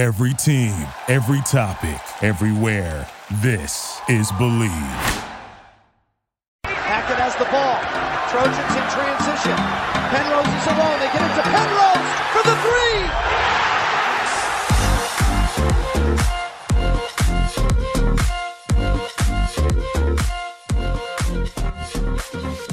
Every 0.00 0.32
team, 0.32 0.72
every 1.08 1.42
topic, 1.42 2.00
everywhere. 2.22 3.06
This 3.42 4.00
is 4.08 4.32
Believe. 4.38 4.70
Hackett 6.64 7.18
has 7.18 7.36
the 7.36 7.44
ball. 7.52 7.76
Trojans 8.32 8.56
in 8.56 8.86
transition. 8.96 9.58
Penrose 10.08 10.48
is 10.56 10.66
alone. 10.72 10.98
They 11.00 11.12
get 11.12 11.20
it 11.20 11.34
to 11.36 11.42
Penrose 11.50 11.89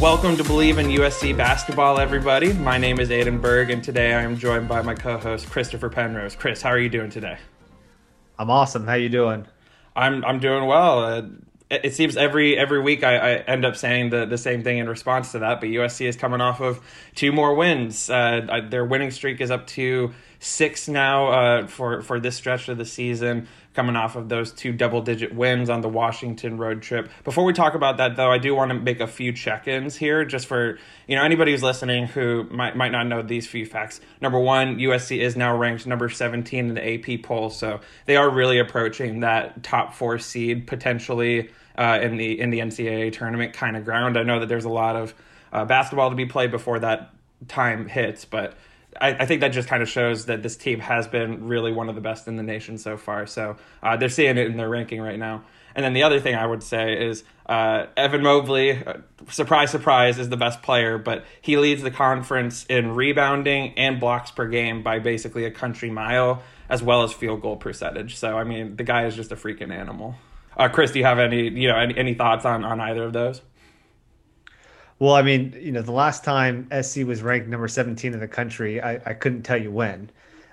Welcome 0.08 0.38
to 0.38 0.44
Believe 0.46 0.78
in 0.78 0.88
USC 0.88 1.36
basketball, 1.36 2.00
everybody. 2.00 2.54
My 2.54 2.78
name 2.78 3.02
is 3.02 3.10
Aiden 3.10 3.42
Berg, 3.42 3.70
and 3.70 3.84
today 3.84 4.14
I 4.14 4.22
am 4.22 4.38
joined 4.38 4.70
by 4.70 4.82
my 4.82 4.96
co-host 4.96 5.50
Christopher 5.50 5.90
Penrose. 5.90 6.34
Chris, 6.34 6.62
how 6.62 6.70
are 6.70 6.80
you 6.80 6.88
doing 6.88 7.10
today? 7.10 7.38
I'm 8.40 8.50
awesome. 8.50 8.88
How 8.88 8.94
you 8.94 9.10
doing? 9.10 9.46
I'm 9.98 10.24
I'm 10.24 10.40
doing 10.40 10.66
well. 10.66 11.04
Uh, 11.04 11.22
it, 11.70 11.82
it 11.84 11.94
seems 11.94 12.16
every 12.16 12.58
every 12.58 12.80
week 12.82 13.04
I, 13.04 13.18
I, 13.18 13.32
end 13.40 13.66
up 13.66 13.76
saying 13.76 14.12
the, 14.12 14.26
the 14.26 14.38
same 14.38 14.64
thing 14.64 14.78
in 14.78 14.88
response 14.88 15.34
to 15.34 15.40
that. 15.40 15.60
But 15.60 15.68
USC 15.68 16.08
is 16.08 16.16
coming 16.16 16.40
off 16.40 16.62
of 16.62 16.80
two 17.14 17.34
more 17.34 17.54
wins. 17.54 18.10
Uh, 18.10 18.62
their 18.70 18.86
winning 18.86 19.12
streak 19.12 19.42
is 19.42 19.52
up 19.52 19.68
to 19.68 20.14
six 20.40 20.88
now 20.88 21.28
uh, 21.28 21.68
for 21.68 22.02
for 22.02 22.18
this 22.18 22.38
stretch 22.38 22.70
of 22.70 22.78
the 22.78 22.86
season 22.86 23.50
coming 23.78 23.96
off 23.96 24.16
of 24.16 24.28
those 24.28 24.52
two 24.52 24.74
double 24.74 25.04
digit 25.04 25.36
wins 25.36 25.70
on 25.70 25.82
the 25.82 25.88
Washington 25.88 26.58
road 26.58 26.82
trip. 26.82 27.12
Before 27.24 27.44
we 27.46 27.54
talk 27.54 27.76
about 27.76 27.98
that 27.98 28.16
though, 28.16 28.32
I 28.32 28.40
do 28.40 28.56
want 28.56 28.72
to 28.72 28.80
make 28.80 29.00
a 29.00 29.06
few 29.06 29.32
check-ins 29.32 29.96
here 29.96 30.26
just 30.26 30.48
for, 30.48 30.80
you 31.08 31.16
know, 31.16 31.24
anybody 31.24 31.52
who's 31.52 31.62
listening 31.62 32.08
who 32.08 32.46
might 32.50 32.76
might 32.76 32.92
not 32.92 33.06
know 33.06 33.22
these 33.22 33.46
few 33.46 33.68
facts. 33.68 34.02
Number 34.20 34.40
1, 34.40 34.80
USC 34.80 35.20
is 35.20 35.38
now 35.38 35.56
ranked 35.56 35.86
number 35.86 36.10
17 36.10 36.70
in 36.70 36.74
the 36.74 37.14
AP 37.14 37.22
poll, 37.22 37.52
so 37.52 37.80
they 38.08 38.16
are 38.16 38.28
really 38.32 38.58
approaching 38.58 39.20
that 39.20 39.62
top 39.62 39.94
4 39.94 40.18
seed 40.18 40.66
potentially 40.66 41.52
uh, 41.78 42.00
in 42.02 42.18
the 42.18 42.40
in 42.40 42.50
the 42.50 42.58
NCAA 42.58 43.14
tournament 43.14 43.54
kind 43.54 43.78
of 43.78 43.86
ground. 43.86 44.18
I 44.18 44.24
know 44.24 44.40
that 44.40 44.48
there's 44.50 44.66
a 44.66 44.70
lot 44.70 44.96
of 44.96 45.14
uh, 45.54 45.66
basketball 45.66 46.10
to 46.10 46.16
be 46.16 46.26
played 46.26 46.50
before 46.50 46.80
that 46.80 47.14
time 47.48 47.88
hits, 47.88 48.26
but 48.26 48.58
I, 49.00 49.10
I, 49.10 49.26
think 49.26 49.42
that 49.42 49.50
just 49.50 49.68
kind 49.68 49.84
of 49.84 49.90
shows 49.90 50.26
that 50.26 50.44
this 50.44 50.56
team 50.56 50.80
has 50.80 51.08
been 51.08 51.48
really 51.48 51.72
one 51.72 51.90
of 51.90 51.96
the 51.96 52.02
best 52.02 52.28
in 52.28 52.36
the 52.36 52.44
nation 52.44 52.78
so 52.78 52.98
far. 52.98 53.26
So 53.26 53.58
uh, 53.84 53.98
they're 53.98 54.10
seeing 54.10 54.38
it 54.38 54.48
in 54.48 54.58
their 54.58 54.70
ranking 54.70 55.02
right 55.02 55.20
now. 55.20 55.44
And 55.76 55.86
then 55.86 55.94
the 55.94 56.04
other 56.04 56.20
thing 56.20 56.34
I 56.34 56.46
would 56.46 56.64
say 56.64 57.08
is 57.08 57.24
uh, 57.46 57.86
Evan 57.96 58.24
Mobley, 58.24 58.84
uh, 58.84 58.94
surprise, 59.30 59.70
surprise, 59.70 60.18
is 60.18 60.28
the 60.28 60.38
best 60.38 60.64
player, 60.64 60.98
but 60.98 61.24
he 61.40 61.58
leads 61.58 61.84
the 61.84 61.92
conference 61.92 62.66
in 62.66 62.96
rebounding 62.96 63.78
and 63.78 64.00
blocks 64.00 64.32
per 64.32 64.48
game 64.48 64.82
by 64.82 64.98
basically 64.98 65.46
a 65.46 65.52
country 65.52 65.92
mile, 65.92 66.42
as 66.68 66.82
well 66.82 67.04
as 67.04 67.14
field 67.14 67.42
goal 67.42 67.58
percentage. 67.58 68.18
So, 68.18 68.38
I 68.38 68.44
mean, 68.44 68.76
the 68.76 68.84
guy 68.84 69.06
is 69.06 69.16
just 69.16 69.32
a 69.32 69.36
freaking 69.36 69.72
animal. 69.72 70.16
Uh, 70.58 70.68
Chris, 70.70 70.92
do 70.92 71.00
you 71.00 71.06
have 71.06 71.20
any, 71.20 71.48
you 71.50 71.68
know, 71.68 71.78
any, 71.78 71.96
any 71.96 72.14
thoughts 72.16 72.44
on, 72.44 72.66
on 72.66 72.82
either 72.82 73.04
of 73.04 73.14
those? 73.14 73.42
Well, 75.00 75.14
I 75.14 75.22
mean, 75.22 75.56
you 75.60 75.72
know, 75.72 75.82
the 75.82 75.92
last 75.92 76.24
time 76.24 76.68
SC 76.82 77.04
was 77.04 77.22
ranked 77.22 77.48
number 77.48 77.68
17 77.68 78.14
in 78.14 78.20
the 78.20 78.28
country, 78.28 78.82
I, 78.82 78.96
I 79.06 79.14
couldn't 79.14 79.44
tell 79.44 79.62
you 79.62 79.72
when. 79.72 80.10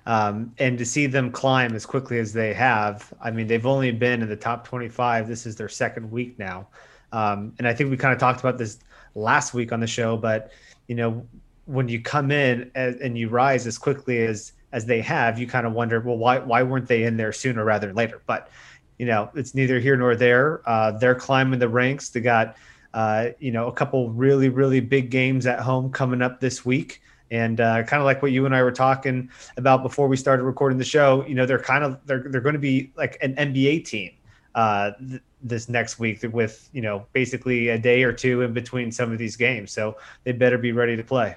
Um, 0.06 0.52
and 0.58 0.76
to 0.76 0.84
see 0.84 1.06
them 1.06 1.32
climb 1.32 1.74
as 1.74 1.86
quickly 1.86 2.18
as 2.18 2.32
they 2.32 2.52
have, 2.52 3.10
I 3.22 3.30
mean, 3.30 3.46
they've 3.46 3.64
only 3.64 3.90
been 3.90 4.20
in 4.20 4.28
the 4.28 4.36
top 4.36 4.66
25. 4.66 5.28
This 5.28 5.46
is 5.46 5.56
their 5.56 5.70
second 5.70 6.10
week 6.10 6.38
now. 6.38 6.68
Um, 7.12 7.54
and 7.58 7.66
I 7.66 7.72
think 7.72 7.90
we 7.90 7.96
kind 7.96 8.12
of 8.12 8.20
talked 8.20 8.40
about 8.40 8.58
this 8.58 8.80
last 9.14 9.54
week 9.54 9.72
on 9.72 9.80
the 9.80 9.86
show, 9.86 10.16
but, 10.16 10.50
you 10.88 10.94
know, 10.94 11.26
when 11.66 11.88
you 11.88 12.00
come 12.02 12.30
in 12.30 12.70
and, 12.74 12.96
and 12.96 13.16
you 13.16 13.28
rise 13.28 13.66
as 13.66 13.78
quickly 13.78 14.26
as 14.26 14.52
as 14.72 14.84
they 14.84 15.00
have, 15.00 15.38
you 15.38 15.46
kind 15.46 15.66
of 15.66 15.72
wonder, 15.72 16.00
well, 16.00 16.18
why 16.18 16.38
why 16.38 16.62
weren't 16.62 16.88
they 16.88 17.04
in 17.04 17.16
there 17.16 17.32
sooner 17.32 17.64
rather 17.64 17.86
than 17.86 17.96
later? 17.96 18.20
But 18.26 18.50
you 18.98 19.06
know, 19.06 19.30
it's 19.34 19.54
neither 19.54 19.78
here 19.80 19.96
nor 19.96 20.14
there. 20.14 20.68
Uh, 20.68 20.92
they're 20.92 21.14
climbing 21.14 21.58
the 21.58 21.68
ranks. 21.68 22.10
They 22.10 22.20
got 22.20 22.56
uh, 22.94 23.30
you 23.40 23.50
know, 23.50 23.66
a 23.66 23.72
couple 23.72 24.10
really, 24.10 24.48
really 24.48 24.80
big 24.80 25.10
games 25.10 25.46
at 25.46 25.58
home 25.58 25.90
coming 25.90 26.22
up 26.22 26.40
this 26.40 26.64
week. 26.64 27.02
And 27.30 27.60
uh, 27.60 27.82
kind 27.82 28.00
of 28.00 28.04
like 28.04 28.22
what 28.22 28.30
you 28.30 28.46
and 28.46 28.54
I 28.54 28.62
were 28.62 28.70
talking 28.70 29.30
about 29.56 29.82
before 29.82 30.06
we 30.06 30.16
started 30.16 30.44
recording 30.44 30.78
the 30.78 30.84
show, 30.84 31.26
you 31.26 31.34
know, 31.34 31.44
they're 31.44 31.58
kind 31.58 31.82
of 31.82 31.98
they're 32.06 32.24
they're 32.28 32.40
going 32.40 32.54
to 32.54 32.60
be 32.60 32.92
like 32.96 33.18
an 33.20 33.34
NBA 33.34 33.84
team 33.86 34.12
uh, 34.54 34.92
th- 34.98 35.22
this 35.42 35.68
next 35.68 35.98
week 35.98 36.24
with 36.30 36.70
you 36.72 36.82
know 36.82 37.06
basically 37.12 37.68
a 37.68 37.78
day 37.78 38.04
or 38.04 38.12
two 38.12 38.42
in 38.42 38.52
between 38.52 38.92
some 38.92 39.10
of 39.10 39.18
these 39.18 39.34
games. 39.34 39.72
So 39.72 39.96
they 40.22 40.30
better 40.30 40.58
be 40.58 40.70
ready 40.70 40.96
to 40.96 41.02
play. 41.02 41.36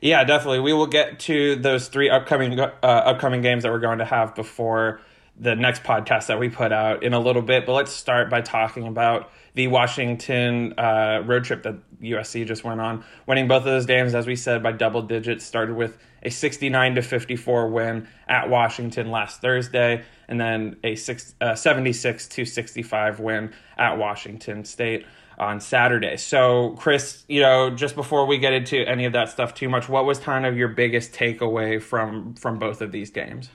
Yeah, 0.00 0.22
definitely. 0.22 0.60
We 0.60 0.72
will 0.72 0.86
get 0.86 1.18
to 1.20 1.56
those 1.56 1.88
three 1.88 2.10
upcoming 2.10 2.60
uh, 2.60 2.70
upcoming 2.82 3.42
games 3.42 3.64
that 3.64 3.72
we're 3.72 3.80
going 3.80 3.98
to 3.98 4.04
have 4.04 4.36
before 4.36 5.00
the 5.38 5.56
next 5.56 5.82
podcast 5.82 6.28
that 6.28 6.38
we 6.38 6.48
put 6.48 6.72
out 6.72 7.02
in 7.02 7.12
a 7.12 7.18
little 7.18 7.42
bit. 7.42 7.66
But 7.66 7.72
let's 7.72 7.92
start 7.92 8.30
by 8.30 8.40
talking 8.40 8.86
about 8.86 9.30
the 9.54 9.66
Washington 9.68 10.74
uh, 10.78 11.22
road 11.24 11.44
trip 11.44 11.62
that 11.64 11.76
USC 12.00 12.46
just 12.46 12.64
went 12.64 12.80
on, 12.80 13.04
winning 13.26 13.48
both 13.48 13.60
of 13.60 13.66
those 13.66 13.86
games, 13.86 14.14
as 14.14 14.26
we 14.26 14.36
said, 14.36 14.62
by 14.62 14.72
double 14.72 15.02
digits. 15.02 15.44
Started 15.44 15.76
with 15.76 15.98
a 16.22 16.30
69 16.30 16.96
to 16.96 17.02
54 17.02 17.68
win 17.68 18.08
at 18.28 18.48
Washington 18.48 19.10
last 19.10 19.40
Thursday, 19.40 20.04
and 20.28 20.40
then 20.40 20.76
a 20.84 20.94
six, 20.94 21.34
uh, 21.40 21.54
76 21.54 22.28
to 22.28 22.44
65 22.44 23.20
win 23.20 23.52
at 23.76 23.98
Washington 23.98 24.64
State 24.64 25.06
on 25.38 25.60
Saturday. 25.60 26.16
So, 26.16 26.76
Chris, 26.78 27.24
you 27.28 27.40
know, 27.40 27.70
just 27.70 27.96
before 27.96 28.26
we 28.26 28.38
get 28.38 28.52
into 28.52 28.76
any 28.88 29.04
of 29.04 29.12
that 29.14 29.30
stuff 29.30 29.54
too 29.54 29.68
much, 29.68 29.88
what 29.88 30.04
was 30.04 30.18
kind 30.18 30.46
of 30.46 30.56
your 30.56 30.68
biggest 30.68 31.12
takeaway 31.12 31.82
from 31.82 32.34
from 32.34 32.58
both 32.58 32.80
of 32.80 32.92
these 32.92 33.10
games? 33.10 33.48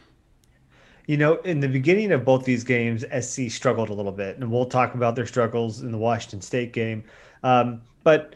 You 1.09 1.17
know, 1.17 1.37
in 1.37 1.59
the 1.59 1.67
beginning 1.67 2.11
of 2.11 2.23
both 2.23 2.45
these 2.45 2.63
games, 2.63 3.03
SC 3.19 3.49
struggled 3.49 3.89
a 3.89 3.93
little 3.93 4.11
bit, 4.11 4.37
and 4.37 4.51
we'll 4.51 4.67
talk 4.67 4.93
about 4.93 5.15
their 5.15 5.25
struggles 5.25 5.81
in 5.81 5.91
the 5.91 5.97
Washington 5.97 6.39
State 6.39 6.71
game. 6.71 7.03
Um, 7.41 7.81
but 8.03 8.35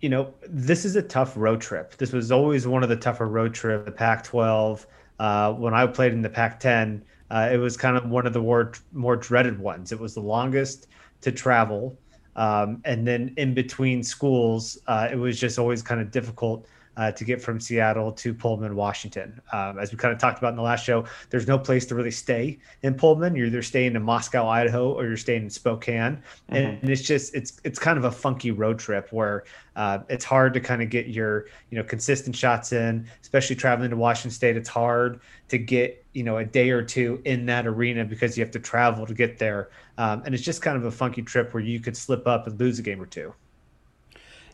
you 0.00 0.08
know, 0.08 0.32
this 0.48 0.86
is 0.86 0.96
a 0.96 1.02
tough 1.02 1.34
road 1.36 1.60
trip. 1.60 1.94
This 1.98 2.12
was 2.12 2.32
always 2.32 2.66
one 2.66 2.82
of 2.82 2.88
the 2.88 2.96
tougher 2.96 3.28
road 3.28 3.52
trips. 3.52 3.84
The 3.84 3.92
Pac-12. 3.92 4.86
Uh, 5.18 5.52
when 5.52 5.74
I 5.74 5.86
played 5.86 6.14
in 6.14 6.22
the 6.22 6.30
Pac-10, 6.30 7.02
uh, 7.30 7.50
it 7.52 7.58
was 7.58 7.76
kind 7.76 7.98
of 7.98 8.08
one 8.08 8.26
of 8.26 8.32
the 8.32 8.40
more 8.40 8.72
more 8.94 9.16
dreaded 9.16 9.58
ones. 9.58 9.92
It 9.92 10.00
was 10.00 10.14
the 10.14 10.22
longest 10.22 10.86
to 11.20 11.30
travel, 11.30 11.98
um, 12.34 12.80
and 12.86 13.06
then 13.06 13.34
in 13.36 13.52
between 13.52 14.02
schools, 14.02 14.78
uh, 14.86 15.06
it 15.12 15.16
was 15.16 15.38
just 15.38 15.58
always 15.58 15.82
kind 15.82 16.00
of 16.00 16.10
difficult 16.12 16.66
uh, 16.96 17.12
to 17.12 17.24
get 17.24 17.42
from 17.42 17.60
Seattle 17.60 18.10
to 18.12 18.32
Pullman, 18.32 18.74
Washington. 18.74 19.40
Um, 19.52 19.78
as 19.78 19.92
we 19.92 19.98
kind 19.98 20.12
of 20.12 20.18
talked 20.18 20.38
about 20.38 20.50
in 20.50 20.56
the 20.56 20.62
last 20.62 20.84
show, 20.84 21.04
there's 21.30 21.46
no 21.46 21.58
place 21.58 21.84
to 21.86 21.94
really 21.94 22.10
stay 22.10 22.58
in 22.82 22.94
Pullman. 22.94 23.36
You're 23.36 23.46
either 23.46 23.62
staying 23.62 23.96
in 23.96 24.02
Moscow, 24.02 24.48
Idaho, 24.48 24.92
or 24.92 25.06
you're 25.06 25.16
staying 25.16 25.42
in 25.42 25.50
Spokane, 25.50 26.22
mm-hmm. 26.50 26.54
and, 26.54 26.90
it's 26.90 27.02
just 27.02 27.34
it's 27.34 27.60
it's 27.64 27.78
kind 27.78 27.98
of 27.98 28.04
a 28.04 28.10
funky 28.10 28.50
road 28.50 28.78
trip 28.78 29.12
where 29.12 29.44
uh, 29.74 29.98
it's 30.08 30.24
hard 30.24 30.54
to 30.54 30.60
kind 30.60 30.82
of 30.82 30.88
get 30.88 31.08
your 31.08 31.46
you 31.70 31.76
know 31.76 31.84
consistent 31.84 32.34
shots 32.34 32.72
in, 32.72 33.06
especially 33.22 33.56
traveling 33.56 33.90
to 33.90 33.96
Washington 33.96 34.30
State. 34.30 34.56
It's 34.56 34.68
hard 34.68 35.20
to 35.48 35.58
get 35.58 36.04
you 36.12 36.22
know 36.22 36.38
a 36.38 36.44
day 36.44 36.70
or 36.70 36.82
two 36.82 37.20
in 37.24 37.44
that 37.46 37.66
arena 37.66 38.04
because 38.04 38.38
you 38.38 38.44
have 38.44 38.52
to 38.52 38.60
travel 38.60 39.06
to 39.06 39.14
get 39.14 39.38
there, 39.38 39.68
um, 39.98 40.22
and 40.24 40.34
it's 40.34 40.44
just 40.44 40.62
kind 40.62 40.76
of 40.76 40.84
a 40.84 40.90
funky 40.90 41.22
trip 41.22 41.52
where 41.52 41.62
you 41.62 41.80
could 41.80 41.96
slip 41.96 42.26
up 42.26 42.46
and 42.46 42.58
lose 42.58 42.78
a 42.78 42.82
game 42.82 43.02
or 43.02 43.06
two. 43.06 43.34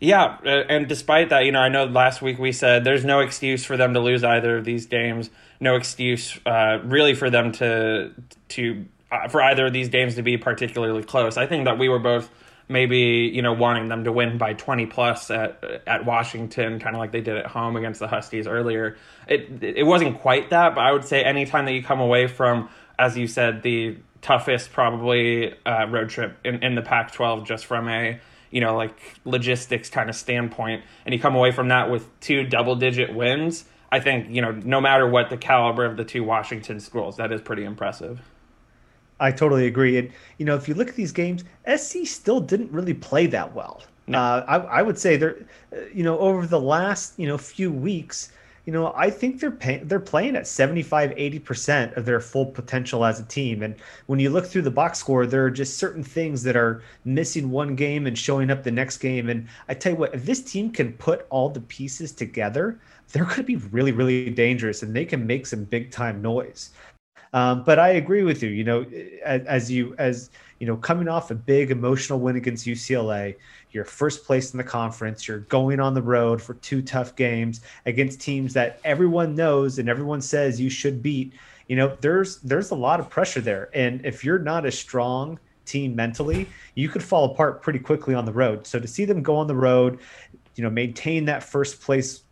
Yeah, 0.02 0.38
and 0.42 0.88
despite 0.88 1.28
that, 1.28 1.44
you 1.44 1.52
know, 1.52 1.60
I 1.60 1.68
know 1.68 1.84
last 1.84 2.20
week 2.22 2.36
we 2.36 2.50
said 2.50 2.82
there's 2.82 3.04
no 3.04 3.20
excuse 3.20 3.64
for 3.64 3.76
them 3.76 3.94
to 3.94 4.00
lose 4.00 4.24
either 4.24 4.56
of 4.56 4.64
these 4.64 4.86
games. 4.86 5.30
No 5.60 5.76
excuse, 5.76 6.40
uh, 6.44 6.80
really, 6.82 7.14
for 7.14 7.30
them 7.30 7.52
to 7.52 8.10
to 8.48 8.84
uh, 9.12 9.28
for 9.28 9.40
either 9.40 9.66
of 9.66 9.72
these 9.72 9.90
games 9.90 10.16
to 10.16 10.22
be 10.22 10.38
particularly 10.38 11.04
close. 11.04 11.36
I 11.36 11.46
think 11.46 11.66
that 11.66 11.78
we 11.78 11.88
were 11.88 12.00
both 12.00 12.28
maybe 12.68 13.30
you 13.32 13.42
know 13.42 13.52
wanting 13.52 13.86
them 13.86 14.02
to 14.02 14.10
win 14.10 14.38
by 14.38 14.54
20 14.54 14.86
plus 14.86 15.30
at 15.30 15.62
at 15.86 16.04
Washington, 16.04 16.80
kind 16.80 16.96
of 16.96 16.98
like 16.98 17.12
they 17.12 17.20
did 17.20 17.36
at 17.36 17.46
home 17.46 17.76
against 17.76 18.00
the 18.00 18.08
Huskies 18.08 18.48
earlier. 18.48 18.96
It 19.28 19.62
it 19.62 19.86
wasn't 19.86 20.18
quite 20.18 20.50
that, 20.50 20.74
but 20.74 20.80
I 20.80 20.90
would 20.90 21.04
say 21.04 21.22
anytime 21.22 21.64
that 21.66 21.74
you 21.74 21.82
come 21.84 22.00
away 22.00 22.26
from, 22.26 22.70
as 22.98 23.16
you 23.16 23.28
said, 23.28 23.62
the 23.62 23.98
toughest 24.20 24.72
probably 24.72 25.54
uh, 25.64 25.86
road 25.88 26.08
trip 26.08 26.38
in, 26.44 26.64
in 26.64 26.74
the 26.74 26.82
Pac-12, 26.82 27.46
just 27.46 27.66
from 27.66 27.88
a 27.88 28.18
you 28.52 28.60
know, 28.60 28.76
like 28.76 28.96
logistics 29.24 29.90
kind 29.90 30.08
of 30.08 30.14
standpoint, 30.14 30.84
and 31.04 31.12
you 31.12 31.20
come 31.20 31.34
away 31.34 31.50
from 31.50 31.68
that 31.68 31.90
with 31.90 32.08
two 32.20 32.44
double 32.44 32.76
digit 32.76 33.12
wins, 33.12 33.64
I 33.90 33.98
think, 33.98 34.30
you 34.30 34.40
know, 34.40 34.52
no 34.52 34.80
matter 34.80 35.08
what 35.08 35.28
the 35.28 35.36
caliber 35.36 35.84
of 35.84 35.96
the 35.96 36.04
two 36.04 36.22
Washington 36.22 36.78
schools, 36.78 37.16
that 37.16 37.32
is 37.32 37.40
pretty 37.40 37.64
impressive. 37.64 38.20
I 39.20 39.32
totally 39.32 39.66
agree. 39.66 39.98
And, 39.98 40.10
you 40.38 40.46
know, 40.46 40.54
if 40.54 40.68
you 40.68 40.74
look 40.74 40.88
at 40.88 40.96
these 40.96 41.12
games, 41.12 41.44
SC 41.76 42.06
still 42.06 42.40
didn't 42.40 42.72
really 42.72 42.94
play 42.94 43.26
that 43.26 43.54
well. 43.54 43.82
No. 44.06 44.18
Uh, 44.18 44.44
I, 44.48 44.56
I 44.78 44.82
would 44.82 44.98
say 44.98 45.16
they're, 45.16 45.46
uh, 45.72 45.80
you 45.94 46.02
know, 46.02 46.18
over 46.18 46.46
the 46.46 46.60
last, 46.60 47.18
you 47.18 47.28
know, 47.28 47.38
few 47.38 47.70
weeks, 47.70 48.32
you 48.64 48.72
know, 48.72 48.92
I 48.96 49.10
think 49.10 49.40
they're 49.40 49.50
pay- 49.50 49.82
they're 49.82 49.98
playing 49.98 50.36
at 50.36 50.46
75, 50.46 51.10
80% 51.10 51.96
of 51.96 52.04
their 52.04 52.20
full 52.20 52.46
potential 52.46 53.04
as 53.04 53.18
a 53.18 53.24
team. 53.24 53.62
And 53.62 53.74
when 54.06 54.20
you 54.20 54.30
look 54.30 54.46
through 54.46 54.62
the 54.62 54.70
box 54.70 54.98
score, 54.98 55.26
there 55.26 55.44
are 55.44 55.50
just 55.50 55.78
certain 55.78 56.04
things 56.04 56.42
that 56.44 56.56
are 56.56 56.82
missing 57.04 57.50
one 57.50 57.74
game 57.74 58.06
and 58.06 58.16
showing 58.16 58.50
up 58.50 58.62
the 58.62 58.70
next 58.70 58.98
game. 58.98 59.28
And 59.28 59.48
I 59.68 59.74
tell 59.74 59.92
you 59.92 59.98
what, 59.98 60.14
if 60.14 60.24
this 60.24 60.42
team 60.42 60.70
can 60.70 60.92
put 60.92 61.26
all 61.28 61.48
the 61.48 61.60
pieces 61.60 62.12
together, 62.12 62.78
they're 63.10 63.24
going 63.24 63.36
to 63.36 63.42
be 63.42 63.56
really, 63.56 63.92
really 63.92 64.30
dangerous 64.30 64.82
and 64.82 64.94
they 64.94 65.04
can 65.04 65.26
make 65.26 65.46
some 65.46 65.64
big 65.64 65.90
time 65.90 66.22
noise. 66.22 66.70
Um, 67.32 67.64
but 67.64 67.78
I 67.78 67.90
agree 67.90 68.22
with 68.22 68.42
you. 68.42 68.50
You 68.50 68.64
know, 68.64 68.86
as, 69.24 69.42
as 69.46 69.70
you 69.70 69.94
as 69.98 70.30
you 70.58 70.66
know, 70.66 70.76
coming 70.76 71.08
off 71.08 71.30
a 71.30 71.34
big 71.34 71.70
emotional 71.70 72.20
win 72.20 72.36
against 72.36 72.66
UCLA, 72.66 73.36
you're 73.70 73.84
first 73.84 74.24
place 74.24 74.52
in 74.52 74.58
the 74.58 74.64
conference. 74.64 75.26
You're 75.26 75.40
going 75.40 75.80
on 75.80 75.94
the 75.94 76.02
road 76.02 76.42
for 76.42 76.54
two 76.54 76.82
tough 76.82 77.16
games 77.16 77.62
against 77.86 78.20
teams 78.20 78.52
that 78.54 78.80
everyone 78.84 79.34
knows 79.34 79.78
and 79.78 79.88
everyone 79.88 80.20
says 80.20 80.60
you 80.60 80.70
should 80.70 81.02
beat. 81.02 81.32
You 81.68 81.76
know, 81.76 81.96
there's 82.00 82.38
there's 82.40 82.70
a 82.70 82.74
lot 82.74 83.00
of 83.00 83.08
pressure 83.08 83.40
there, 83.40 83.70
and 83.72 84.04
if 84.04 84.24
you're 84.24 84.38
not 84.38 84.66
a 84.66 84.70
strong 84.70 85.38
team 85.64 85.96
mentally, 85.96 86.46
you 86.74 86.88
could 86.88 87.02
fall 87.02 87.32
apart 87.32 87.62
pretty 87.62 87.78
quickly 87.78 88.14
on 88.14 88.24
the 88.24 88.32
road. 88.32 88.66
So 88.66 88.78
to 88.78 88.86
see 88.86 89.04
them 89.04 89.22
go 89.22 89.36
on 89.36 89.46
the 89.46 89.54
road, 89.54 90.00
you 90.54 90.64
know, 90.64 90.70
maintain 90.70 91.24
that 91.26 91.42
first 91.42 91.80
place 91.80 92.22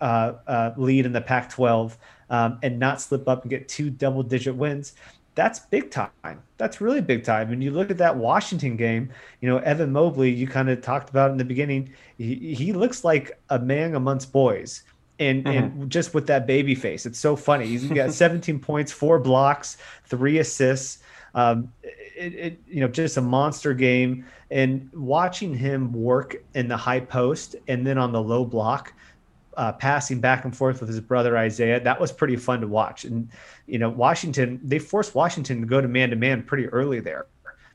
uh, 0.00 0.34
uh, 0.46 0.72
lead 0.76 1.04
in 1.04 1.12
the 1.12 1.20
Pac-12 1.20 1.96
um, 2.30 2.58
and 2.62 2.78
not 2.78 3.00
slip 3.00 3.28
up 3.28 3.42
and 3.42 3.50
get 3.50 3.68
two 3.68 3.90
double-digit 3.90 4.54
wins, 4.54 4.94
that's 5.34 5.60
big 5.60 5.90
time. 5.90 6.10
That's 6.58 6.80
really 6.80 7.00
big 7.00 7.24
time. 7.24 7.52
And 7.52 7.62
you 7.62 7.70
look 7.70 7.90
at 7.90 7.98
that 7.98 8.16
Washington 8.16 8.76
game, 8.76 9.10
you 9.40 9.48
know, 9.48 9.58
Evan 9.58 9.92
Mobley, 9.92 10.30
you 10.30 10.46
kind 10.46 10.68
of 10.68 10.82
talked 10.82 11.10
about 11.10 11.30
in 11.30 11.36
the 11.36 11.44
beginning, 11.44 11.92
he, 12.18 12.54
he 12.54 12.72
looks 12.72 13.04
like 13.04 13.38
a 13.48 13.58
man 13.58 13.94
amongst 13.94 14.32
boys. 14.32 14.82
And, 15.18 15.44
mm-hmm. 15.44 15.80
and 15.80 15.90
just 15.90 16.14
with 16.14 16.26
that 16.28 16.46
baby 16.46 16.74
face, 16.74 17.06
it's 17.06 17.18
so 17.18 17.36
funny. 17.36 17.66
He's 17.66 17.86
got 17.86 18.12
17 18.12 18.58
points, 18.58 18.90
four 18.90 19.18
blocks, 19.18 19.76
three 20.06 20.38
assists. 20.38 20.98
Um, 21.34 21.72
it, 21.82 22.34
it, 22.34 22.60
you 22.66 22.80
know, 22.80 22.88
just 22.88 23.16
a 23.16 23.22
monster 23.22 23.72
game. 23.72 24.26
And 24.50 24.90
watching 24.92 25.54
him 25.54 25.92
work 25.92 26.36
in 26.54 26.66
the 26.68 26.76
high 26.76 27.00
post 27.00 27.54
and 27.68 27.86
then 27.86 27.98
on 27.98 28.12
the 28.12 28.20
low 28.20 28.44
block, 28.44 28.92
uh, 29.60 29.72
passing 29.72 30.20
back 30.20 30.46
and 30.46 30.56
forth 30.56 30.80
with 30.80 30.88
his 30.88 31.00
brother 31.00 31.36
Isaiah. 31.36 31.78
That 31.78 32.00
was 32.00 32.10
pretty 32.10 32.36
fun 32.36 32.62
to 32.62 32.66
watch. 32.66 33.04
And 33.04 33.28
you 33.66 33.78
know, 33.78 33.90
Washington 33.90 34.58
they 34.64 34.78
forced 34.78 35.14
Washington 35.14 35.60
to 35.60 35.66
go 35.66 35.82
to 35.82 35.86
man 35.86 36.08
to 36.08 36.16
man 36.16 36.42
pretty 36.42 36.66
early 36.68 36.98
there 36.98 37.26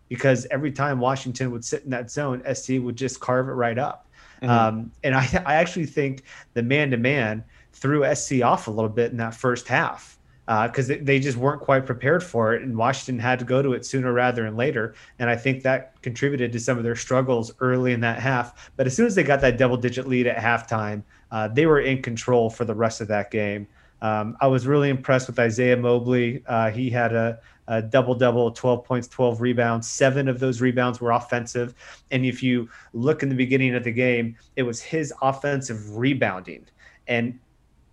because 0.09 0.47
every 0.49 0.71
time 0.71 0.99
Washington 0.99 1.51
would 1.51 1.63
sit 1.63 1.83
in 1.83 1.91
that 1.91 2.09
zone, 2.09 2.41
SC 2.55 2.73
would 2.79 2.95
just 2.95 3.19
carve 3.19 3.49
it 3.49 3.51
right 3.51 3.77
up. 3.77 4.09
Mm-hmm. 4.41 4.49
Um, 4.49 4.91
and 5.03 5.13
I, 5.13 5.43
I 5.45 5.55
actually 5.55 5.85
think 5.85 6.23
the 6.55 6.63
man 6.63 6.89
to 6.89 6.97
man 6.97 7.43
threw 7.73 8.03
SC 8.15 8.41
off 8.41 8.67
a 8.67 8.71
little 8.71 8.89
bit 8.89 9.11
in 9.11 9.17
that 9.17 9.35
first 9.35 9.67
half 9.67 10.17
because 10.45 10.91
uh, 10.91 10.97
they 11.01 11.19
just 11.19 11.37
weren't 11.37 11.61
quite 11.61 11.85
prepared 11.85 12.23
for 12.23 12.53
it, 12.53 12.61
and 12.61 12.77
Washington 12.77 13.19
had 13.19 13.39
to 13.39 13.45
go 13.45 13.61
to 13.61 13.73
it 13.73 13.85
sooner 13.85 14.13
rather 14.13 14.43
than 14.43 14.55
later. 14.55 14.93
And 15.17 15.29
I 15.29 15.35
think 15.35 15.63
that 15.63 15.99
contributed 16.01 16.51
to 16.51 16.59
some 16.59 16.77
of 16.77 16.83
their 16.83 16.95
struggles 16.95 17.51
early 17.59 17.93
in 17.93 17.99
that 18.01 18.19
half. 18.19 18.71
But 18.75 18.85
as 18.85 18.95
soon 18.95 19.07
as 19.07 19.15
they 19.15 19.23
got 19.23 19.41
that 19.41 19.57
double-digit 19.57 20.07
lead 20.07 20.27
at 20.27 20.37
halftime, 20.37 21.01
uh, 21.35 21.49
they 21.49 21.65
were 21.65 21.81
in 21.81 22.01
control 22.01 22.49
for 22.49 22.63
the 22.63 22.73
rest 22.73 23.01
of 23.01 23.09
that 23.09 23.29
game. 23.29 23.67
Um, 24.01 24.37
I 24.39 24.47
was 24.47 24.65
really 24.65 24.89
impressed 24.89 25.27
with 25.27 25.37
Isaiah 25.37 25.75
Mobley. 25.75 26.41
Uh, 26.47 26.71
he 26.71 26.89
had 26.89 27.13
a, 27.13 27.39
a 27.67 27.81
double 27.81 28.15
double, 28.15 28.51
12 28.51 28.85
points, 28.85 29.09
12 29.09 29.41
rebounds. 29.41 29.85
Seven 29.85 30.29
of 30.29 30.39
those 30.39 30.61
rebounds 30.61 31.01
were 31.01 31.11
offensive. 31.11 31.75
And 32.09 32.25
if 32.25 32.41
you 32.41 32.69
look 32.93 33.21
in 33.21 33.27
the 33.27 33.35
beginning 33.35 33.75
of 33.75 33.83
the 33.83 33.91
game, 33.91 34.37
it 34.55 34.63
was 34.63 34.81
his 34.81 35.13
offensive 35.21 35.97
rebounding 35.97 36.67
and 37.09 37.37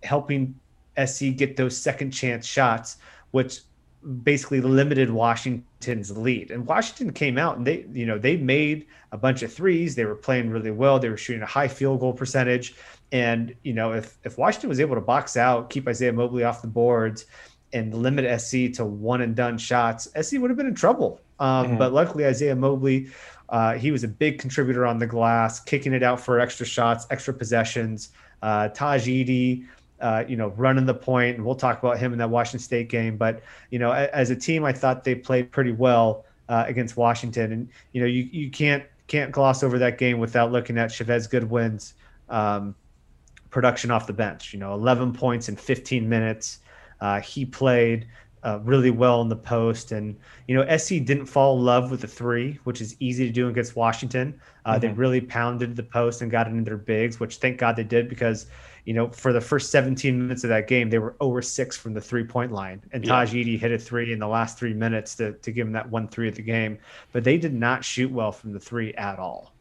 helping 0.03 0.57
SC 1.05 1.35
get 1.35 1.57
those 1.57 1.75
second 1.75 2.11
chance 2.11 2.45
shots, 2.45 2.95
which 3.31 3.59
basically 4.23 4.61
limited 4.61 5.09
Washington's 5.09 6.17
lead. 6.17 6.51
And 6.51 6.65
Washington 6.65 7.11
came 7.11 7.37
out 7.37 7.57
and 7.57 7.67
they, 7.67 7.85
you 7.91 8.05
know, 8.05 8.17
they 8.17 8.37
made 8.37 8.85
a 9.11 9.17
bunch 9.17 9.43
of 9.43 9.51
threes. 9.51 9.95
They 9.95 10.05
were 10.05 10.15
playing 10.15 10.49
really 10.49 10.71
well. 10.71 10.97
They 10.97 11.09
were 11.09 11.17
shooting 11.17 11.41
a 11.41 11.47
high 11.47 11.67
field 11.67 11.99
goal 11.99 12.13
percentage. 12.13 12.75
And, 13.13 13.53
you 13.63 13.73
know, 13.73 13.93
if 13.93 14.17
if 14.23 14.37
Washington 14.39 14.69
was 14.69 14.79
able 14.79 14.95
to 14.95 15.01
box 15.01 15.37
out, 15.37 15.69
keep 15.69 15.87
Isaiah 15.87 16.11
Mobley 16.11 16.43
off 16.43 16.63
the 16.63 16.67
boards 16.67 17.25
and 17.71 17.93
limit 17.93 18.41
SC 18.41 18.73
to 18.73 18.85
one 18.85 19.21
and 19.21 19.35
done 19.35 19.57
shots, 19.57 20.09
SC 20.19 20.39
would 20.39 20.49
have 20.49 20.57
been 20.57 20.67
in 20.67 20.75
trouble. 20.75 21.21
Um, 21.39 21.67
mm-hmm. 21.67 21.77
But 21.77 21.93
luckily, 21.93 22.25
Isaiah 22.25 22.55
Mobley, 22.55 23.07
uh, 23.49 23.75
he 23.75 23.91
was 23.91 24.03
a 24.03 24.07
big 24.07 24.39
contributor 24.39 24.83
on 24.85 24.97
the 24.97 25.05
glass, 25.05 25.59
kicking 25.59 25.93
it 25.93 26.01
out 26.01 26.19
for 26.19 26.39
extra 26.39 26.65
shots, 26.65 27.05
extra 27.11 27.35
possessions. 27.35 28.09
Uh, 28.41 28.69
Tahj 28.69 29.05
Eaddy, 29.05 29.65
uh, 30.01 30.23
you 30.27 30.35
know, 30.35 30.47
running 30.49 30.87
the 30.87 30.93
point. 30.95 31.37
and 31.37 31.45
we'll 31.45 31.53
talk 31.53 31.77
about 31.77 31.99
him 31.99 32.13
in 32.13 32.17
that 32.17 32.31
Washington 32.31 32.59
State 32.59 32.89
game. 32.89 33.15
But 33.15 33.43
you 33.69 33.77
know, 33.77 33.91
as 33.91 34.31
a 34.31 34.35
team, 34.35 34.65
I 34.65 34.73
thought 34.73 35.03
they 35.03 35.13
played 35.13 35.51
pretty 35.51 35.71
well 35.71 36.25
uh, 36.49 36.65
against 36.67 36.97
Washington, 36.97 37.51
and 37.51 37.69
you 37.91 38.01
know, 38.01 38.07
you 38.07 38.27
you 38.31 38.49
can't 38.49 38.83
can't 39.05 39.31
gloss 39.31 39.61
over 39.61 39.77
that 39.77 39.99
game 39.99 40.17
without 40.17 40.51
looking 40.51 40.79
at 40.79 40.89
Chevez 40.89 41.29
Goodwin's 41.29 41.93
um, 42.29 42.73
production 43.53 43.91
off 43.91 44.07
the 44.07 44.13
bench. 44.13 44.51
You 44.53 44.59
know, 44.59 44.73
11 44.73 45.13
points 45.13 45.47
in 45.47 45.55
15 45.55 46.09
minutes. 46.09 46.59
Uh, 46.99 47.21
he 47.21 47.45
played 47.45 48.07
uh, 48.43 48.59
really 48.63 48.91
well 48.91 49.21
in 49.21 49.29
the 49.29 49.35
post. 49.35 49.93
And, 49.93 50.17
you 50.47 50.55
know, 50.55 50.77
SC 50.77 51.05
didn't 51.05 51.27
fall 51.27 51.57
in 51.57 51.63
love 51.63 51.91
with 51.91 52.01
the 52.01 52.07
three, 52.07 52.59
which 52.65 52.81
is 52.81 52.95
easy 52.99 53.25
to 53.25 53.31
do 53.31 53.47
against 53.47 53.75
Washington. 53.75 54.39
Uh, 54.65 54.71
mm-hmm. 54.73 54.81
They 54.81 54.87
really 54.89 55.21
pounded 55.21 55.75
the 55.75 55.83
post 55.83 56.21
and 56.21 56.29
got 56.29 56.47
into 56.47 56.63
their 56.63 56.77
bigs, 56.77 57.19
which 57.19 57.37
thank 57.37 57.57
God 57.57 57.75
they 57.75 57.83
did 57.83 58.09
because 58.09 58.47
you 58.85 58.93
know, 58.93 59.09
for 59.09 59.31
the 59.31 59.39
first 59.39 59.71
17 59.71 60.21
minutes 60.21 60.43
of 60.43 60.49
that 60.49 60.67
game, 60.67 60.89
they 60.89 60.99
were 60.99 61.15
over 61.21 61.41
six 61.41 61.77
from 61.77 61.93
the 61.93 62.01
three 62.01 62.23
point 62.23 62.51
line. 62.51 62.81
And 62.91 63.03
Tahj 63.03 63.33
yeah. 63.33 63.43
Eaddy 63.43 63.57
hit 63.57 63.71
a 63.71 63.77
three 63.79 64.11
in 64.11 64.19
the 64.19 64.27
last 64.27 64.57
three 64.57 64.73
minutes 64.73 65.15
to, 65.15 65.33
to 65.33 65.51
give 65.51 65.65
them 65.65 65.73
that 65.73 65.89
one 65.89 66.07
three 66.07 66.27
of 66.27 66.35
the 66.35 66.41
game. 66.41 66.77
But 67.13 67.23
they 67.23 67.37
did 67.37 67.53
not 67.53 67.85
shoot 67.85 68.11
well 68.11 68.31
from 68.31 68.51
the 68.51 68.59
three 68.59 68.93
at 68.95 69.19
all. 69.19 69.53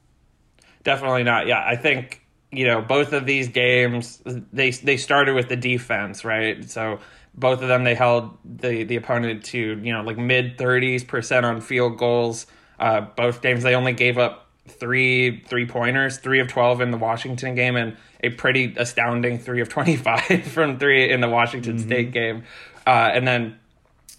Definitely 0.82 1.22
not. 1.22 1.46
Yeah. 1.46 1.64
I 1.64 1.76
think, 1.76 2.21
you 2.52 2.66
know, 2.66 2.82
both 2.82 3.12
of 3.12 3.26
these 3.26 3.49
games, 3.49 4.22
they, 4.52 4.70
they 4.70 4.96
started 4.96 5.34
with 5.34 5.49
the 5.49 5.56
defense, 5.56 6.25
right? 6.25 6.69
So 6.69 7.00
both 7.34 7.62
of 7.62 7.69
them, 7.69 7.84
they 7.84 7.94
held 7.94 8.37
the, 8.44 8.84
the 8.84 8.96
opponent 8.96 9.44
to, 9.46 9.58
you 9.58 9.93
know, 9.93 10.02
like 10.02 10.19
mid 10.19 10.58
30s 10.58 11.06
percent 11.06 11.46
on 11.46 11.60
field 11.60 11.99
goals. 11.99 12.46
Uh, 12.78 13.00
both 13.00 13.40
games, 13.43 13.62
they 13.62 13.75
only 13.75 13.93
gave 13.93 14.19
up 14.19 14.43
three 14.69 15.43
three 15.49 15.66
pointers, 15.66 16.19
three 16.19 16.40
of 16.40 16.49
twelve 16.49 16.81
in 16.81 16.90
the 16.90 16.96
Washington 16.99 17.54
game, 17.54 17.76
and 17.76 17.96
a 18.22 18.31
pretty 18.31 18.75
astounding 18.76 19.38
three 19.38 19.60
of 19.60 19.69
twenty 19.69 19.96
five 19.96 20.44
from 20.52 20.78
three 20.78 21.10
in 21.10 21.20
the 21.20 21.28
Washington 21.28 21.76
mm-hmm. 21.76 21.87
State 21.87 22.12
game. 22.12 22.44
Uh, 22.87 23.10
and 23.12 23.26
then, 23.26 23.58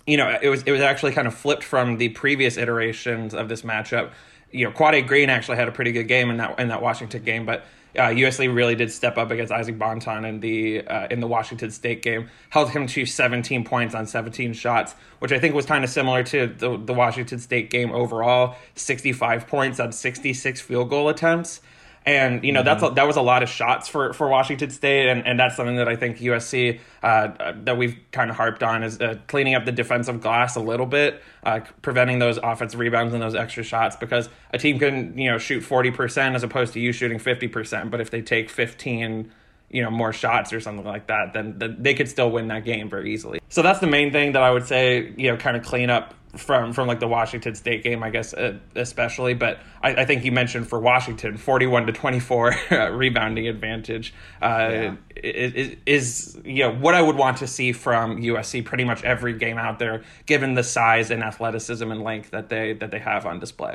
you 0.07 0.17
know, 0.17 0.37
it 0.41 0.49
was 0.49 0.63
it 0.63 0.71
was 0.71 0.81
actually 0.81 1.11
kind 1.11 1.27
of 1.27 1.33
flipped 1.33 1.63
from 1.63 1.97
the 1.97 2.09
previous 2.09 2.57
iterations 2.57 3.33
of 3.33 3.49
this 3.49 3.61
matchup. 3.61 4.11
You 4.51 4.65
know, 4.65 4.71
Quade 4.71 5.07
Green 5.07 5.29
actually 5.29 5.57
had 5.57 5.67
a 5.67 5.71
pretty 5.71 5.91
good 5.91 6.07
game 6.07 6.29
in 6.29 6.37
that 6.37 6.59
in 6.59 6.67
that 6.69 6.81
Washington 6.81 7.23
game, 7.23 7.45
but 7.45 7.65
uh, 7.97 8.07
USC 8.07 8.53
really 8.53 8.75
did 8.75 8.91
step 8.91 9.17
up 9.17 9.31
against 9.31 9.51
Isaac 9.51 9.77
Bonton 9.77 10.25
in 10.25 10.39
the 10.39 10.85
uh, 10.87 11.07
in 11.11 11.19
the 11.19 11.27
Washington 11.27 11.71
State 11.71 12.01
game, 12.01 12.29
held 12.49 12.71
him 12.71 12.87
to 12.87 13.05
17 13.05 13.63
points 13.63 13.93
on 13.93 14.07
17 14.07 14.53
shots, 14.53 14.95
which 15.19 15.31
I 15.31 15.39
think 15.39 15.53
was 15.53 15.65
kind 15.65 15.83
of 15.83 15.89
similar 15.89 16.23
to 16.23 16.47
the, 16.47 16.77
the 16.77 16.93
Washington 16.93 17.39
State 17.39 17.69
game 17.69 17.91
overall, 17.91 18.55
65 18.75 19.47
points 19.47 19.79
on 19.79 19.91
66 19.91 20.61
field 20.61 20.89
goal 20.89 21.09
attempts 21.09 21.61
and 22.05 22.43
you 22.43 22.51
know 22.51 22.59
mm-hmm. 22.59 22.65
that's 22.65 22.83
a, 22.83 22.89
that 22.95 23.07
was 23.07 23.15
a 23.15 23.21
lot 23.21 23.43
of 23.43 23.49
shots 23.49 23.87
for 23.87 24.13
for 24.13 24.27
Washington 24.27 24.69
State, 24.69 25.09
and, 25.09 25.25
and 25.25 25.39
that's 25.39 25.55
something 25.55 25.77
that 25.77 25.87
I 25.87 25.95
think 25.95 26.17
USC 26.17 26.79
uh, 27.01 27.53
that 27.63 27.77
we've 27.77 27.97
kind 28.11 28.29
of 28.29 28.35
harped 28.35 28.63
on 28.63 28.83
is 28.83 28.99
uh, 28.99 29.17
cleaning 29.27 29.55
up 29.55 29.65
the 29.65 29.71
defensive 29.71 30.21
glass 30.21 30.55
a 30.55 30.59
little 30.61 30.85
bit, 30.85 31.21
uh, 31.43 31.61
preventing 31.81 32.19
those 32.19 32.37
offensive 32.37 32.79
rebounds 32.79 33.13
and 33.13 33.21
those 33.21 33.35
extra 33.35 33.63
shots 33.63 33.95
because 33.95 34.29
a 34.51 34.57
team 34.57 34.79
can 34.79 35.17
you 35.17 35.31
know 35.31 35.37
shoot 35.37 35.61
forty 35.61 35.91
percent 35.91 36.35
as 36.35 36.43
opposed 36.43 36.73
to 36.73 36.79
you 36.79 36.91
shooting 36.91 37.19
fifty 37.19 37.47
percent, 37.47 37.91
but 37.91 38.01
if 38.01 38.11
they 38.11 38.21
take 38.21 38.49
fifteen 38.49 39.31
you 39.69 39.81
know 39.81 39.89
more 39.89 40.13
shots 40.13 40.53
or 40.53 40.61
something 40.61 40.85
like 40.85 41.07
that, 41.07 41.33
then, 41.33 41.57
then 41.57 41.75
they 41.79 41.93
could 41.93 42.07
still 42.07 42.29
win 42.29 42.47
that 42.47 42.63
game 42.63 42.89
very 42.89 43.13
easily. 43.13 43.39
So 43.49 43.61
that's 43.61 43.79
the 43.79 43.87
main 43.87 44.11
thing 44.11 44.33
that 44.33 44.43
I 44.43 44.51
would 44.51 44.65
say, 44.65 45.13
you 45.17 45.31
know, 45.31 45.37
kind 45.37 45.57
of 45.57 45.63
clean 45.63 45.89
up 45.89 46.13
from 46.35 46.73
from 46.73 46.87
like 46.87 46.99
the 46.99 47.07
Washington 47.07 47.55
State 47.55 47.83
game, 47.83 48.03
I 48.03 48.09
guess 48.09 48.33
uh, 48.33 48.57
especially. 48.75 49.33
But 49.33 49.59
I, 49.81 49.95
I, 49.95 50.05
think 50.05 50.25
you 50.25 50.31
mentioned 50.31 50.67
for 50.67 50.79
Washington, 50.79 51.37
forty-one 51.37 51.85
to 51.85 51.93
twenty-four 51.93 52.55
rebounding 52.91 53.47
advantage 53.47 54.13
uh, 54.41 54.69
yeah. 54.71 54.95
is, 55.15 55.77
is 55.85 56.41
you 56.43 56.63
know 56.63 56.73
what 56.73 56.95
I 56.95 57.01
would 57.01 57.17
want 57.17 57.37
to 57.37 57.47
see 57.47 57.71
from 57.71 58.21
USC 58.21 58.65
pretty 58.65 58.83
much 58.83 59.03
every 59.03 59.33
game 59.33 59.57
out 59.57 59.79
there, 59.79 60.03
given 60.25 60.55
the 60.55 60.63
size 60.63 61.11
and 61.11 61.23
athleticism 61.23 61.89
and 61.89 62.03
length 62.03 62.31
that 62.31 62.49
they 62.49 62.73
that 62.73 62.91
they 62.91 62.99
have 62.99 63.25
on 63.25 63.39
display. 63.39 63.73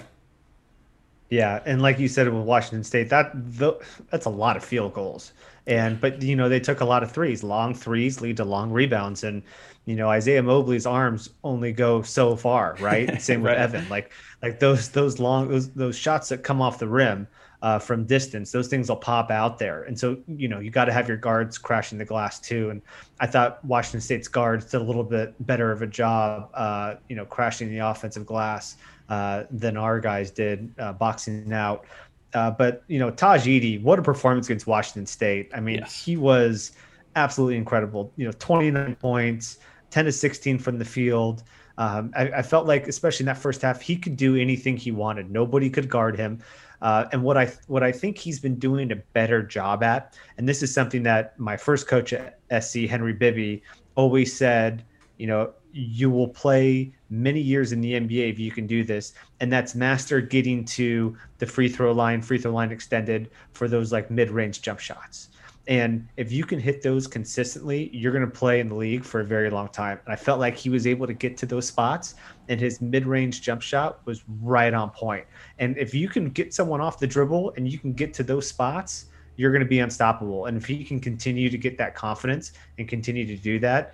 Yeah, 1.31 1.63
and 1.67 1.83
like 1.83 1.99
you 1.99 2.09
said 2.09 2.27
with 2.29 2.45
Washington 2.45 2.85
State, 2.85 3.11
that 3.11 3.33
the, 3.35 3.75
that's 4.11 4.25
a 4.25 4.31
lot 4.31 4.57
of 4.57 4.65
field 4.65 4.95
goals. 4.95 5.33
And 5.67 6.01
but 6.01 6.23
you 6.23 6.35
know 6.35 6.49
they 6.49 6.61
took 6.61 6.81
a 6.81 6.87
lot 6.87 7.03
of 7.03 7.13
threes. 7.13 7.45
Long 7.45 7.75
threes 7.75 8.23
lead 8.23 8.39
to 8.39 8.45
long 8.45 8.71
rebounds, 8.71 9.23
and 9.23 9.43
you 9.89 9.97
know 9.97 10.11
Isaiah 10.11 10.43
Mobley's 10.43 10.85
arms 10.85 11.31
only 11.43 11.73
go 11.73 12.03
so 12.03 12.37
far, 12.37 12.77
right? 12.79 13.21
Same 13.23 13.41
with. 13.41 13.53
Evan. 13.53 13.89
Like 13.89 14.13
like 14.43 14.61
those 14.61 14.91
those 14.91 15.19
long 15.19 15.49
those 15.49 15.71
those 15.71 15.97
shots 15.97 16.29
that 16.29 16.45
come 16.45 16.61
off 16.61 16.79
the 16.79 16.87
rim 16.87 17.27
uh, 17.63 17.79
from 17.79 18.05
distance, 18.05 18.53
those 18.53 18.69
things 18.69 18.91
will 18.91 18.97
pop 18.97 19.31
out 19.31 19.59
there. 19.59 19.85
And 19.85 19.99
so 19.99 20.19
you 20.29 20.47
know 20.47 20.61
you 20.61 20.71
got 20.71 20.85
to 20.85 20.93
have 20.93 21.09
your 21.09 21.17
guards 21.17 21.57
crashing 21.57 21.97
the 21.97 22.05
glass 22.05 22.39
too. 22.39 22.69
And 22.69 22.83
I 23.19 23.27
thought 23.27 23.65
Washington 23.65 24.03
State's 24.03 24.29
guards 24.29 24.67
did 24.67 24.83
a 24.83 24.85
little 24.85 25.05
bit 25.05 25.35
better 25.47 25.73
of 25.73 25.81
a 25.81 25.87
job, 25.87 26.51
uh, 26.53 26.97
you 27.09 27.17
know, 27.17 27.25
crashing 27.25 27.71
the 27.71 27.79
offensive 27.79 28.27
glass 28.27 28.77
uh, 29.09 29.45
than 29.51 29.79
our 29.79 30.01
guys 30.01 30.31
did 30.31 30.71
uh, 30.79 30.93
boxing 30.93 31.51
out. 31.51 31.87
Uh, 32.35 32.51
but 32.51 32.85
you 32.89 32.99
know, 32.99 33.11
Tahj 33.11 33.47
Eaddy, 33.47 33.83
what 33.83 33.99
a 33.99 34.03
performance 34.03 34.49
against 34.49 34.67
Washington 34.67 35.07
State. 35.07 35.51
I 35.55 35.61
mean, 35.61 35.79
yes. 35.79 36.05
he 36.05 36.19
was 36.19 36.73
absolutely 37.17 37.57
incredible. 37.57 38.13
You 38.17 38.27
know, 38.27 38.33
29 38.39 38.95
points, 38.97 39.59
10 39.91 40.07
to 40.07 40.13
16 40.13 40.59
from 40.59 40.79
the 40.79 40.85
field. 40.85 41.43
Um, 41.79 42.13
I, 42.17 42.29
I, 42.31 42.43
felt 42.43 42.67
like, 42.67 42.89
especially 42.89 43.23
in 43.23 43.27
that 43.27 43.39
first 43.39 43.63
half, 43.63 43.81
he 43.81 43.97
could 43.97 44.17
do 44.17 44.37
anything 44.37 44.77
he 44.77 44.91
wanted. 44.91 45.31
Nobody 45.31 45.71
could 45.71 45.89
guard 45.89 46.17
him. 46.17 46.41
Uh, 46.83 47.07
and 47.13 47.23
what 47.23 47.37
I 47.37 47.53
what 47.67 47.83
I 47.83 47.91
think 47.91 48.19
he's 48.19 48.39
been 48.39 48.57
doing 48.57 48.93
a 48.93 48.97
better 48.97 49.43
job 49.43 49.83
at, 49.83 50.17
and 50.37 50.49
this 50.49 50.63
is 50.63 50.73
something 50.73 51.03
that 51.05 51.39
my 51.39 51.57
first 51.57 51.89
coach 51.89 52.13
at 52.13 52.39
SC, 52.63 52.81
Henry 52.81 53.13
Bibby, 53.13 53.63
always 53.95 54.37
said. 54.37 54.85
You 55.19 55.27
know, 55.27 55.53
you 55.73 56.11
will 56.11 56.29
play 56.29 56.93
many 57.11 57.41
years 57.41 57.73
in 57.73 57.81
the 57.81 57.95
NBA 57.95 58.31
if 58.31 58.39
you 58.39 58.51
can 58.53 58.67
do 58.67 58.85
this, 58.85 59.15
and 59.41 59.53
that's 59.53 59.75
master 59.75 60.21
getting 60.21 60.65
to 60.67 61.17
the 61.39 61.47
free 61.47 61.69
throw 61.69 61.93
line, 61.93 62.23
free 62.23 62.39
throw 62.39 62.53
line 62.53 62.71
extended 62.71 63.31
for 63.53 63.69
those 63.69 63.93
like 63.93 64.11
mid 64.11 64.31
range 64.31 64.63
jump 64.63 64.79
shots. 64.79 65.31
And 65.69 66.09
if 66.17 66.33
you 66.33 66.45
can 66.45 66.59
hit 66.59 66.83
those 66.83 67.07
consistently, 67.07 67.91
you're 67.93 68.11
going 68.11 68.25
to 68.25 68.31
play 68.31 68.59
in 68.59 68.71
the 68.71 68.75
league 68.75 69.05
for 69.05 69.21
a 69.21 69.25
very 69.25 69.51
long 69.51 69.69
time. 69.69 70.01
And 70.07 70.13
I 70.15 70.17
felt 70.17 70.41
like 70.41 70.57
he 70.57 70.71
was 70.71 70.87
able 70.87 71.07
to 71.07 71.13
get 71.13 71.37
to 71.37 71.47
those 71.47 71.67
spots, 71.67 72.15
and 72.49 72.59
his 72.59 72.81
mid 72.81 73.07
range 73.07 73.43
jump 73.43 73.61
shot 73.61 74.01
was 74.07 74.25
right 74.41 74.73
on 74.73 74.89
point. 74.89 75.27
And 75.59 75.77
if 75.77 75.93
you 75.93 76.09
can 76.09 76.31
get 76.31 76.55
someone 76.55 76.81
off 76.81 76.99
the 76.99 77.07
dribble 77.07 77.53
and 77.57 77.71
you 77.71 77.79
can 77.79 77.93
get 77.93 78.15
to 78.15 78.23
those 78.23 78.49
spots, 78.49 79.07
you're 79.37 79.53
going 79.53 79.63
to 79.63 79.69
be 79.69 79.81
unstoppable. 79.81 80.47
And 80.47 80.57
if 80.57 80.65
he 80.65 80.83
can 80.83 81.01
continue 81.01 81.51
to 81.51 81.59
get 81.59 81.77
that 81.77 81.95
confidence 81.95 82.53
and 82.79 82.89
continue 82.89 83.27
to 83.27 83.37
do 83.37 83.59
that, 83.61 83.93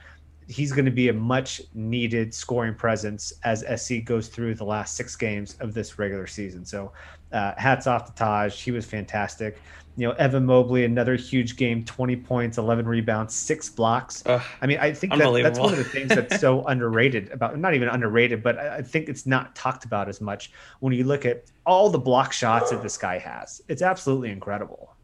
he's 0.49 0.73
going 0.73 0.85
to 0.85 0.91
be 0.91 1.09
a 1.09 1.13
much 1.13 1.61
needed 1.75 2.33
scoring 2.33 2.75
presence 2.75 3.33
as 3.43 3.65
SC 3.81 4.05
goes 4.05 4.29
through 4.29 4.55
the 4.55 4.65
last 4.65 4.97
six 4.97 5.17
games 5.17 5.57
of 5.61 5.75
this 5.75 5.99
regular 5.99 6.27
season. 6.27 6.65
So, 6.65 6.93
uh, 7.35 7.55
hats 7.59 7.87
off 7.87 8.07
to 8.07 8.23
Tahj. 8.23 8.53
He 8.53 8.71
was 8.71 8.87
fantastic 8.87 9.59
you 9.97 10.09
know, 10.09 10.13
Evan 10.15 10.45
Mobley, 10.45 10.85
another 10.85 11.15
huge 11.15 11.57
game, 11.57 11.85
20 11.85 12.17
points, 12.17 12.59
11 12.59 12.87
rebounds, 12.87 13.33
six 13.33 13.71
blocks. 13.71 14.25
Ugh, 14.27 14.43
I 14.61 14.67
mean, 14.67 14.79
I 14.79 14.93
think 14.93 15.15
that, 15.15 15.33
that's 15.43 15.59
one 15.59 15.73
of 15.73 15.79
the 15.79 15.85
things 15.85 16.09
that's 16.09 16.41
so 16.41 16.65
underrated 16.67 17.31
about, 17.31 17.59
not 17.59 17.75
even 17.75 17.89
underrated, 17.89 18.43
but 18.43 18.59
I 18.59 18.83
think 18.83 19.09
it's 19.09 19.25
not 19.25 19.55
talked 19.55 19.85
about 19.85 20.09
as 20.09 20.21
much 20.21 20.51
when 20.81 20.93
you 20.93 21.05
look 21.05 21.25
at 21.25 21.45
all 21.65 21.91
the 21.91 21.99
block 21.99 22.33
shots 22.33 22.71
that 22.71 22.83
this 22.83 22.99
guy 22.99 23.19
has. 23.19 23.63
It's 23.69 23.83
absolutely 23.83 24.31
incredible. 24.31 24.95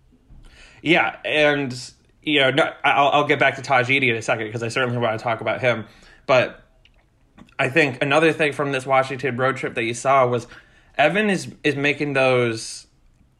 Yeah. 0.82 1.16
And, 1.25 1.72
you 2.22 2.40
know, 2.40 2.50
no, 2.50 2.72
I'll, 2.82 3.08
I'll 3.08 3.26
get 3.26 3.38
back 3.38 3.56
to 3.56 3.62
Tahj 3.62 3.84
Eaddy 3.84 4.10
in 4.10 4.16
a 4.16 4.22
second 4.22 4.46
because 4.46 4.64
I 4.64 4.68
certainly 4.68 4.99
want 4.99 5.16
to 5.16 5.22
talk 5.22 5.40
about 5.40 5.60
him. 5.60 5.87
But 6.26 6.64
I 7.60 7.68
think 7.68 8.02
another 8.02 8.32
thing 8.32 8.52
from 8.52 8.72
this 8.72 8.87
Washington 8.87 9.37
road 9.37 9.56
trip 9.56 9.75
that 9.75 9.84
you 9.84 9.94
saw 9.94 10.26
was 10.26 10.49
Evan 11.00 11.30
is, 11.30 11.52
is 11.64 11.76
making 11.76 12.12
those 12.12 12.87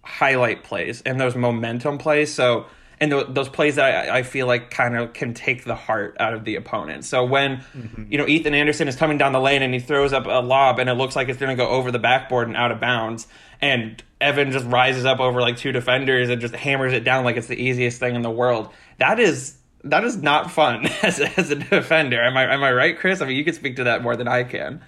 highlight 0.03 0.65
plays 0.65 1.03
and 1.03 1.21
those 1.21 1.35
momentum 1.35 1.99
plays. 1.99 2.33
So, 2.33 2.67
and 3.01 3.11
th- 3.11 3.27
those 3.31 3.49
plays 3.49 3.77
that 3.77 4.11
I, 4.11 4.19
I 4.19 4.23
feel 4.23 4.47
like 4.47 4.71
kind 4.71 4.97
of 4.97 5.13
can 5.13 5.35
take 5.35 5.65
the 5.65 5.75
heart 5.75 6.17
out 6.21 6.35
of 6.35 6.45
the 6.45 6.57
opponent. 6.57 7.05
So 7.05 7.25
when 7.25 7.59
mm-hmm. 7.59 8.05
you 8.11 8.19
know 8.19 8.27
Ethan 8.27 8.55
Anderson 8.55 8.89
is 8.89 8.97
coming 8.97 9.19
down 9.19 9.33
the 9.33 9.41
lane 9.41 9.63
and 9.63 9.73
he 9.73 9.81
throws 9.81 10.13
up 10.13 10.27
a 10.27 10.43
lob 10.45 10.79
and 10.79 10.91
it 10.91 10.95
looks 10.95 11.17
like 11.17 11.29
it's 11.29 11.39
going 11.39 11.57
to 11.57 11.63
go 11.63 11.69
over 11.69 11.91
the 11.91 11.99
backboard 11.99 12.49
and 12.49 12.57
out 12.57 12.73
of 12.73 12.81
bounds, 12.81 13.27
and 13.61 14.03
Evan 14.21 14.53
just 14.53 14.67
rises 14.67 15.05
up 15.05 15.21
over 15.21 15.41
like 15.41 15.57
two 15.57 15.73
defenders 15.73 16.29
and 16.29 16.41
just 16.41 16.55
hammers 16.55 16.93
it 16.93 17.05
down 17.05 17.25
like 17.25 17.37
it's 17.37 17.47
the 17.47 17.61
easiest 17.61 17.99
thing 18.01 18.15
in 18.15 18.23
the 18.23 18.31
world. 18.31 18.71
That 18.99 19.19
is 19.19 19.57
that 19.85 20.05
is 20.05 20.17
not 20.19 20.51
fun 20.51 20.87
as, 21.03 21.21
as 21.21 21.51
a 21.51 21.57
defender. 21.57 22.23
Am 22.23 22.37
I 22.37 22.53
am 22.53 22.63
I 22.63 22.73
right, 22.73 22.99
Chris? 22.99 23.21
I 23.21 23.27
mean, 23.27 23.37
you 23.37 23.45
can 23.45 23.55
speak 23.55 23.77
to 23.77 23.85
that 23.85 24.03
more 24.03 24.17
than 24.17 24.29
I 24.29 24.45
can. 24.45 24.83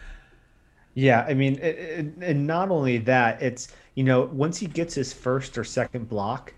Yeah, 0.94 1.24
I 1.26 1.34
mean, 1.34 1.54
it, 1.56 1.78
it, 1.78 2.06
and 2.20 2.46
not 2.46 2.70
only 2.70 2.98
that, 2.98 3.40
it's 3.42 3.68
you 3.94 4.04
know, 4.04 4.22
once 4.32 4.58
he 4.58 4.66
gets 4.66 4.94
his 4.94 5.12
first 5.12 5.56
or 5.56 5.64
second 5.64 6.08
block, 6.08 6.52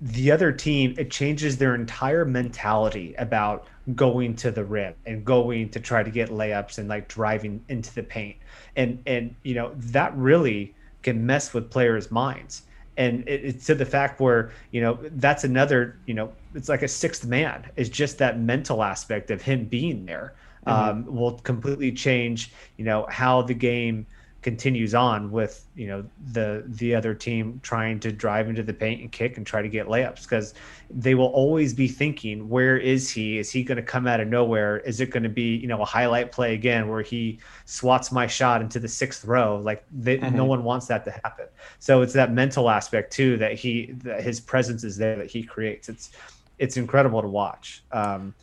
the 0.00 0.30
other 0.30 0.52
team 0.52 0.94
it 0.98 1.10
changes 1.10 1.58
their 1.58 1.74
entire 1.74 2.24
mentality 2.24 3.14
about 3.18 3.66
going 3.94 4.34
to 4.36 4.50
the 4.50 4.64
rim 4.64 4.94
and 5.06 5.24
going 5.24 5.68
to 5.70 5.80
try 5.80 6.02
to 6.02 6.10
get 6.10 6.30
layups 6.30 6.78
and 6.78 6.88
like 6.88 7.08
driving 7.08 7.62
into 7.68 7.94
the 7.94 8.02
paint. 8.02 8.36
And 8.76 9.02
and 9.06 9.34
you 9.42 9.54
know 9.54 9.72
that 9.76 10.16
really 10.16 10.74
can 11.02 11.24
mess 11.26 11.54
with 11.54 11.70
players 11.70 12.10
minds. 12.10 12.62
And 12.96 13.26
it, 13.28 13.44
it's 13.44 13.66
to 13.66 13.74
the 13.74 13.86
fact 13.86 14.20
where 14.20 14.52
you 14.72 14.80
know 14.82 14.98
that's 15.12 15.44
another 15.44 15.98
you 16.06 16.14
know 16.14 16.32
it's 16.54 16.68
like 16.68 16.82
a 16.82 16.88
sixth 16.88 17.26
man 17.26 17.66
is 17.76 17.88
just 17.88 18.18
that 18.18 18.38
mental 18.38 18.82
aspect 18.82 19.30
of 19.30 19.42
him 19.42 19.64
being 19.66 20.06
there 20.06 20.34
mm-hmm. 20.66 20.90
um, 20.90 21.06
will 21.06 21.38
completely 21.38 21.92
change 21.92 22.52
you 22.76 22.84
know 22.84 23.06
how 23.10 23.42
the 23.42 23.54
game 23.54 24.06
continues 24.42 24.94
on 24.94 25.30
with 25.30 25.66
you 25.74 25.86
know 25.86 26.04
the 26.32 26.64
the 26.66 26.94
other 26.94 27.14
team 27.14 27.60
trying 27.62 28.00
to 28.00 28.10
drive 28.10 28.48
into 28.48 28.62
the 28.62 28.72
paint 28.72 29.00
and 29.02 29.12
kick 29.12 29.36
and 29.36 29.46
try 29.46 29.60
to 29.60 29.68
get 29.68 29.86
layups. 29.86 30.22
Because 30.22 30.54
they 30.88 31.14
will 31.14 31.26
always 31.26 31.74
be 31.74 31.86
thinking 31.86 32.48
where 32.48 32.78
is 32.78 33.10
he? 33.10 33.38
Is 33.38 33.50
he 33.50 33.62
going 33.62 33.76
to 33.76 33.82
come 33.82 34.06
out 34.06 34.20
of 34.20 34.28
nowhere? 34.28 34.78
Is 34.78 35.00
it 35.00 35.10
going 35.10 35.22
to 35.24 35.28
be 35.28 35.56
you 35.56 35.66
know 35.66 35.80
a 35.82 35.84
highlight 35.84 36.32
play 36.32 36.54
again 36.54 36.88
where 36.88 37.02
he 37.02 37.38
swats 37.66 38.10
my 38.10 38.26
shot 38.26 38.62
into 38.62 38.78
the 38.78 38.88
sixth 38.88 39.24
row? 39.24 39.58
Like 39.58 39.84
they, 39.92 40.18
mm-hmm. 40.18 40.34
no 40.34 40.44
one 40.44 40.64
wants 40.64 40.86
that 40.86 41.04
to 41.04 41.10
happen. 41.10 41.46
So 41.78 42.00
it's 42.02 42.14
that 42.14 42.32
mental 42.32 42.70
aspect 42.70 43.12
too 43.12 43.36
that 43.38 43.54
he 43.54 43.92
that 44.04 44.22
his 44.22 44.40
presence 44.40 44.84
is 44.84 44.96
there 44.96 45.16
that 45.16 45.30
he 45.30 45.42
creates. 45.42 45.88
It's 45.88 46.10
it's 46.58 46.76
incredible 46.76 47.20
to 47.20 47.28
watch. 47.28 47.82
Um, 47.92 48.34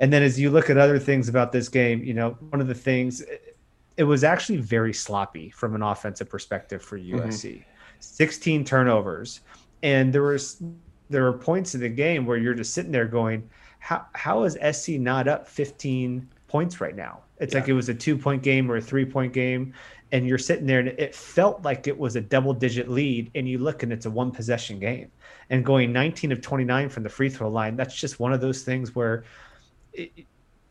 and 0.00 0.12
then 0.12 0.22
as 0.22 0.38
you 0.38 0.50
look 0.50 0.70
at 0.70 0.76
other 0.76 0.98
things 0.98 1.28
about 1.28 1.52
this 1.52 1.68
game 1.68 2.02
you 2.02 2.14
know 2.14 2.30
one 2.50 2.60
of 2.60 2.66
the 2.66 2.74
things 2.74 3.22
it 3.96 4.04
was 4.04 4.24
actually 4.24 4.58
very 4.58 4.92
sloppy 4.92 5.50
from 5.50 5.74
an 5.74 5.82
offensive 5.82 6.28
perspective 6.28 6.82
for 6.82 6.98
USC. 6.98 7.50
Mm-hmm. 7.50 7.70
16 8.00 8.64
turnovers. 8.64 9.40
And 9.82 10.12
there 10.12 10.22
was 10.22 10.62
there 11.08 11.22
were 11.22 11.32
points 11.32 11.74
in 11.74 11.80
the 11.80 11.88
game 11.88 12.26
where 12.26 12.36
you're 12.36 12.54
just 12.54 12.74
sitting 12.74 12.92
there 12.92 13.06
going, 13.06 13.48
how 13.78 14.06
how 14.14 14.44
is 14.44 14.58
SC 14.72 14.90
not 14.90 15.28
up 15.28 15.48
15 15.48 16.28
points 16.48 16.80
right 16.80 16.96
now? 16.96 17.20
It's 17.38 17.54
yeah. 17.54 17.60
like 17.60 17.68
it 17.68 17.74
was 17.74 17.88
a 17.88 17.94
two 17.94 18.18
point 18.18 18.42
game 18.42 18.70
or 18.70 18.76
a 18.76 18.80
three 18.80 19.04
point 19.04 19.32
game, 19.32 19.72
and 20.12 20.26
you're 20.26 20.38
sitting 20.38 20.66
there 20.66 20.80
and 20.80 20.88
it 20.88 21.14
felt 21.14 21.62
like 21.62 21.86
it 21.86 21.96
was 21.96 22.16
a 22.16 22.20
double 22.20 22.52
digit 22.52 22.88
lead, 22.88 23.30
and 23.34 23.48
you 23.48 23.58
look 23.58 23.82
and 23.82 23.92
it's 23.92 24.06
a 24.06 24.10
one 24.10 24.30
possession 24.30 24.78
game, 24.78 25.10
and 25.50 25.64
going 25.64 25.92
19 25.92 26.32
of 26.32 26.40
29 26.40 26.88
from 26.88 27.02
the 27.02 27.08
free 27.08 27.30
throw 27.30 27.48
line. 27.48 27.76
That's 27.76 27.94
just 27.94 28.20
one 28.20 28.32
of 28.32 28.40
those 28.40 28.62
things 28.62 28.94
where. 28.94 29.24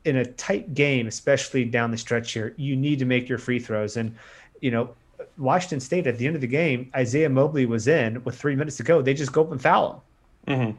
In 0.03 0.17
a 0.17 0.25
tight 0.25 0.73
game, 0.73 1.07
especially 1.07 1.65
down 1.65 1.91
the 1.91 1.97
stretch 1.97 2.33
here, 2.33 2.53
you 2.57 2.75
need 2.75 2.99
to 2.99 3.05
make 3.05 3.27
your 3.27 3.39
free 3.39 3.59
throws. 3.59 3.97
And, 3.97 4.15
you 4.61 4.69
know, 4.69 4.93
Washington 5.37 5.79
State 5.79 6.07
at 6.07 6.17
the 6.17 6.27
end 6.27 6.35
of 6.35 6.41
the 6.41 6.47
game, 6.47 6.91
Isaiah 6.95 7.29
Mobley 7.29 7.65
was 7.65 7.87
in 7.87 8.23
with 8.23 8.37
three 8.37 8.55
minutes 8.55 8.77
to 8.77 8.83
go. 8.83 9.01
They 9.01 9.13
just 9.13 9.31
go 9.31 9.41
up 9.41 9.51
and 9.51 9.61
foul 9.61 10.03
him. 10.47 10.55
Mm-hmm. 10.55 10.77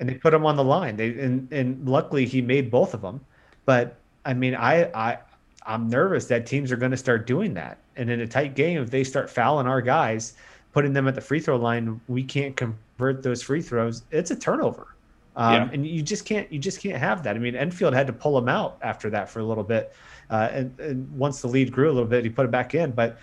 And 0.00 0.08
they 0.08 0.14
put 0.14 0.34
him 0.34 0.44
on 0.44 0.56
the 0.56 0.64
line. 0.64 0.96
They 0.96 1.10
and, 1.20 1.50
and 1.52 1.88
luckily 1.88 2.26
he 2.26 2.42
made 2.42 2.70
both 2.70 2.94
of 2.94 3.00
them. 3.00 3.20
But 3.64 3.96
I 4.24 4.34
mean, 4.34 4.54
I 4.56 4.90
I 4.92 5.18
I'm 5.66 5.88
nervous 5.88 6.26
that 6.26 6.46
teams 6.46 6.72
are 6.72 6.76
going 6.76 6.90
to 6.90 6.96
start 6.96 7.26
doing 7.26 7.54
that. 7.54 7.78
And 7.96 8.10
in 8.10 8.20
a 8.20 8.26
tight 8.26 8.54
game, 8.54 8.82
if 8.82 8.90
they 8.90 9.04
start 9.04 9.30
fouling 9.30 9.66
our 9.66 9.80
guys, 9.80 10.34
putting 10.72 10.92
them 10.92 11.06
at 11.06 11.14
the 11.14 11.20
free 11.20 11.40
throw 11.40 11.56
line, 11.56 12.00
we 12.08 12.24
can't 12.24 12.56
convert 12.56 13.22
those 13.22 13.42
free 13.42 13.62
throws. 13.62 14.02
It's 14.10 14.32
a 14.32 14.36
turnover. 14.36 14.93
Um, 15.36 15.54
yeah. 15.54 15.68
And 15.72 15.86
you 15.86 16.02
just 16.02 16.24
can't 16.24 16.50
you 16.52 16.58
just 16.58 16.80
can't 16.80 16.98
have 16.98 17.24
that. 17.24 17.36
I 17.36 17.38
mean, 17.38 17.56
Enfield 17.56 17.94
had 17.94 18.06
to 18.06 18.12
pull 18.12 18.38
him 18.38 18.48
out 18.48 18.78
after 18.82 19.10
that 19.10 19.28
for 19.28 19.40
a 19.40 19.44
little 19.44 19.64
bit, 19.64 19.92
uh, 20.30 20.48
and, 20.52 20.78
and, 20.78 21.18
once 21.18 21.40
the 21.40 21.48
lead 21.48 21.72
grew 21.72 21.88
a 21.90 21.92
little 21.92 22.08
bit, 22.08 22.24
he 22.24 22.30
put 22.30 22.44
it 22.44 22.50
back 22.52 22.74
in. 22.74 22.92
But 22.92 23.18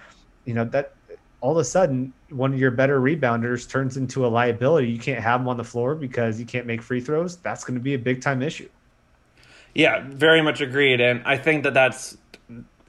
you 0.46 0.54
know 0.54 0.66
that 0.66 0.94
all 1.40 1.52
of 1.52 1.58
a 1.58 1.64
sudden, 1.64 2.14
one 2.30 2.54
of 2.54 2.60
your 2.60 2.72
better 2.72 3.00
rebounders 3.00 3.68
turns 3.68 3.98
into 3.98 4.26
a 4.26 4.30
liability. 4.30 4.90
You 4.90 5.00
can't 5.00 5.24
have 5.24 5.42
him 5.42 5.48
on 5.48 5.58
the 5.58 5.64
floor 5.64 5.96
because 5.96 6.40
you 6.40 6.46
can't 6.46 6.68
make 6.68 6.82
free 6.82 7.02
throws. 7.02 7.38
That's 7.38 7.64
going 7.64 7.76
to 7.76 7.84
be 7.84 7.94
a 7.94 8.00
big 8.00 8.22
time 8.22 8.42
issue. 8.42 8.70
Yeah, 9.74 10.04
very 10.06 10.42
much 10.42 10.60
agreed. 10.60 11.00
And 11.00 11.24
I 11.26 11.38
think 11.38 11.64
that 11.64 11.74
that's 11.74 12.18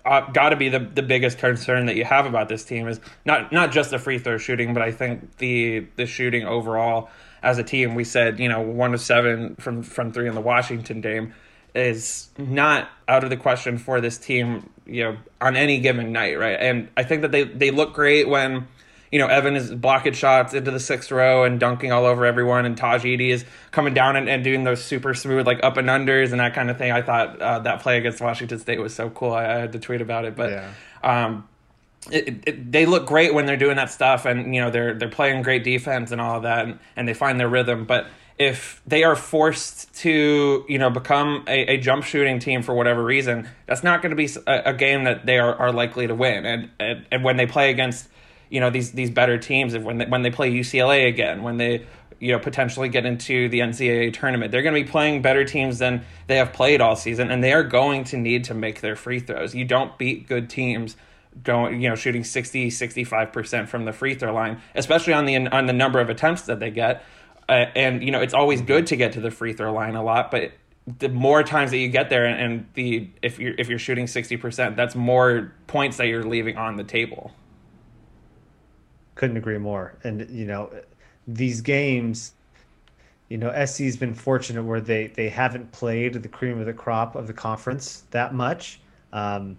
uh, 0.04 0.20
got 0.32 0.50
to 0.50 0.56
be 0.56 0.68
the 0.68 0.80
the 0.80 1.02
biggest 1.02 1.38
concern 1.38 1.86
that 1.86 1.96
you 1.96 2.04
have 2.04 2.26
about 2.26 2.48
this 2.48 2.64
team 2.64 2.88
is 2.88 3.00
not 3.24 3.52
not 3.52 3.72
just 3.72 3.90
the 3.90 3.98
free 3.98 4.18
throw 4.18 4.38
shooting, 4.38 4.74
but 4.74 4.82
I 4.82 4.90
think 4.90 5.36
the 5.36 5.86
the 5.96 6.06
shooting 6.06 6.44
overall 6.44 7.08
as 7.42 7.58
a 7.58 7.64
team, 7.64 7.94
we 7.94 8.04
said, 8.04 8.38
you 8.38 8.48
know, 8.48 8.60
one 8.60 8.94
of 8.94 9.00
seven 9.00 9.56
from 9.56 9.82
from 9.82 10.12
three 10.12 10.28
in 10.28 10.34
the 10.34 10.40
Washington 10.40 11.00
game 11.00 11.34
is 11.74 12.28
not 12.36 12.88
out 13.08 13.24
of 13.24 13.30
the 13.30 13.36
question 13.36 13.78
for 13.78 14.00
this 14.00 14.18
team, 14.18 14.68
you 14.86 15.04
know, 15.04 15.16
on 15.40 15.56
any 15.56 15.80
given 15.80 16.12
night, 16.12 16.38
right? 16.38 16.58
And 16.60 16.88
I 16.96 17.02
think 17.02 17.22
that 17.22 17.32
they 17.32 17.44
they 17.44 17.70
look 17.70 17.94
great 17.94 18.28
when 18.28 18.66
you 19.12 19.18
know, 19.18 19.26
Evan 19.26 19.56
is 19.56 19.70
blocking 19.70 20.14
shots 20.14 20.54
into 20.54 20.70
the 20.70 20.80
sixth 20.80 21.12
row 21.12 21.44
and 21.44 21.60
dunking 21.60 21.92
all 21.92 22.06
over 22.06 22.24
everyone, 22.24 22.64
and 22.64 22.78
Tahj 22.78 23.00
Eaddy 23.02 23.28
is 23.28 23.44
coming 23.70 23.92
down 23.92 24.16
and, 24.16 24.26
and, 24.26 24.42
doing 24.42 24.64
those 24.64 24.82
super 24.82 25.12
smooth, 25.12 25.46
like 25.46 25.62
up 25.62 25.76
and 25.76 25.88
unders 25.88 26.30
and 26.32 26.40
that 26.40 26.54
kind 26.54 26.70
of 26.70 26.78
thing. 26.78 26.90
I 26.90 27.02
thought 27.02 27.40
uh, 27.40 27.58
that 27.58 27.82
play 27.82 27.98
against 27.98 28.22
Washington 28.22 28.58
State 28.58 28.80
was 28.80 28.94
so 28.94 29.10
cool. 29.10 29.32
I, 29.32 29.44
I 29.44 29.58
had 29.58 29.72
to 29.72 29.78
tweet 29.78 30.00
about 30.00 30.24
it, 30.24 30.34
but 30.34 30.50
yeah. 30.50 30.72
um, 31.04 31.46
it, 32.10 32.42
it, 32.46 32.72
they 32.72 32.86
look 32.86 33.06
great 33.06 33.32
when 33.32 33.46
they're 33.46 33.56
doing 33.56 33.76
that 33.76 33.90
stuff, 33.90 34.24
and 34.24 34.54
you 34.54 34.60
know 34.60 34.70
they're 34.70 34.94
they're 34.94 35.08
playing 35.08 35.42
great 35.42 35.64
defense 35.64 36.10
and 36.10 36.20
all 36.20 36.36
of 36.36 36.42
that, 36.42 36.64
and, 36.66 36.78
and 36.96 37.08
they 37.08 37.14
find 37.14 37.38
their 37.38 37.48
rhythm. 37.48 37.84
But 37.84 38.06
if 38.38 38.82
they 38.86 39.04
are 39.04 39.14
forced 39.14 39.94
to 39.96 40.64
you 40.68 40.78
know 40.78 40.90
become 40.90 41.44
a, 41.46 41.74
a 41.74 41.76
jump 41.78 42.04
shooting 42.04 42.40
team 42.40 42.62
for 42.62 42.74
whatever 42.74 43.04
reason, 43.04 43.48
that's 43.66 43.84
not 43.84 44.02
going 44.02 44.10
to 44.10 44.16
be 44.16 44.28
a, 44.46 44.70
a, 44.70 44.74
game 44.74 45.04
that 45.04 45.26
they 45.26 45.38
are, 45.38 45.54
are 45.54 45.72
likely 45.72 46.06
to 46.06 46.14
win. 46.14 46.44
And, 46.44 46.70
and 46.80 47.06
and 47.12 47.24
when 47.24 47.36
they 47.36 47.46
play 47.46 47.70
against 47.70 48.08
you 48.50 48.58
know 48.58 48.70
these 48.70 48.92
these 48.92 49.10
better 49.10 49.38
teams, 49.38 49.76
when 49.76 49.98
they, 49.98 50.06
when 50.06 50.22
they 50.22 50.30
play 50.30 50.50
UCLA 50.52 51.06
again, 51.06 51.42
when 51.42 51.56
they 51.56 51.86
you 52.18 52.32
know 52.32 52.40
potentially 52.40 52.88
get 52.88 53.06
into 53.06 53.48
the 53.48 53.60
NCAA 53.60 54.12
tournament. 54.12 54.50
They're 54.50 54.62
going 54.62 54.74
to 54.74 54.82
be 54.82 54.90
playing 54.90 55.22
better 55.22 55.44
teams 55.44 55.78
than 55.78 56.04
they 56.26 56.36
have 56.36 56.52
played 56.52 56.80
all 56.80 56.96
season, 56.96 57.30
and 57.30 57.44
they 57.44 57.52
are 57.52 57.62
going 57.62 58.02
to 58.04 58.16
need 58.16 58.44
to 58.44 58.54
make 58.54 58.80
their 58.80 58.96
free 58.96 59.20
throws. 59.20 59.54
You 59.54 59.64
don't 59.64 59.96
beat 59.98 60.26
good 60.26 60.50
teams 60.50 60.96
going 61.42 61.80
you 61.80 61.88
know 61.88 61.94
shooting 61.94 62.24
60 62.24 62.70
65% 62.70 63.68
from 63.68 63.84
the 63.84 63.92
free 63.92 64.14
throw 64.14 64.34
line 64.34 64.60
especially 64.74 65.14
on 65.14 65.24
the 65.24 65.36
on 65.48 65.66
the 65.66 65.72
number 65.72 66.00
of 66.00 66.10
attempts 66.10 66.42
that 66.42 66.60
they 66.60 66.70
get. 66.70 67.04
Uh, 67.48 67.66
and 67.74 68.04
you 68.04 68.10
know 68.10 68.20
it's 68.20 68.34
always 68.34 68.62
good 68.62 68.86
to 68.86 68.96
get 68.96 69.12
to 69.12 69.20
the 69.20 69.30
free 69.30 69.52
throw 69.52 69.72
line 69.72 69.94
a 69.94 70.02
lot 70.02 70.30
but 70.30 70.52
the 70.98 71.08
more 71.08 71.42
times 71.42 71.70
that 71.70 71.78
you 71.78 71.88
get 71.88 72.10
there 72.10 72.24
and, 72.24 72.40
and 72.40 72.66
the 72.74 73.08
if 73.22 73.38
you're 73.38 73.54
if 73.58 73.68
you're 73.68 73.78
shooting 73.78 74.06
60% 74.06 74.76
that's 74.76 74.94
more 74.94 75.52
points 75.66 75.96
that 75.96 76.06
you're 76.06 76.24
leaving 76.24 76.56
on 76.56 76.76
the 76.76 76.84
table. 76.84 77.32
Couldn't 79.14 79.36
agree 79.36 79.58
more. 79.58 79.94
And 80.02 80.28
you 80.30 80.46
know 80.46 80.72
these 81.26 81.60
games 81.60 82.32
you 83.28 83.38
know 83.38 83.64
SC's 83.64 83.96
been 83.96 84.14
fortunate 84.14 84.64
where 84.64 84.80
they 84.80 85.06
they 85.08 85.28
haven't 85.28 85.70
played 85.72 86.14
the 86.14 86.28
cream 86.28 86.58
of 86.58 86.66
the 86.66 86.72
crop 86.72 87.14
of 87.14 87.26
the 87.26 87.32
conference 87.32 88.04
that 88.10 88.34
much. 88.34 88.80
Um, 89.12 89.56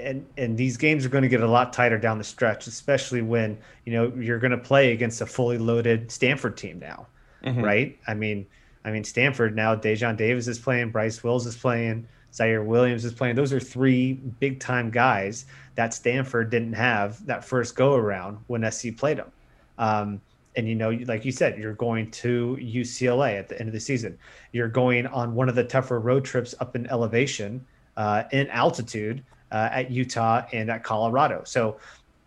and 0.00 0.26
and 0.36 0.56
these 0.56 0.76
games 0.76 1.04
are 1.04 1.08
going 1.08 1.22
to 1.22 1.28
get 1.28 1.40
a 1.40 1.48
lot 1.48 1.72
tighter 1.72 1.98
down 1.98 2.18
the 2.18 2.24
stretch, 2.24 2.66
especially 2.66 3.22
when 3.22 3.58
you 3.84 3.92
know 3.92 4.12
you're 4.16 4.38
going 4.38 4.50
to 4.50 4.58
play 4.58 4.92
against 4.92 5.20
a 5.20 5.26
fully 5.26 5.58
loaded 5.58 6.10
Stanford 6.10 6.56
team 6.56 6.78
now, 6.78 7.06
mm-hmm. 7.44 7.62
right? 7.62 7.98
I 8.06 8.14
mean, 8.14 8.46
I 8.84 8.90
mean 8.90 9.04
Stanford 9.04 9.54
now. 9.54 9.76
Daejon 9.76 10.16
Davis 10.16 10.48
is 10.48 10.58
playing, 10.58 10.90
Bryce 10.90 11.22
Wills 11.22 11.46
is 11.46 11.56
playing, 11.56 12.06
Ziaire 12.32 12.64
Williams 12.64 13.04
is 13.04 13.12
playing. 13.12 13.36
Those 13.36 13.52
are 13.52 13.60
three 13.60 14.14
big 14.14 14.60
time 14.60 14.90
guys 14.90 15.46
that 15.74 15.94
Stanford 15.94 16.50
didn't 16.50 16.74
have 16.74 17.24
that 17.26 17.44
first 17.44 17.76
go 17.76 17.94
around 17.94 18.38
when 18.46 18.68
SC 18.70 18.96
played 18.96 19.18
them. 19.18 19.32
Um, 19.78 20.20
and 20.56 20.68
you 20.68 20.74
know, 20.74 20.90
like 21.06 21.24
you 21.24 21.32
said, 21.32 21.58
you're 21.58 21.74
going 21.74 22.10
to 22.10 22.58
UCLA 22.60 23.38
at 23.38 23.48
the 23.48 23.58
end 23.58 23.68
of 23.68 23.72
the 23.72 23.80
season. 23.80 24.18
You're 24.52 24.68
going 24.68 25.06
on 25.06 25.34
one 25.34 25.48
of 25.48 25.54
the 25.54 25.64
tougher 25.64 26.00
road 26.00 26.24
trips 26.24 26.54
up 26.60 26.74
in 26.74 26.86
elevation, 26.88 27.64
uh, 27.96 28.24
in 28.32 28.48
altitude 28.48 29.24
uh, 29.50 29.68
at 29.72 29.90
Utah 29.90 30.42
and 30.52 30.70
at 30.70 30.84
Colorado. 30.84 31.42
So, 31.44 31.78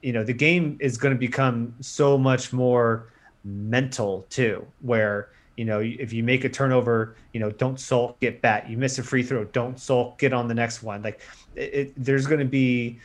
you 0.01 0.13
know, 0.13 0.23
the 0.23 0.33
game 0.33 0.77
is 0.79 0.97
going 0.97 1.13
to 1.13 1.19
become 1.19 1.73
so 1.79 2.17
much 2.17 2.53
more 2.53 3.13
mental 3.43 4.25
too, 4.29 4.65
where 4.81 5.29
you 5.57 5.65
know 5.65 5.79
if 5.79 6.11
you 6.11 6.23
make 6.23 6.43
a 6.43 6.49
turnover, 6.49 7.15
you 7.33 7.39
know, 7.39 7.51
don't 7.51 7.79
sulk, 7.79 8.19
get 8.19 8.41
back. 8.41 8.69
You 8.69 8.77
miss 8.77 8.99
a 8.99 9.03
free 9.03 9.23
throw, 9.23 9.45
don't 9.45 9.79
sulk, 9.79 10.17
get 10.17 10.33
on 10.33 10.47
the 10.47 10.53
next 10.53 10.83
one. 10.83 11.01
Like, 11.01 11.21
it, 11.55 11.73
it, 11.73 11.93
there's 11.95 12.27
going 12.27 12.39
to 12.39 12.45
be 12.45 12.99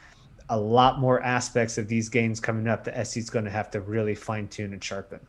a 0.51 0.59
lot 0.59 0.99
more 0.99 1.23
aspects 1.23 1.77
of 1.79 1.89
these 1.89 2.09
games 2.09 2.41
coming 2.41 2.69
up 2.69 2.85
that 2.85 3.07
SC's 3.07 3.29
going 3.29 3.45
to 3.45 3.51
have 3.51 3.71
to 3.71 3.81
really 3.81 4.15
fine 4.15 4.49
tune 4.49 4.73
and 4.73 4.83
sharpen. 4.83 5.21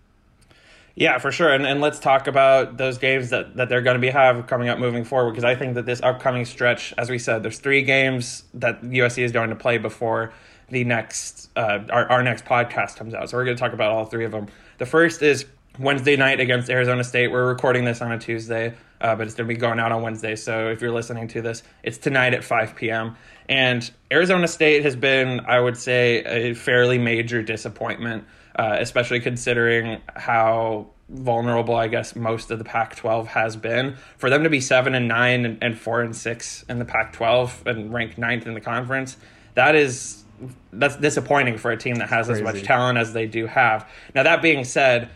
Yeah, 1.00 1.18
for 1.18 1.32
sure. 1.32 1.54
And, 1.54 1.66
and 1.66 1.80
let's 1.80 1.98
talk 1.98 2.28
about 2.28 2.76
those 2.76 2.98
games 2.98 3.30
that, 3.30 3.56
that 3.56 3.70
they're 3.70 3.82
going 3.82 3.96
to 3.96 4.02
be 4.02 4.10
have 4.10 4.48
coming 4.48 4.68
up 4.68 4.80
moving 4.80 5.06
forward 5.06 5.32
because 5.32 5.46
I 5.46 5.56
think 5.56 5.76
that 5.76 5.86
this 5.86 6.02
upcoming 6.02 6.44
stretch, 6.44 6.94
as 6.98 7.10
we 7.10 7.18
said, 7.18 7.42
there's 7.42 7.60
three 7.60 7.84
games 7.84 8.44
that 8.56 8.82
USC 8.82 9.24
is 9.24 9.32
going 9.32 9.50
to 9.50 9.56
play 9.56 9.78
before 9.78 10.34
the 10.68 10.84
next 10.84 11.52
uh, 11.56 11.80
our, 11.90 12.12
our 12.12 12.22
next 12.22 12.44
podcast 12.44 12.98
comes 12.98 13.14
out. 13.14 13.30
So 13.30 13.38
we're 13.38 13.46
going 13.46 13.56
to 13.56 13.62
talk 13.62 13.72
about 13.72 13.92
all 13.92 14.04
three 14.04 14.26
of 14.26 14.34
them. 14.34 14.48
The 14.78 14.86
first 14.86 15.22
is 15.22 15.46
Wednesday 15.80 16.18
night 16.18 16.42
against 16.42 16.70
Arizona 16.70 17.06
State. 17.06 17.32
We're 17.32 17.48
recording 17.48 17.86
this 17.86 18.02
on 18.02 18.12
a 18.12 18.20
Tuesday, 18.20 18.76
uh, 19.02 19.16
but 19.16 19.28
it's 19.28 19.36
going 19.36 19.48
to 19.48 19.54
be 19.54 19.60
going 19.60 19.80
out 19.80 19.92
on 19.92 20.02
Wednesday. 20.02 20.36
So 20.36 20.70
if 20.70 20.82
you're 20.82 20.92
listening 20.92 21.28
to 21.30 21.42
this, 21.42 21.64
it's 21.84 21.98
tonight 21.98 22.34
at 22.34 22.44
5 22.44 22.76
p.m. 22.76 23.16
And 23.48 23.90
Arizona 24.12 24.48
State 24.48 24.84
has 24.84 24.96
been, 24.96 25.42
I 25.42 25.60
would 25.60 25.78
say, 25.78 26.24
a 26.24 26.54
fairly 26.54 26.98
major 26.98 27.42
disappointment 27.42 28.26
uh, 28.60 28.76
especially 28.82 29.22
considering 29.22 30.02
how 30.16 30.88
vulnerable 31.08 31.76
I 31.76 31.88
guess 31.88 32.14
most 32.14 32.52
of 32.52 32.60
the 32.60 32.66
Pac-12 32.66 33.28
has 33.28 33.56
been. 33.56 33.96
For 34.18 34.30
them 34.30 34.44
to 34.44 34.50
be 34.50 34.60
seven 34.60 34.94
and 34.96 35.08
nine 35.08 35.46
and, 35.46 35.58
and 35.62 35.80
four 35.80 36.02
and 36.02 36.14
six 36.14 36.66
in 36.68 36.78
the 36.78 36.84
Pac-12 36.84 37.68
and 37.68 37.94
ranked 37.94 38.18
ninth 38.18 38.46
in 38.46 38.54
the 38.54 38.62
conference, 38.62 39.16
that 39.56 39.76
is 39.76 40.24
that's 40.72 40.98
disappointing 40.98 41.58
for 41.58 41.72
a 41.72 41.78
team 41.78 41.96
that 41.96 42.10
has 42.10 42.30
as 42.30 42.42
much 42.42 42.64
talent 42.64 42.98
as 42.98 43.14
they 43.14 43.28
do 43.28 43.46
have. 43.46 43.90
Now 44.14 44.24
that 44.24 44.42
being 44.42 44.64
said, 44.64 45.10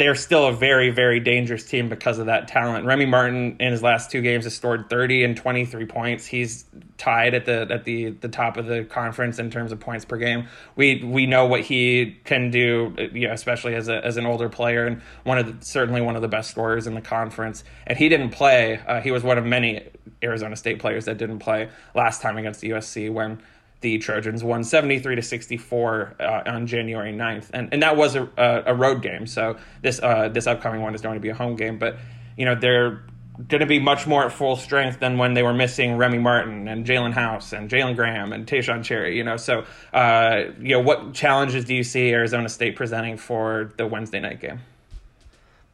they're 0.00 0.14
still 0.14 0.46
a 0.46 0.52
very, 0.52 0.88
very 0.88 1.20
dangerous 1.20 1.66
team 1.66 1.90
because 1.90 2.18
of 2.18 2.24
that 2.24 2.48
talent. 2.48 2.86
Remy 2.86 3.04
Martin 3.04 3.56
in 3.60 3.70
his 3.70 3.82
last 3.82 4.10
two 4.10 4.22
games 4.22 4.44
has 4.44 4.56
scored 4.56 4.88
30 4.88 5.24
and 5.24 5.36
23 5.36 5.84
points. 5.84 6.24
He's 6.24 6.64
tied 6.96 7.34
at 7.34 7.44
the 7.44 7.66
at 7.70 7.84
the 7.84 8.08
the 8.08 8.28
top 8.30 8.56
of 8.56 8.64
the 8.64 8.84
conference 8.84 9.38
in 9.38 9.50
terms 9.50 9.72
of 9.72 9.80
points 9.80 10.06
per 10.06 10.16
game. 10.16 10.48
We 10.74 11.04
we 11.04 11.26
know 11.26 11.44
what 11.44 11.60
he 11.60 12.18
can 12.24 12.50
do, 12.50 12.94
you 13.12 13.28
know, 13.28 13.34
especially 13.34 13.74
as 13.74 13.88
a 13.88 14.02
as 14.02 14.16
an 14.16 14.24
older 14.24 14.48
player 14.48 14.86
and 14.86 15.02
one 15.24 15.36
of 15.36 15.60
the, 15.60 15.66
certainly 15.66 16.00
one 16.00 16.16
of 16.16 16.22
the 16.22 16.28
best 16.28 16.50
scorers 16.50 16.86
in 16.86 16.94
the 16.94 17.02
conference. 17.02 17.62
And 17.86 17.98
he 17.98 18.08
didn't 18.08 18.30
play. 18.30 18.80
Uh, 18.86 19.02
he 19.02 19.10
was 19.10 19.22
one 19.22 19.36
of 19.36 19.44
many 19.44 19.86
Arizona 20.22 20.56
State 20.56 20.78
players 20.78 21.04
that 21.04 21.18
didn't 21.18 21.40
play 21.40 21.68
last 21.94 22.22
time 22.22 22.38
against 22.38 22.62
the 22.62 22.70
USC 22.70 23.12
when 23.12 23.42
the 23.80 23.98
Trojans 23.98 24.44
won 24.44 24.62
73 24.62 25.16
to 25.16 25.22
64 25.22 26.16
uh, 26.20 26.42
on 26.46 26.66
January 26.66 27.12
9th. 27.12 27.50
And 27.52 27.72
and 27.72 27.82
that 27.82 27.96
was 27.96 28.14
a, 28.14 28.28
a 28.66 28.74
road 28.74 29.02
game. 29.02 29.26
So 29.26 29.56
this 29.82 30.00
uh, 30.02 30.28
this 30.28 30.46
upcoming 30.46 30.82
one 30.82 30.94
is 30.94 31.00
going 31.00 31.14
to 31.14 31.20
be 31.20 31.30
a 31.30 31.34
home 31.34 31.56
game, 31.56 31.78
but 31.78 31.96
you 32.36 32.44
know, 32.44 32.54
they're 32.54 33.02
going 33.48 33.60
to 33.60 33.66
be 33.66 33.78
much 33.78 34.06
more 34.06 34.24
at 34.24 34.32
full 34.32 34.56
strength 34.56 35.00
than 35.00 35.16
when 35.16 35.34
they 35.34 35.42
were 35.42 35.54
missing 35.54 35.96
Remy 35.96 36.18
Martin 36.18 36.68
and 36.68 36.84
Jalen 36.84 37.12
House 37.12 37.52
and 37.52 37.70
Jalen 37.70 37.96
Graham 37.96 38.32
and 38.32 38.46
Taeshon 38.46 38.84
Cherry, 38.84 39.16
you 39.16 39.24
know. 39.24 39.36
So, 39.36 39.64
uh, 39.92 40.44
you 40.60 40.70
know, 40.70 40.80
what 40.80 41.14
challenges 41.14 41.64
do 41.64 41.74
you 41.74 41.84
see 41.84 42.10
Arizona 42.10 42.48
State 42.48 42.76
presenting 42.76 43.16
for 43.16 43.72
the 43.76 43.86
Wednesday 43.86 44.20
night 44.20 44.40
game? 44.40 44.60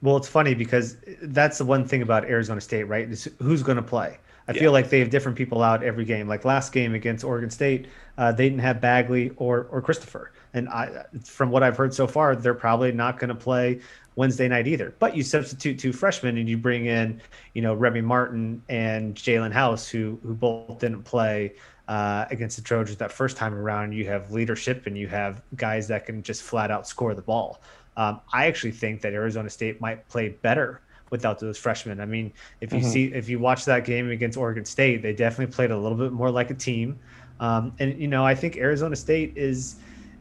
Well, 0.03 0.17
it's 0.17 0.29
funny 0.29 0.55
because 0.55 0.97
that's 1.23 1.59
the 1.59 1.65
one 1.65 1.87
thing 1.87 2.03
about 2.03 2.25
Arizona 2.27 2.61
State, 2.61 2.85
right? 2.85 3.11
Is 3.11 3.29
who's 3.41 3.63
going 3.63 3.77
to 3.77 3.83
play. 3.83 4.19
I 4.49 4.53
yeah. 4.53 4.61
feel 4.61 4.73
like 4.73 4.91
they 4.91 5.01
have 5.01 5.11
different 5.11 5.37
people 5.37 5.63
out 5.63 5.83
every 5.83 6.05
game. 6.05 6.29
Like 6.29 6.45
last 6.45 6.73
game 6.73 6.95
against 6.95 7.25
Oregon 7.25 7.51
State, 7.51 7.87
uh, 8.17 8.33
they 8.33 8.49
didn't 8.49 8.61
have 8.61 8.81
Bagley 8.81 9.33
or 9.37 9.67
or 9.71 9.83
Christopher, 9.83 10.33
and 10.55 10.69
I, 10.69 11.05
from 11.25 11.51
what 11.51 11.63
I've 11.63 11.77
heard 11.77 11.93
so 11.93 12.07
far, 12.07 12.37
they're 12.37 12.55
probably 12.55 12.93
not 12.93 13.19
going 13.19 13.29
to 13.29 13.35
play 13.35 13.81
Wednesday 14.15 14.49
night 14.49 14.67
either. 14.67 14.95
But 14.99 15.17
you 15.17 15.23
substitute 15.23 15.79
two 15.79 15.93
freshmen 15.93 16.39
and 16.39 16.49
you 16.49 16.57
bring 16.57 16.87
in, 16.87 17.21
you 17.55 17.63
know, 17.63 17.75
Remy 17.75 18.03
Martin 18.03 18.63
and 18.69 19.15
Jalen 19.15 19.53
House, 19.53 19.89
who 19.89 20.19
who 20.23 20.35
both 20.35 20.79
didn't 20.79 21.03
play 21.03 21.55
uh, 21.89 22.27
against 22.31 22.57
the 22.57 22.63
Trojans 22.63 22.99
that 22.99 23.13
first 23.13 23.37
time 23.37 23.55
around. 23.55 23.93
You 23.93 24.07
have 24.07 24.31
leadership 24.31 24.87
and 24.87 24.97
you 24.97 25.09
have 25.09 25.43
guys 25.57 25.89
that 25.89 26.07
can 26.07 26.23
just 26.23 26.43
flat 26.43 26.71
out 26.71 26.87
score 26.87 27.15
the 27.15 27.23
ball. 27.23 27.61
Um, 27.97 28.21
I 28.33 28.47
actually 28.47 28.73
think 28.73 29.01
that 29.03 29.13
Arizona 29.13 29.49
State 29.51 29.81
might 29.81 30.07
play 30.09 30.29
better 30.29 30.83
without 31.11 31.39
those 31.39 31.59
freshmen. 31.59 32.01
I 32.01 32.07
mean, 32.07 32.33
if 32.61 32.73
you 32.73 32.81
mm-hmm. 32.81 32.89
see 32.89 33.05
if 33.07 33.29
you 33.29 33.39
watch 33.39 33.65
that 33.67 33.85
game 33.85 34.11
against 34.11 34.37
Oregon 34.37 34.65
State, 34.65 35.03
they 35.03 35.13
definitely 35.13 35.55
played 35.55 35.71
a 35.71 35.79
little 35.79 35.99
bit 35.99 36.13
more 36.13 36.31
like 36.31 36.51
a 36.51 36.55
team. 36.55 36.99
Um, 37.41 37.73
and 37.79 37.99
you 38.01 38.09
know, 38.09 38.25
I 38.25 38.35
think 38.35 38.57
Arizona 38.57 38.97
State 38.97 39.37
is 39.37 39.77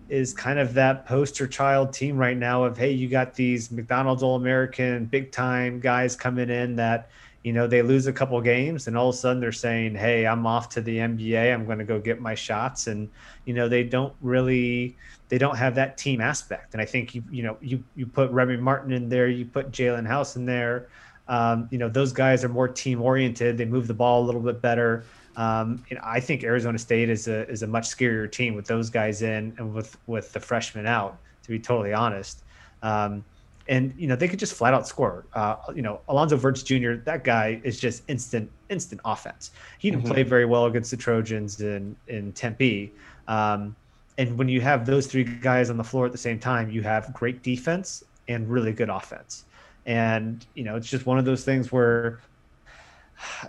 is 0.08 0.34
kind 0.34 0.60
of 0.60 0.76
that 0.76 1.06
poster 1.06 1.48
child 1.48 1.92
team 1.92 2.18
right 2.18 2.38
now 2.38 2.64
of 2.64 2.78
hey, 2.78 2.92
you 2.92 3.08
got 3.08 3.34
these 3.34 3.72
McDonald's 3.72 4.22
All 4.22 4.36
American 4.36 5.06
big 5.06 5.32
time 5.32 5.80
guys 5.80 6.16
coming 6.16 6.50
in 6.50 6.76
that 6.76 7.10
you 7.46 7.54
know 7.54 7.68
they 7.68 7.82
lose 7.82 8.08
a 8.08 8.14
couple 8.14 8.42
games 8.42 8.88
and 8.88 8.98
all 8.98 9.10
of 9.10 9.16
a 9.16 9.18
sudden 9.18 9.40
they're 9.40 9.52
saying 9.52 9.94
hey 9.94 10.26
i'm 10.26 10.48
off 10.48 10.68
to 10.70 10.82
the 10.82 10.98
nba 10.98 11.54
i'm 11.54 11.66
going 11.66 11.78
to 11.78 11.86
go 11.86 12.00
get 12.00 12.20
my 12.20 12.34
shots. 12.34 12.88
And 12.88 13.10
you 13.46 13.54
know 13.54 13.70
they 13.70 13.84
don't 13.84 14.14
really 14.22 14.98
they 15.30 15.38
don't 15.38 15.58
have 15.58 15.76
that 15.76 15.98
team 15.98 16.22
aspect. 16.22 16.74
And 16.74 16.82
i 16.82 16.86
think 16.86 17.14
you 17.14 17.24
you 17.30 17.44
know 17.44 17.58
you 17.62 17.84
you 17.96 18.08
put 18.08 18.32
remy 18.32 18.58
martin 18.58 18.92
in 18.92 19.10
there 19.10 19.28
you 19.28 19.46
put 19.46 19.72
jalen 19.72 20.08
house 20.08 20.36
in 20.36 20.46
there 20.46 20.88
um, 21.28 21.68
you 21.72 21.78
know 21.78 21.90
those 21.90 22.12
guys 22.14 22.44
are 22.44 22.50
more 22.50 22.68
team 22.68 23.02
oriented. 23.02 23.58
They 23.58 23.66
move 23.66 23.88
the 23.88 23.94
ball 23.94 24.24
a 24.24 24.26
little 24.26 24.42
bit 24.42 24.62
better. 24.62 25.06
Um, 25.36 25.84
and 25.90 26.00
I 26.00 26.20
think 26.20 26.44
Arizona 26.44 26.78
State 26.78 27.10
is 27.10 27.28
a 27.28 27.48
is 27.50 27.64
a 27.64 27.68
much 27.68 27.86
scarier 27.90 28.32
team 28.32 28.56
with 28.56 28.68
those 28.68 28.90
guys 28.90 29.22
in 29.22 29.54
and 29.58 29.74
with 29.74 29.98
with 30.08 30.32
the 30.34 30.40
freshmen 30.40 30.86
out. 30.86 31.18
To 31.44 31.50
be 31.50 31.60
totally 31.60 31.94
honest, 31.94 32.44
um, 32.82 33.24
and 33.68 33.94
you 33.98 34.08
know 34.08 34.16
they 34.16 34.28
could 34.28 34.40
just 34.40 34.54
flat 34.54 34.74
out 34.74 34.88
score. 34.88 35.26
Uh, 35.34 35.56
you 35.76 35.82
know, 35.82 36.02
Alonzo 36.08 36.38
Verge 36.38 36.64
Jr. 36.64 36.94
That 37.04 37.24
guy 37.24 37.60
is 37.64 37.80
just 37.80 38.04
instant 38.08 38.50
instant 38.70 39.02
offense. 39.06 39.52
He 39.80 39.90
didn't 39.90 40.04
mm-hmm. 40.04 40.14
play 40.14 40.24
very 40.24 40.46
well 40.46 40.66
against 40.66 40.92
the 40.92 40.98
Trojans 40.98 41.62
in 41.62 41.96
in 42.08 42.32
Tempe. 42.34 42.94
Um, 43.28 43.76
and 44.18 44.38
when 44.38 44.48
you 44.48 44.62
have 44.62 44.86
those 44.86 45.08
three 45.08 45.24
guys 45.24 45.70
on 45.70 45.78
the 45.78 45.84
floor 45.84 46.06
at 46.06 46.12
the 46.12 46.18
same 46.18 46.40
time, 46.40 46.70
you 46.70 46.82
have 46.84 47.14
great 47.14 47.44
defense 47.44 48.04
and 48.28 48.48
really 48.50 48.72
good 48.72 48.90
offense. 48.90 49.46
And 49.86 50.46
you 50.54 50.64
know, 50.64 50.76
it's 50.76 50.90
just 50.90 51.06
one 51.06 51.18
of 51.18 51.26
those 51.26 51.44
things 51.44 51.72
where 51.72 52.20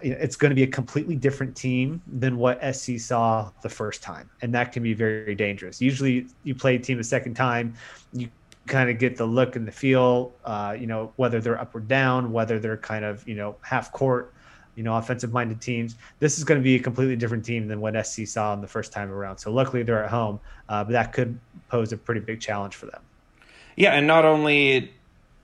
it's 0.03 0.37
going 0.37 0.51
to 0.51 0.55
be 0.55 0.63
a 0.63 0.67
completely 0.67 1.17
different 1.17 1.57
team 1.57 2.01
than 2.07 2.37
what 2.37 2.61
SC 2.75 2.99
saw 2.99 3.51
the 3.63 3.69
first 3.69 4.03
time, 4.03 4.31
and 4.43 4.55
that 4.55 4.73
can 4.73 4.83
be 4.83 4.95
very 4.95 5.35
dangerous. 5.35 5.81
Usually, 5.81 6.27
you 6.45 6.55
play 6.55 6.77
a 6.77 6.79
team 6.79 7.01
a 7.01 7.05
second 7.05 7.35
time, 7.35 7.75
you 8.13 8.29
kind 8.67 8.91
of 8.91 8.99
get 8.99 9.17
the 9.17 9.27
look 9.27 9.57
and 9.57 9.67
the 9.67 9.73
feel, 9.73 10.33
uh, 10.45 10.77
you 10.79 10.87
know, 10.87 11.13
whether 11.17 11.41
they're 11.41 11.61
up 11.61 11.75
or 11.75 11.81
down, 11.81 12.33
whether 12.33 12.59
they're 12.59 12.77
kind 12.77 13.05
of, 13.05 13.27
you 13.27 13.35
know, 13.35 13.57
half 13.63 13.93
court, 13.93 14.33
you 14.75 14.83
know, 14.83 14.97
offensive 14.97 15.33
minded 15.33 15.61
teams. 15.61 15.97
This 16.19 16.39
is 16.39 16.45
going 16.45 16.61
to 16.61 16.65
be 16.65 16.77
a 16.77 16.79
completely 16.79 17.17
different 17.17 17.45
team 17.45 17.69
than 17.69 17.81
what 17.81 17.95
SC 18.07 18.27
saw 18.27 18.53
in 18.55 18.61
the 18.61 18.69
first 18.69 18.93
time 18.93 19.11
around. 19.11 19.39
So 19.39 19.51
luckily 19.51 19.83
they're 19.83 20.05
at 20.05 20.11
home, 20.11 20.41
uh, 20.69 20.85
but 20.85 20.93
that 20.93 21.13
could 21.13 21.39
pose 21.69 21.93
a 21.93 21.97
pretty 21.97 22.21
big 22.21 22.41
challenge 22.41 22.75
for 22.75 22.87
them. 22.87 23.01
Yeah, 23.77 23.93
and 23.93 24.07
not 24.07 24.25
only 24.25 24.93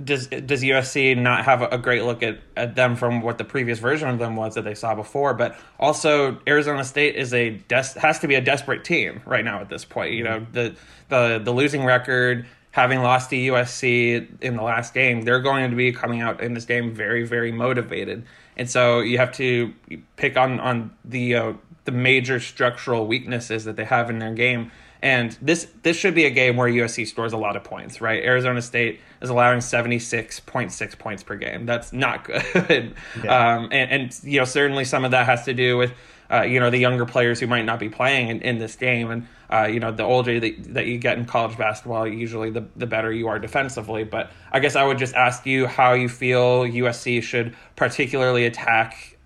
does 0.02 0.26
does 0.26 0.62
USC 0.62 1.16
not 1.16 1.44
have 1.44 1.62
a 1.62 1.78
great 1.78 2.04
look 2.04 2.22
at, 2.22 2.38
at 2.56 2.74
them 2.74 2.96
from 2.96 3.20
what 3.20 3.38
the 3.38 3.44
previous 3.44 3.78
version 3.78 4.08
of 4.08 4.18
them 4.18 4.36
was 4.36 4.54
that 4.54 4.62
they 4.62 4.74
saw 4.74 4.94
before? 4.94 5.34
But 5.34 5.56
also, 5.78 6.38
Arizona 6.46 6.84
State 6.84 7.16
is 7.16 7.32
a 7.34 7.50
des- 7.50 7.98
has 8.00 8.18
to 8.20 8.28
be 8.28 8.34
a 8.34 8.40
desperate 8.40 8.84
team 8.84 9.20
right 9.26 9.44
now 9.44 9.60
at 9.60 9.68
this 9.68 9.84
point. 9.84 10.12
You 10.12 10.24
know 10.24 10.46
the 10.52 10.74
the 11.08 11.40
the 11.42 11.52
losing 11.52 11.84
record, 11.84 12.46
having 12.72 13.02
lost 13.02 13.30
to 13.30 13.36
USC 13.36 14.26
in 14.42 14.56
the 14.56 14.62
last 14.62 14.92
game, 14.92 15.22
they're 15.22 15.40
going 15.40 15.70
to 15.70 15.76
be 15.76 15.92
coming 15.92 16.20
out 16.20 16.40
in 16.40 16.54
this 16.54 16.64
game 16.64 16.92
very 16.92 17.24
very 17.24 17.52
motivated, 17.52 18.24
and 18.56 18.68
so 18.68 19.00
you 19.00 19.18
have 19.18 19.32
to 19.32 19.72
pick 20.16 20.36
on 20.36 20.60
on 20.60 20.90
the 21.04 21.34
uh, 21.34 21.52
the 21.84 21.92
major 21.92 22.40
structural 22.40 23.06
weaknesses 23.06 23.64
that 23.64 23.76
they 23.76 23.84
have 23.84 24.10
in 24.10 24.18
their 24.18 24.34
game 24.34 24.70
and 25.02 25.36
this 25.42 25.66
this 25.82 25.96
should 25.96 26.14
be 26.14 26.24
a 26.26 26.30
game 26.30 26.56
where 26.56 26.68
USC 26.68 27.08
scores 27.08 27.32
a 27.32 27.36
lot 27.36 27.56
of 27.56 27.64
points, 27.64 28.00
right? 28.00 28.22
Arizona 28.22 28.62
State 28.62 29.00
is 29.20 29.30
allowing 29.30 29.60
seventy 29.60 29.98
six 29.98 30.38
point 30.38 30.70
six 30.70 30.94
points 30.94 31.24
per 31.24 31.34
game. 31.34 31.66
That's 31.66 31.92
not 31.92 32.24
good. 32.24 32.94
Yeah. 33.22 33.56
Um, 33.56 33.68
and, 33.72 33.90
and 33.90 34.20
you 34.22 34.38
know 34.38 34.44
certainly 34.44 34.84
some 34.84 35.04
of 35.04 35.10
that 35.10 35.26
has 35.26 35.44
to 35.46 35.54
do 35.54 35.76
with 35.76 35.92
uh, 36.32 36.42
you 36.42 36.60
know 36.60 36.70
the 36.70 36.78
younger 36.78 37.06
players 37.06 37.40
who 37.40 37.46
might 37.46 37.64
not 37.64 37.78
be 37.78 37.88
playing 37.88 38.28
in, 38.28 38.40
in 38.42 38.58
this 38.58 38.76
game, 38.76 39.10
and 39.10 39.26
uh, 39.50 39.66
you 39.66 39.80
know 39.80 39.92
the 39.92 40.02
older 40.02 40.40
that, 40.40 40.74
that 40.74 40.86
you 40.86 40.98
get 40.98 41.18
in 41.18 41.24
college 41.24 41.56
basketball, 41.58 42.06
usually 42.06 42.50
the 42.50 42.64
the 42.76 42.86
better 42.86 43.12
you 43.12 43.28
are 43.28 43.38
defensively. 43.38 44.04
But 44.04 44.30
I 44.50 44.60
guess 44.60 44.76
I 44.76 44.84
would 44.84 44.98
just 44.98 45.14
ask 45.14 45.46
you 45.46 45.66
how 45.66 45.92
you 45.92 46.08
feel 46.08 46.62
USC 46.64 47.22
should 47.22 47.54
particularly 47.76 48.46
attack 48.46 49.18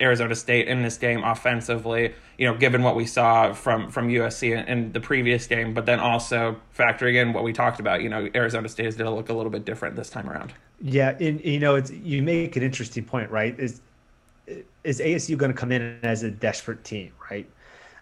Arizona 0.00 0.34
State 0.34 0.68
in 0.68 0.82
this 0.82 0.98
game 0.98 1.22
offensively 1.24 2.14
you 2.42 2.48
know, 2.48 2.56
given 2.56 2.82
what 2.82 2.96
we 2.96 3.06
saw 3.06 3.52
from 3.52 3.88
from 3.88 4.08
USC 4.08 4.50
in, 4.50 4.66
in, 4.66 4.92
the 4.92 4.98
previous 4.98 5.46
game, 5.46 5.74
but 5.74 5.86
then 5.86 6.00
also 6.00 6.56
factoring 6.76 7.14
in 7.14 7.32
what 7.32 7.44
we 7.44 7.52
talked 7.52 7.78
about, 7.78 8.02
you 8.02 8.08
know, 8.08 8.28
Arizona 8.34 8.68
State 8.68 8.86
is 8.86 8.96
going 8.96 9.08
to 9.08 9.14
look 9.14 9.28
a 9.28 9.32
little 9.32 9.52
bit 9.52 9.64
different 9.64 9.94
this 9.94 10.10
time 10.10 10.28
around. 10.28 10.52
Yeah, 10.80 11.16
and 11.20 11.40
you 11.44 11.60
know, 11.60 11.76
it's 11.76 11.92
you 11.92 12.20
make 12.20 12.56
an 12.56 12.64
interesting 12.64 13.04
point, 13.04 13.30
right? 13.30 13.56
Is 13.60 13.80
is 14.84 15.00
ASU 15.00 15.36
going 15.36 15.52
to 15.52 15.56
come 15.56 15.72
in 15.72 15.98
as 16.02 16.22
a 16.22 16.30
desperate 16.30 16.84
team, 16.84 17.12
right? 17.30 17.48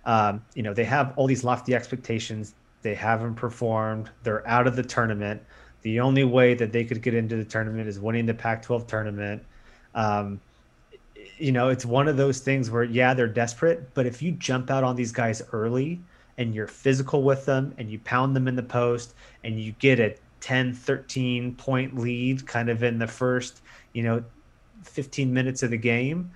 Um, 0.04 0.42
you 0.54 0.62
know, 0.62 0.72
they 0.72 0.84
have 0.84 1.12
all 1.16 1.26
these 1.26 1.44
lofty 1.44 1.74
expectations. 1.74 2.54
They 2.82 2.94
haven't 2.94 3.34
performed. 3.34 4.10
They're 4.22 4.46
out 4.48 4.66
of 4.66 4.76
the 4.76 4.82
tournament. 4.82 5.42
The 5.82 6.00
only 6.00 6.24
way 6.24 6.54
that 6.54 6.72
they 6.72 6.84
could 6.84 7.02
get 7.02 7.14
into 7.14 7.36
the 7.36 7.44
tournament 7.44 7.88
is 7.88 7.98
winning 7.98 8.26
the 8.26 8.34
Pac-12 8.34 8.86
tournament. 8.86 9.42
Um, 9.94 10.40
you 11.38 11.52
know, 11.52 11.68
it's 11.68 11.86
one 11.86 12.08
of 12.08 12.16
those 12.16 12.40
things 12.40 12.70
where, 12.70 12.84
yeah, 12.84 13.14
they're 13.14 13.26
desperate, 13.26 13.94
but 13.94 14.06
if 14.06 14.22
you 14.22 14.32
jump 14.32 14.70
out 14.70 14.84
on 14.84 14.94
these 14.94 15.12
guys 15.12 15.42
early 15.52 16.00
and 16.38 16.54
you're 16.54 16.66
physical 16.66 17.22
with 17.22 17.46
them 17.46 17.74
and 17.78 17.90
you 17.90 17.98
pound 18.00 18.36
them 18.36 18.46
in 18.46 18.56
the 18.56 18.62
post 18.62 19.14
and 19.44 19.58
you 19.58 19.72
get 19.72 20.00
a 20.00 20.14
10, 20.40 20.74
13 20.74 21.54
point 21.56 21.98
lead 21.98 22.46
kind 22.46 22.68
of 22.68 22.82
in 22.82 22.98
the 22.98 23.06
first, 23.06 23.62
you 23.92 24.02
know, 24.02 24.22
15 24.84 25.32
minutes 25.32 25.62
of 25.62 25.70
the 25.70 25.76
game, 25.76 26.30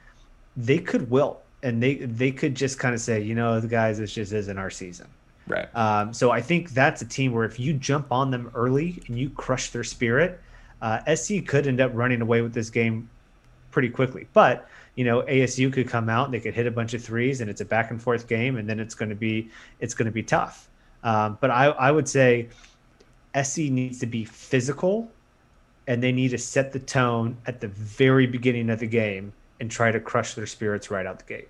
they 0.56 0.78
could 0.78 1.10
wilt 1.10 1.42
and 1.62 1.82
they, 1.82 1.96
they 1.96 2.30
could 2.30 2.54
just 2.54 2.78
kind 2.78 2.94
of 2.94 3.00
say, 3.00 3.20
you 3.20 3.34
know, 3.34 3.60
the 3.60 3.68
guys, 3.68 3.98
this 3.98 4.12
just 4.12 4.32
isn't 4.32 4.58
our 4.58 4.70
season. 4.70 5.08
Right. 5.46 5.74
Um, 5.74 6.12
so 6.12 6.30
I 6.30 6.40
think 6.40 6.70
that's 6.70 7.02
a 7.02 7.06
team 7.06 7.32
where 7.32 7.44
if 7.44 7.60
you 7.60 7.74
jump 7.74 8.12
on 8.12 8.30
them 8.30 8.50
early 8.54 9.02
and 9.06 9.18
you 9.18 9.30
crush 9.30 9.70
their 9.70 9.84
spirit, 9.84 10.40
uh, 10.80 11.14
SC 11.14 11.44
could 11.46 11.66
end 11.66 11.80
up 11.80 11.90
running 11.94 12.20
away 12.20 12.40
with 12.42 12.54
this 12.54 12.70
game 12.70 13.08
pretty 13.70 13.90
quickly. 13.90 14.26
But 14.32 14.68
you 14.94 15.04
know 15.04 15.22
ASU 15.22 15.72
could 15.72 15.88
come 15.88 16.08
out 16.08 16.26
and 16.26 16.34
they 16.34 16.40
could 16.40 16.54
hit 16.54 16.66
a 16.66 16.70
bunch 16.70 16.94
of 16.94 17.02
threes 17.02 17.40
and 17.40 17.50
it's 17.50 17.60
a 17.60 17.64
back 17.64 17.90
and 17.90 18.00
forth 18.00 18.28
game 18.28 18.56
and 18.56 18.68
then 18.68 18.78
it's 18.78 18.94
going 18.94 19.08
to 19.08 19.14
be 19.14 19.50
it's 19.80 19.94
going 19.94 20.06
to 20.06 20.12
be 20.12 20.22
tough. 20.22 20.68
Um, 21.02 21.36
but 21.40 21.50
I, 21.50 21.66
I 21.66 21.90
would 21.90 22.08
say 22.08 22.48
SC 23.40 23.58
needs 23.58 23.98
to 24.00 24.06
be 24.06 24.24
physical 24.24 25.10
and 25.86 26.02
they 26.02 26.12
need 26.12 26.30
to 26.30 26.38
set 26.38 26.72
the 26.72 26.78
tone 26.78 27.36
at 27.46 27.60
the 27.60 27.68
very 27.68 28.26
beginning 28.26 28.70
of 28.70 28.78
the 28.78 28.86
game 28.86 29.32
and 29.64 29.70
try 29.70 29.90
to 29.90 29.98
crush 29.98 30.34
their 30.34 30.46
spirits 30.46 30.90
right 30.90 31.06
out 31.06 31.18
the 31.18 31.24
gate. 31.24 31.48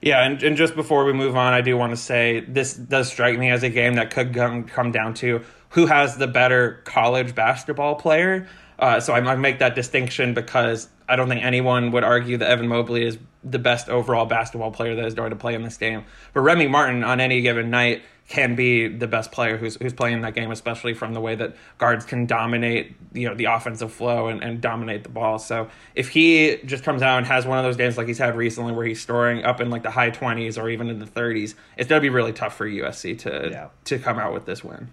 Yeah, 0.00 0.24
and, 0.24 0.42
and 0.42 0.56
just 0.56 0.74
before 0.74 1.04
we 1.04 1.12
move 1.12 1.36
on, 1.36 1.52
I 1.52 1.60
do 1.60 1.76
want 1.76 1.92
to 1.92 1.96
say 1.96 2.40
this 2.40 2.74
does 2.74 3.08
strike 3.08 3.38
me 3.38 3.50
as 3.50 3.62
a 3.62 3.70
game 3.70 3.94
that 3.94 4.10
could 4.10 4.34
come, 4.34 4.64
come 4.64 4.90
down 4.90 5.14
to 5.14 5.42
who 5.70 5.86
has 5.86 6.16
the 6.16 6.26
better 6.26 6.80
college 6.84 7.34
basketball 7.34 7.96
player. 7.96 8.48
Uh, 8.78 9.00
so 9.00 9.12
I 9.12 9.20
might 9.20 9.38
make 9.38 9.58
that 9.58 9.74
distinction 9.74 10.34
because 10.34 10.88
I 11.08 11.16
don't 11.16 11.28
think 11.28 11.44
anyone 11.44 11.92
would 11.92 12.04
argue 12.04 12.36
that 12.38 12.50
Evan 12.50 12.68
Mobley 12.68 13.04
is 13.04 13.18
the 13.44 13.58
best 13.58 13.88
overall 13.88 14.26
basketball 14.26 14.72
player 14.72 14.96
that 14.96 15.04
is 15.04 15.14
going 15.14 15.30
to 15.30 15.36
play 15.36 15.54
in 15.54 15.62
this 15.62 15.76
game. 15.76 16.04
But 16.32 16.40
Remy 16.40 16.66
Martin 16.66 17.04
on 17.04 17.20
any 17.20 17.42
given 17.42 17.70
night 17.70 18.02
can 18.28 18.56
be 18.56 18.88
the 18.88 19.06
best 19.06 19.30
player 19.30 19.56
who's 19.56 19.76
who's 19.76 19.92
playing 19.92 20.14
in 20.14 20.20
that 20.22 20.34
game, 20.34 20.50
especially 20.50 20.94
from 20.94 21.14
the 21.14 21.20
way 21.20 21.36
that 21.36 21.54
guards 21.78 22.04
can 22.04 22.26
dominate, 22.26 22.96
you 23.12 23.28
know, 23.28 23.36
the 23.36 23.44
offensive 23.44 23.92
flow 23.92 24.26
and, 24.26 24.42
and 24.42 24.60
dominate 24.60 25.04
the 25.04 25.08
ball. 25.08 25.38
So 25.38 25.68
if 25.94 26.08
he 26.08 26.56
just 26.64 26.82
comes 26.82 27.02
out 27.02 27.18
and 27.18 27.26
has 27.26 27.46
one 27.46 27.58
of 27.58 27.64
those 27.64 27.76
games 27.76 27.96
like 27.96 28.08
he's 28.08 28.18
had 28.18 28.36
recently 28.36 28.72
where 28.72 28.84
he's 28.84 29.00
scoring 29.00 29.44
up 29.44 29.60
in 29.60 29.70
like 29.70 29.84
the 29.84 29.92
high 29.92 30.10
twenties 30.10 30.58
or 30.58 30.68
even 30.68 30.88
in 30.88 30.98
the 30.98 31.06
thirties, 31.06 31.54
it's 31.76 31.88
gonna 31.88 32.00
be 32.00 32.08
really 32.08 32.32
tough 32.32 32.56
for 32.56 32.66
USC 32.66 33.16
to 33.20 33.48
yeah. 33.50 33.68
to 33.84 33.98
come 33.98 34.18
out 34.18 34.34
with 34.34 34.44
this 34.44 34.64
win. 34.64 34.88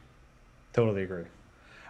Totally 0.73 1.03
agree. 1.03 1.25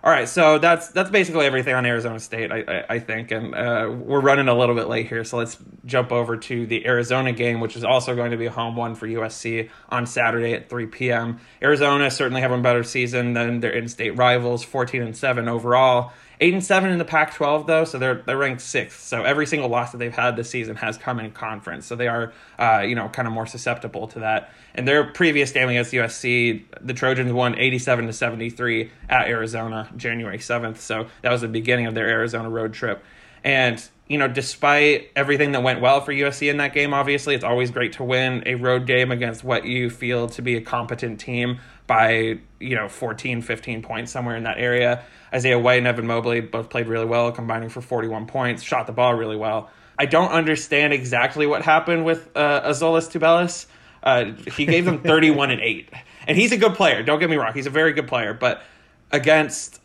All 0.06 0.12
right, 0.12 0.28
so 0.28 0.60
that's 0.60 0.90
that's 0.90 1.10
basically 1.10 1.46
everything 1.46 1.74
on 1.76 1.86
Arizona 1.86 2.20
State, 2.20 2.52
I, 2.52 2.58
I, 2.68 2.86
I 2.96 3.00
think, 3.00 3.32
and 3.32 3.56
uh, 3.56 3.90
we're 3.90 4.20
running 4.20 4.50
a 4.50 4.54
little 4.54 4.76
bit 4.76 4.90
late 4.90 5.08
here, 5.08 5.24
so 5.24 5.38
let's 5.38 5.58
jump 5.86 6.12
over 6.12 6.36
to 6.36 6.68
the 6.68 6.86
Arizona 6.86 7.32
game, 7.32 7.62
which 7.62 7.78
is 7.78 7.86
also 7.86 8.14
going 8.14 8.32
to 8.32 8.38
be 8.38 8.48
a 8.48 8.52
home 8.52 8.76
one 8.76 8.96
for 8.96 9.08
USC 9.08 9.70
on 9.88 10.06
Saturday 10.06 10.52
at 10.56 10.70
3 10.70 10.88
p.m. 10.88 11.40
Arizona 11.62 12.12
certainly 12.12 12.42
having 12.42 12.60
a 12.60 12.62
better 12.62 12.84
season 12.84 13.32
than 13.32 13.62
their 13.62 13.72
in-state 13.72 14.18
rivals, 14.18 14.62
14 14.66 15.02
and 15.02 15.16
seven 15.16 15.48
overall. 15.48 16.12
Eight 16.44 16.54
and 16.54 16.62
seven 16.62 16.92
in 16.92 16.98
the 16.98 17.06
Pac-12 17.06 17.68
though, 17.68 17.86
so 17.86 17.98
they're 17.98 18.16
they're 18.16 18.38
ranked 18.38 18.60
sixth. 18.60 19.00
So 19.04 19.24
every 19.24 19.46
single 19.46 19.70
loss 19.70 19.94
that 19.94 20.00
they've 20.00 20.14
had 20.14 20.36
this 20.36 20.50
season 20.50 20.76
has 20.76 20.98
come 20.98 21.22
in 21.22 21.32
conference. 21.32 21.86
So 21.86 21.96
they 21.96 22.10
are, 22.10 22.34
uh, 22.60 22.84
you 22.86 22.96
know, 22.96 23.08
kind 23.08 23.30
of 23.30 23.34
more 23.34 23.46
susceptible 23.46 24.10
to 24.10 24.20
that. 24.20 24.52
And 24.76 24.86
their 24.86 25.06
previous 25.06 25.54
game 25.54 25.70
against 25.70 25.94
USC, 25.94 26.66
the 26.82 26.94
Trojans 26.94 27.32
won 27.32 27.58
87 27.58 28.08
to 28.08 28.12
73 28.12 28.92
at 29.08 29.30
Arizona, 29.30 29.90
January 29.96 30.38
7th. 30.38 30.80
So 30.80 31.08
that 31.22 31.32
was 31.32 31.40
the 31.40 31.48
beginning 31.48 31.86
of 31.86 31.96
their 31.96 32.10
Arizona 32.10 32.50
road 32.50 32.74
trip. 32.74 33.02
And 33.46 33.82
you 34.10 34.18
know, 34.18 34.28
despite 34.28 35.12
everything 35.16 35.54
that 35.54 35.64
went 35.64 35.80
well 35.80 36.02
for 36.02 36.12
USC 36.12 36.50
in 36.50 36.58
that 36.58 36.74
game, 36.74 36.94
obviously, 36.94 37.36
it's 37.36 37.46
always 37.46 37.72
great 37.72 37.94
to 37.94 38.04
win 38.04 38.44
a 38.46 38.56
road 38.56 38.86
game 38.86 39.14
against 39.14 39.46
what 39.46 39.64
you 39.64 39.90
feel 39.90 40.28
to 40.28 40.42
be 40.42 40.58
a 40.58 40.62
competent 40.62 41.22
team 41.22 41.60
by, 41.88 42.40
you 42.60 42.76
know, 42.76 42.88
14, 42.88 43.42
15 43.42 43.82
points 43.82 44.12
somewhere 44.12 44.36
in 44.36 44.44
that 44.44 44.58
area. 44.58 45.04
Isaiah 45.34 45.60
White 45.60 45.80
and 45.80 45.88
Evan 45.88 46.08
Mobley 46.08 46.40
both 46.42 46.70
played 46.70 46.88
really 46.88 47.06
well, 47.06 47.32
combining 47.32 47.70
for 47.70 47.82
41 47.82 48.28
points, 48.28 48.64
shot 48.64 48.88
the 48.88 48.94
ball 48.94 49.16
really 49.16 49.36
well. 49.36 49.70
I 49.98 50.06
don't 50.06 50.32
understand 50.32 50.94
exactly 50.94 51.46
what 51.46 51.62
happened 51.62 52.06
with 52.06 52.30
uh, 52.36 52.70
Azuolas 52.70 53.10
Tubelis. 53.12 53.66
Uh, 54.02 54.34
he 54.56 54.66
gave 54.66 54.86
them 54.86 55.00
31 55.04 55.52
and 55.52 55.62
8. 55.62 55.90
And 56.28 56.38
he's 56.38 56.52
a 56.52 56.58
good 56.58 56.76
player, 56.76 57.04
don't 57.04 57.20
get 57.20 57.30
me 57.30 57.36
wrong. 57.36 57.54
He's 57.54 57.68
a 57.68 57.72
very 57.72 57.94
good 57.94 58.08
player. 58.08 58.34
But 58.34 58.64
against 59.12 59.80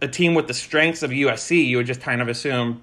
a 0.00 0.08
team 0.08 0.34
with 0.34 0.48
the 0.48 0.54
strengths 0.54 1.02
of 1.02 1.10
USC, 1.10 1.66
you 1.66 1.76
would 1.78 1.86
just 1.86 2.00
kind 2.00 2.20
of 2.20 2.28
assume, 2.28 2.82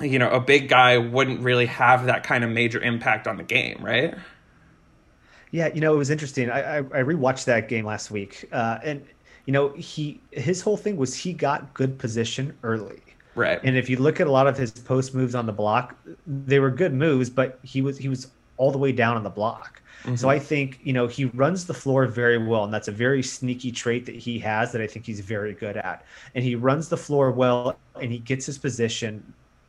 you 0.00 0.18
know, 0.18 0.30
a 0.30 0.40
big 0.40 0.68
guy 0.68 0.98
wouldn't 0.98 1.40
really 1.40 1.66
have 1.66 2.06
that 2.06 2.24
kind 2.24 2.44
of 2.44 2.50
major 2.50 2.80
impact 2.80 3.26
on 3.26 3.36
the 3.36 3.42
game, 3.42 3.78
right? 3.82 4.14
Yeah, 5.54 5.72
you 5.72 5.80
know, 5.80 5.94
it 5.94 5.98
was 5.98 6.10
interesting. 6.10 6.50
I, 6.50 6.62
I, 6.62 6.78
I 6.78 7.02
rewatched 7.04 7.44
that 7.44 7.68
game 7.68 7.86
last 7.86 8.10
week, 8.10 8.44
uh, 8.50 8.80
and 8.82 9.06
you 9.46 9.52
know, 9.52 9.68
he 9.74 10.20
his 10.32 10.60
whole 10.60 10.76
thing 10.76 10.96
was 10.96 11.14
he 11.14 11.32
got 11.32 11.72
good 11.74 11.96
position 11.96 12.52
early. 12.64 13.00
Right. 13.36 13.60
And 13.62 13.76
if 13.76 13.88
you 13.88 13.96
look 13.98 14.18
at 14.20 14.26
a 14.26 14.32
lot 14.32 14.48
of 14.48 14.58
his 14.58 14.72
post 14.72 15.14
moves 15.14 15.36
on 15.36 15.46
the 15.46 15.52
block, 15.52 15.94
they 16.26 16.58
were 16.58 16.72
good 16.72 16.92
moves, 16.92 17.30
but 17.30 17.60
he 17.62 17.82
was 17.82 17.96
he 17.96 18.08
was 18.08 18.32
all 18.56 18.72
the 18.72 18.78
way 18.78 18.90
down 18.90 19.16
on 19.16 19.22
the 19.22 19.30
block. 19.30 19.80
Mm-hmm. 20.02 20.16
So 20.16 20.28
I 20.28 20.40
think, 20.40 20.80
you 20.82 20.92
know, 20.92 21.06
he 21.06 21.26
runs 21.26 21.66
the 21.66 21.74
floor 21.74 22.06
very 22.06 22.36
well, 22.36 22.64
and 22.64 22.74
that's 22.74 22.88
a 22.88 22.92
very 22.92 23.22
sneaky 23.22 23.70
trait 23.70 24.06
that 24.06 24.16
he 24.16 24.40
has 24.40 24.72
that 24.72 24.80
I 24.80 24.88
think 24.88 25.06
he's 25.06 25.20
very 25.20 25.54
good 25.54 25.76
at. 25.76 26.04
And 26.34 26.42
he 26.42 26.56
runs 26.56 26.88
the 26.88 26.96
floor 26.96 27.30
well, 27.30 27.76
and 28.00 28.10
he 28.10 28.18
gets 28.18 28.44
his 28.44 28.58
position, 28.58 29.22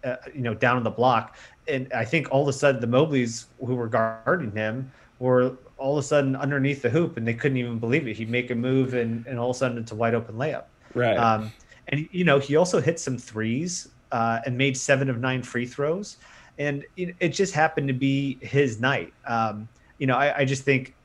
uh, 0.04 0.16
you 0.34 0.42
know, 0.42 0.56
down 0.56 0.78
on 0.78 0.84
the 0.84 0.90
block. 0.90 1.38
And 1.68 1.94
I 1.94 2.06
think 2.06 2.32
all 2.32 2.42
of 2.42 2.48
a 2.48 2.54
sudden 2.54 2.82
the 2.82 2.88
Mobleys 2.88 3.46
who 3.60 3.76
were 3.76 3.88
guarding 3.88 4.52
him 4.52 4.92
were 5.20 5.56
all 5.78 5.98
of 5.98 6.04
a 6.04 6.08
sudden 6.08 6.36
underneath 6.36 6.82
the 6.82 6.90
hoop 6.90 7.18
and 7.18 7.28
they 7.28 7.34
couldn't 7.34 7.58
even 7.58 7.80
believe 7.80 8.08
it. 8.08 8.16
He'd 8.16 8.30
make 8.30 8.52
a 8.52 8.56
move 8.56 8.94
and, 8.94 9.26
and 9.28 9.40
all 9.40 9.50
of 9.50 9.56
a 9.56 9.60
sudden 9.60 9.78
it's 9.78 9.92
a 9.92 9.96
wide 9.96 10.14
open 10.14 10.36
layup. 10.36 10.66
Right. 10.94 11.18
Um, 11.18 11.52
and, 11.90 12.08
you 12.12 12.24
know, 12.24 12.40
he 12.40 12.56
also 12.56 12.80
hit 12.80 13.00
some 13.00 13.18
threes 13.18 13.90
uh, 14.12 14.40
and 14.46 14.58
made 14.58 14.78
seven 14.78 15.10
of 15.10 15.20
nine 15.20 15.44
free 15.44 15.66
throws. 15.66 16.18
And 16.58 16.86
it, 16.96 17.16
it 17.20 17.30
just 17.30 17.54
happened 17.54 17.88
to 17.90 17.94
be 17.94 18.38
his 18.42 18.80
night. 18.80 19.14
Um, 19.28 19.68
you 19.98 20.08
know, 20.08 20.16
I, 20.16 20.40
I 20.40 20.46
just 20.46 20.64
think, 20.64 20.96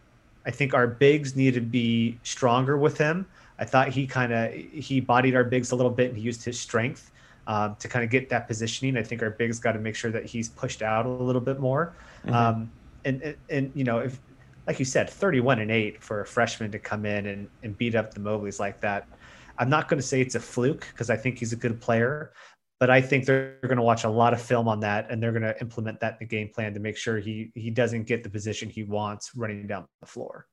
I 0.47 0.51
think 0.51 0.73
our 0.73 0.87
bigs 0.87 1.37
need 1.37 1.55
to 1.55 1.61
be 1.61 2.19
stronger 2.23 2.79
with 2.79 2.97
him. 2.97 3.27
I 3.59 3.65
thought 3.65 3.89
he 3.89 4.07
kind 4.07 4.33
of 4.33 4.53
he 4.53 5.01
bodied 5.01 5.37
our 5.37 5.45
bigs 5.45 5.71
a 5.73 5.77
little 5.77 5.91
bit 5.91 6.09
and 6.09 6.17
he 6.17 6.23
used 6.23 6.43
his 6.43 6.59
strength 6.59 7.13
um, 7.47 7.77
to 7.79 7.89
kind 7.89 8.05
of 8.05 8.11
get 8.11 8.31
that 8.31 8.47
positioning. 8.47 8.97
I 8.97 9.03
think 9.03 9.23
our 9.23 9.31
bigs 9.31 9.59
got 9.59 9.73
to 9.73 9.79
make 9.79 9.95
sure 9.95 10.11
that 10.11 10.25
he's 10.25 10.49
pushed 10.49 10.81
out 10.81 11.05
a 11.05 11.09
little 11.09 11.43
bit 11.43 11.61
more. 11.61 11.95
Mm-hmm. 12.25 12.35
Um, 12.35 12.71
and, 13.05 13.21
and, 13.23 13.37
and 13.51 13.73
you 13.75 13.85
know 13.85 13.99
if 13.99 14.19
like 14.71 14.79
you 14.79 14.85
said, 14.85 15.11
31 15.11 15.59
and 15.59 15.69
8 15.69 16.01
for 16.01 16.21
a 16.21 16.25
freshman 16.25 16.71
to 16.71 16.79
come 16.79 17.05
in 17.05 17.27
and, 17.27 17.49
and 17.65 17.77
beat 17.77 17.97
up 17.97 18.15
the 18.15 18.21
Mobleys 18.21 18.61
like 18.61 18.81
that. 18.83 19.09
I'm 19.59 19.69
not 19.69 19.89
going 19.89 19.99
to 20.01 20.07
say 20.07 20.21
it's 20.21 20.37
a 20.37 20.41
fluke 20.41 20.87
because 20.93 21.11
I 21.11 21.17
think 21.17 21.41
he's 21.41 21.53
a 21.53 21.57
good 21.57 21.81
player, 21.81 22.33
but 22.79 22.89
I 22.89 23.01
think 23.01 23.25
they're 23.25 23.59
going 23.63 23.79
to 23.79 23.83
watch 23.83 24.05
a 24.05 24.09
lot 24.09 24.33
of 24.33 24.41
film 24.41 24.69
on 24.69 24.79
that 24.81 25.11
and 25.11 25.21
they're 25.21 25.33
going 25.33 25.43
to 25.43 25.61
implement 25.61 25.99
that 25.99 26.13
in 26.13 26.19
the 26.21 26.27
game 26.27 26.51
plan 26.55 26.73
to 26.75 26.79
make 26.79 26.97
sure 26.97 27.19
he 27.19 27.51
he 27.57 27.69
doesn't 27.71 28.05
get 28.05 28.23
the 28.23 28.31
position 28.31 28.71
he 28.71 28.85
wants 28.85 29.33
running 29.35 29.67
down 29.67 29.87
the 29.99 30.07
floor. 30.07 30.47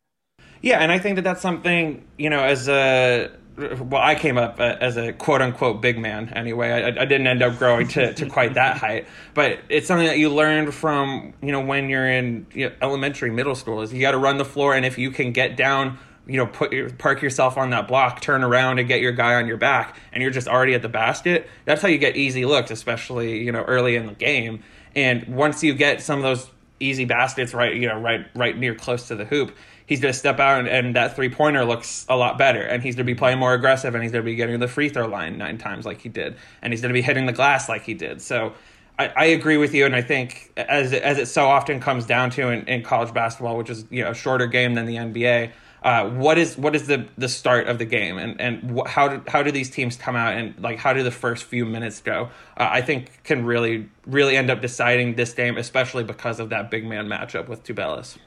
Yeah, 0.63 0.79
and 0.79 0.91
I 0.91 0.97
think 0.97 1.17
that 1.17 1.21
that's 1.21 1.41
something 1.41 2.03
you 2.17 2.31
know 2.31 2.43
as 2.43 2.67
a 2.67 3.29
well, 3.57 4.01
I 4.01 4.15
came 4.15 4.37
up 4.37 4.59
uh, 4.59 4.75
as 4.79 4.97
a 4.97 5.13
quote 5.13 5.41
unquote 5.41 5.81
big 5.81 5.97
man 5.97 6.29
anyway. 6.29 6.69
I, 6.69 6.87
I 6.87 7.05
didn't 7.05 7.27
end 7.27 7.41
up 7.41 7.57
growing 7.57 7.87
to, 7.89 8.13
to 8.13 8.29
quite 8.29 8.53
that 8.53 8.77
height, 8.77 9.07
but 9.33 9.59
it's 9.69 9.87
something 9.87 10.07
that 10.07 10.19
you 10.19 10.29
learned 10.29 10.73
from 10.73 11.33
you 11.41 11.51
know 11.51 11.61
when 11.61 11.89
you're 11.89 12.07
in 12.09 12.45
you 12.53 12.69
know, 12.69 12.75
elementary, 12.81 13.31
middle 13.31 13.55
school. 13.55 13.81
Is 13.81 13.91
you 13.91 14.01
got 14.01 14.11
to 14.11 14.17
run 14.17 14.37
the 14.37 14.45
floor, 14.45 14.75
and 14.75 14.85
if 14.85 14.97
you 14.97 15.11
can 15.11 15.31
get 15.31 15.57
down 15.57 15.97
you 16.27 16.35
know, 16.35 16.45
put 16.45 16.73
your, 16.73 16.89
park 16.89 17.21
yourself 17.21 17.57
on 17.57 17.69
that 17.69 17.87
block, 17.87 18.19
turn 18.19 18.43
around 18.43 18.79
and 18.79 18.87
get 18.87 18.99
your 18.99 19.13
guy 19.13 19.35
on 19.35 19.47
your 19.47 19.55
back, 19.55 19.97
and 20.11 20.21
you're 20.21 20.31
just 20.31 20.47
already 20.47 20.73
at 20.73 20.81
the 20.81 20.89
basket. 20.89 21.49
That's 21.63 21.81
how 21.81 21.87
you 21.87 21.97
get 21.97 22.17
easy 22.17 22.45
looks, 22.45 22.69
especially 22.69 23.43
you 23.43 23.51
know 23.51 23.63
early 23.63 23.95
in 23.95 24.05
the 24.05 24.13
game. 24.13 24.63
And 24.95 25.27
once 25.27 25.63
you 25.63 25.73
get 25.73 26.01
some 26.01 26.19
of 26.19 26.23
those 26.23 26.49
easy 26.79 27.05
baskets 27.05 27.53
right, 27.53 27.75
you 27.75 27.87
know, 27.87 27.99
right, 27.99 28.25
right 28.35 28.57
near 28.57 28.75
close 28.75 29.07
to 29.07 29.15
the 29.15 29.25
hoop, 29.25 29.55
he's 29.87 29.99
going 29.99 30.13
to 30.13 30.17
step 30.17 30.39
out 30.39 30.59
and, 30.59 30.67
and 30.67 30.95
that 30.95 31.15
three 31.15 31.29
pointer 31.29 31.65
looks 31.65 32.05
a 32.07 32.15
lot 32.15 32.37
better, 32.37 32.61
and 32.61 32.83
he's 32.83 32.95
going 32.95 33.07
to 33.07 33.11
be 33.11 33.17
playing 33.17 33.39
more 33.39 33.55
aggressive, 33.55 33.95
and 33.95 34.03
he's 34.03 34.11
going 34.11 34.23
to 34.23 34.29
be 34.29 34.35
getting 34.35 34.59
the 34.59 34.67
free 34.67 34.89
throw 34.89 35.07
line 35.07 35.39
nine 35.39 35.57
times 35.57 35.85
like 35.85 36.01
he 36.01 36.09
did, 36.09 36.35
and 36.61 36.71
he's 36.71 36.81
going 36.81 36.89
to 36.89 36.93
be 36.93 37.01
hitting 37.01 37.25
the 37.25 37.33
glass 37.33 37.67
like 37.67 37.83
he 37.83 37.95
did. 37.95 38.21
So. 38.21 38.53
I, 38.99 39.13
I 39.15 39.25
agree 39.25 39.57
with 39.57 39.75
you, 39.75 39.85
and 39.85 39.95
I 39.95 40.01
think 40.01 40.51
as 40.57 40.91
as 40.91 41.19
it 41.19 41.27
so 41.27 41.45
often 41.45 41.79
comes 41.79 42.07
down 42.07 42.31
to 42.31 42.49
in, 42.49 42.67
in 42.67 42.81
college 42.81 43.13
basketball, 43.13 43.55
which 43.55 43.69
is 43.69 43.85
you 43.91 44.03
know 44.03 44.09
a 44.09 44.15
shorter 44.15 44.47
game 44.47 44.73
than 44.73 44.87
the 44.87 44.95
NBA, 44.95 45.51
uh, 45.83 46.09
what 46.09 46.37
is 46.37 46.57
what 46.57 46.75
is 46.75 46.87
the 46.87 47.07
the 47.17 47.29
start 47.29 47.67
of 47.67 47.77
the 47.77 47.85
game 47.85 48.17
and 48.17 48.41
and 48.41 48.77
wh- 48.77 48.89
how 48.89 49.07
do, 49.07 49.21
how 49.27 49.43
do 49.43 49.51
these 49.51 49.69
teams 49.69 49.95
come 49.95 50.15
out 50.15 50.33
and 50.33 50.59
like 50.59 50.79
how 50.79 50.93
do 50.93 51.03
the 51.03 51.11
first 51.11 51.43
few 51.43 51.65
minutes 51.65 52.01
go? 52.01 52.29
Uh, 52.57 52.67
I 52.69 52.81
think 52.81 53.23
can 53.23 53.45
really 53.45 53.87
really 54.05 54.35
end 54.35 54.49
up 54.49 54.61
deciding 54.61 55.15
this 55.15 55.33
game, 55.33 55.57
especially 55.57 56.03
because 56.03 56.39
of 56.39 56.49
that 56.49 56.71
big 56.71 56.85
man 56.85 57.07
matchup 57.07 57.47
with 57.47 57.63
Tubelis. 57.63 58.17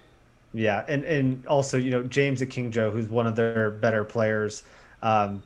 Yeah, 0.52 0.84
and 0.88 1.04
and 1.04 1.46
also 1.46 1.78
you 1.78 1.90
know 1.90 2.02
James 2.02 2.40
Akinjo, 2.40 2.92
who's 2.92 3.08
one 3.08 3.26
of 3.26 3.36
their 3.36 3.70
better 3.70 4.04
players, 4.04 4.64
um, 5.02 5.42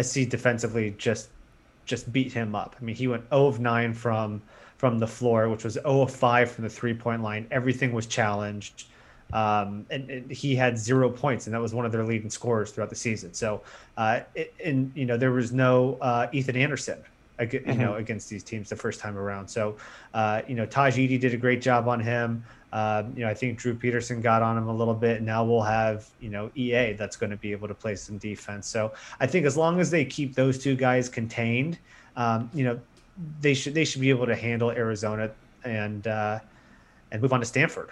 SC 0.00 0.28
defensively 0.28 0.94
just 0.98 1.30
just 1.84 2.12
beat 2.12 2.32
him 2.32 2.54
up. 2.54 2.76
I 2.80 2.84
mean, 2.84 2.94
he 2.94 3.08
went 3.08 3.24
0 3.30 3.46
of 3.46 3.60
9 3.60 3.94
from 3.94 4.42
from 4.76 4.98
the 4.98 5.06
floor, 5.06 5.48
which 5.48 5.64
was 5.64 5.74
0 5.74 6.02
of 6.02 6.10
5 6.10 6.50
from 6.50 6.64
the 6.64 6.70
three 6.70 6.94
point 6.94 7.22
line. 7.22 7.46
Everything 7.50 7.92
was 7.92 8.06
challenged. 8.06 8.86
Um, 9.32 9.86
and, 9.90 10.10
and, 10.10 10.30
he 10.30 10.54
had 10.54 10.76
zero 10.76 11.08
points, 11.08 11.46
and 11.46 11.54
that 11.54 11.60
was 11.60 11.72
one 11.72 11.86
of 11.86 11.92
their 11.92 12.04
leading 12.04 12.28
scorers 12.28 12.70
throughout 12.70 12.90
the 12.90 12.96
season. 12.96 13.32
So, 13.32 13.62
uh, 13.96 14.20
it, 14.34 14.52
and 14.62 14.92
you 14.94 15.06
know, 15.06 15.16
there 15.16 15.30
was 15.30 15.52
no 15.52 15.96
uh, 16.02 16.26
Ethan 16.32 16.54
Anderson, 16.54 17.02
you 17.42 17.60
mm-hmm. 17.60 17.80
know, 17.80 17.94
against 17.96 18.28
these 18.28 18.42
teams 18.42 18.68
the 18.68 18.76
first 18.76 19.00
time 19.00 19.16
around. 19.16 19.48
So, 19.48 19.76
uh, 20.14 20.42
you 20.46 20.54
know, 20.54 20.66
Tahj 20.66 20.94
Eaddy 20.94 21.18
did 21.18 21.34
a 21.34 21.36
great 21.36 21.62
job 21.62 21.88
on 21.88 22.00
him. 22.00 22.44
Um, 22.72 23.12
you 23.14 23.24
know, 23.24 23.30
I 23.30 23.34
think 23.34 23.58
Drew 23.58 23.74
Peterson 23.74 24.20
got 24.20 24.42
on 24.42 24.56
him 24.56 24.68
a 24.68 24.74
little 24.74 24.94
bit. 24.94 25.22
Now 25.22 25.44
we'll 25.44 25.62
have 25.62 26.08
you 26.20 26.30
know 26.30 26.50
EA 26.54 26.94
that's 26.94 27.16
going 27.16 27.30
to 27.30 27.36
be 27.36 27.52
able 27.52 27.68
to 27.68 27.74
play 27.74 27.94
some 27.96 28.18
defense. 28.18 28.66
So 28.66 28.92
I 29.20 29.26
think 29.26 29.44
as 29.44 29.56
long 29.56 29.78
as 29.78 29.90
they 29.90 30.04
keep 30.04 30.34
those 30.34 30.58
two 30.58 30.74
guys 30.74 31.08
contained, 31.08 31.78
um, 32.16 32.50
you 32.54 32.64
know, 32.64 32.80
they 33.40 33.54
should 33.54 33.74
they 33.74 33.84
should 33.84 34.00
be 34.00 34.10
able 34.10 34.26
to 34.26 34.36
handle 34.36 34.70
Arizona 34.70 35.30
and 35.64 36.06
uh, 36.06 36.40
and 37.10 37.20
move 37.20 37.32
on 37.32 37.40
to 37.40 37.46
Stanford. 37.46 37.90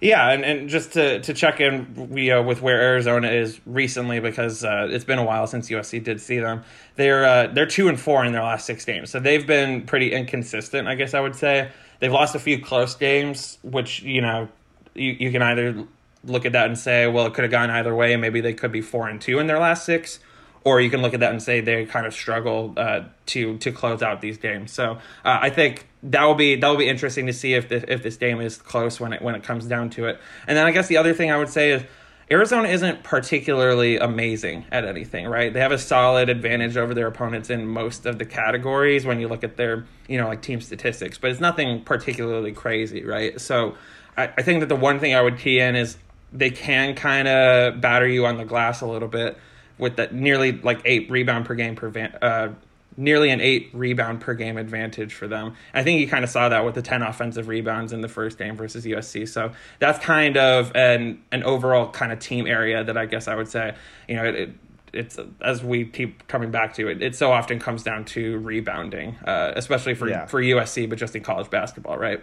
Yeah, 0.00 0.30
and, 0.30 0.44
and 0.44 0.68
just 0.68 0.92
to, 0.92 1.20
to 1.22 1.34
check 1.34 1.60
in 1.60 2.08
we, 2.10 2.30
uh, 2.30 2.40
with 2.42 2.62
where 2.62 2.80
Arizona 2.80 3.30
is 3.30 3.60
recently 3.66 4.20
because 4.20 4.64
uh, 4.64 4.86
it's 4.90 5.04
been 5.04 5.18
a 5.18 5.24
while 5.24 5.48
since 5.48 5.68
USC 5.70 6.02
did 6.04 6.20
see 6.20 6.38
them. 6.38 6.62
They're 6.94 7.24
uh, 7.24 7.46
they're 7.48 7.66
two 7.66 7.88
and 7.88 7.98
four 7.98 8.24
in 8.24 8.32
their 8.32 8.42
last 8.42 8.64
six 8.64 8.84
games, 8.84 9.10
so 9.10 9.18
they've 9.18 9.46
been 9.46 9.82
pretty 9.86 10.12
inconsistent. 10.12 10.86
I 10.86 10.94
guess 10.94 11.14
I 11.14 11.20
would 11.20 11.34
say 11.34 11.70
they've 11.98 12.12
lost 12.12 12.36
a 12.36 12.38
few 12.38 12.62
close 12.62 12.94
games, 12.94 13.58
which 13.62 14.02
you 14.02 14.20
know 14.20 14.48
you, 14.94 15.16
you 15.18 15.32
can 15.32 15.42
either 15.42 15.84
look 16.24 16.46
at 16.46 16.52
that 16.52 16.66
and 16.66 16.78
say, 16.78 17.08
well, 17.08 17.26
it 17.26 17.34
could 17.34 17.42
have 17.42 17.50
gone 17.50 17.70
either 17.70 17.94
way, 17.94 18.16
maybe 18.16 18.40
they 18.40 18.54
could 18.54 18.72
be 18.72 18.80
four 18.80 19.08
and 19.08 19.20
two 19.20 19.40
in 19.40 19.48
their 19.48 19.58
last 19.58 19.84
six, 19.84 20.20
or 20.64 20.80
you 20.80 20.90
can 20.90 21.02
look 21.02 21.14
at 21.14 21.20
that 21.20 21.32
and 21.32 21.42
say 21.42 21.60
they 21.60 21.84
kind 21.86 22.06
of 22.06 22.14
struggle 22.14 22.72
uh, 22.76 23.02
to 23.26 23.58
to 23.58 23.72
close 23.72 24.00
out 24.00 24.20
these 24.20 24.38
games. 24.38 24.70
So 24.70 24.92
uh, 25.24 25.38
I 25.40 25.50
think 25.50 25.87
that 26.02 26.24
will 26.24 26.34
be 26.34 26.56
that 26.56 26.68
will 26.68 26.76
be 26.76 26.88
interesting 26.88 27.26
to 27.26 27.32
see 27.32 27.54
if 27.54 27.68
the, 27.68 27.92
if 27.92 28.02
this 28.02 28.16
game 28.16 28.40
is 28.40 28.56
close 28.58 29.00
when 29.00 29.12
it 29.12 29.22
when 29.22 29.34
it 29.34 29.42
comes 29.42 29.66
down 29.66 29.90
to 29.90 30.06
it. 30.06 30.20
And 30.46 30.56
then 30.56 30.66
I 30.66 30.70
guess 30.70 30.88
the 30.88 30.96
other 30.96 31.14
thing 31.14 31.30
I 31.30 31.36
would 31.36 31.48
say 31.48 31.70
is 31.72 31.82
Arizona 32.30 32.68
isn't 32.68 33.04
particularly 33.04 33.96
amazing 33.96 34.66
at 34.70 34.84
anything, 34.84 35.26
right? 35.26 35.52
They 35.52 35.60
have 35.60 35.72
a 35.72 35.78
solid 35.78 36.28
advantage 36.28 36.76
over 36.76 36.92
their 36.92 37.06
opponents 37.06 37.48
in 37.48 37.66
most 37.66 38.04
of 38.04 38.18
the 38.18 38.26
categories 38.26 39.06
when 39.06 39.18
you 39.18 39.28
look 39.28 39.44
at 39.44 39.56
their, 39.56 39.86
you 40.08 40.18
know, 40.18 40.28
like 40.28 40.42
team 40.42 40.60
statistics, 40.60 41.16
but 41.16 41.30
it's 41.30 41.40
nothing 41.40 41.82
particularly 41.84 42.52
crazy, 42.52 43.02
right? 43.02 43.40
So 43.40 43.76
I, 44.16 44.24
I 44.36 44.42
think 44.42 44.60
that 44.60 44.68
the 44.68 44.76
one 44.76 45.00
thing 45.00 45.14
I 45.14 45.22
would 45.22 45.38
key 45.38 45.58
in 45.58 45.74
is 45.74 45.96
they 46.30 46.50
can 46.50 46.94
kind 46.94 47.26
of 47.26 47.80
batter 47.80 48.06
you 48.06 48.26
on 48.26 48.36
the 48.36 48.44
glass 48.44 48.82
a 48.82 48.86
little 48.86 49.08
bit 49.08 49.38
with 49.78 49.96
that 49.96 50.12
nearly 50.12 50.52
like 50.52 50.82
eight 50.84 51.10
rebound 51.10 51.46
per 51.46 51.54
game 51.54 51.76
per 51.76 51.88
van, 51.88 52.14
uh, 52.20 52.52
nearly 52.98 53.30
an 53.30 53.40
eight 53.40 53.70
rebound 53.72 54.20
per 54.20 54.34
game 54.34 54.58
advantage 54.58 55.14
for 55.14 55.28
them. 55.28 55.54
I 55.72 55.82
think 55.84 56.00
you 56.00 56.08
kind 56.08 56.24
of 56.24 56.30
saw 56.30 56.48
that 56.48 56.64
with 56.64 56.74
the 56.74 56.82
10 56.82 57.02
offensive 57.02 57.46
rebounds 57.48 57.92
in 57.92 58.00
the 58.00 58.08
first 58.08 58.36
game 58.36 58.56
versus 58.56 58.84
USC. 58.84 59.28
So 59.28 59.52
that's 59.78 59.98
kind 60.04 60.36
of 60.36 60.74
an 60.74 61.22
an 61.32 61.44
overall 61.44 61.90
kind 61.90 62.12
of 62.12 62.18
team 62.18 62.46
area 62.46 62.82
that 62.84 62.98
I 62.98 63.06
guess 63.06 63.28
I 63.28 63.36
would 63.36 63.48
say, 63.48 63.74
you 64.08 64.16
know, 64.16 64.24
it, 64.24 64.34
it 64.34 64.50
it's 64.92 65.18
as 65.40 65.62
we 65.62 65.84
keep 65.84 66.26
coming 66.28 66.50
back 66.50 66.74
to 66.74 66.88
it, 66.88 67.02
it 67.02 67.14
so 67.14 67.30
often 67.30 67.58
comes 67.60 67.82
down 67.82 68.04
to 68.06 68.38
rebounding, 68.38 69.16
uh, 69.24 69.52
especially 69.54 69.94
for 69.94 70.08
yeah. 70.08 70.26
for 70.26 70.42
USC, 70.42 70.88
but 70.88 70.98
just 70.98 71.14
in 71.14 71.22
college 71.22 71.50
basketball, 71.50 71.98
right? 71.98 72.20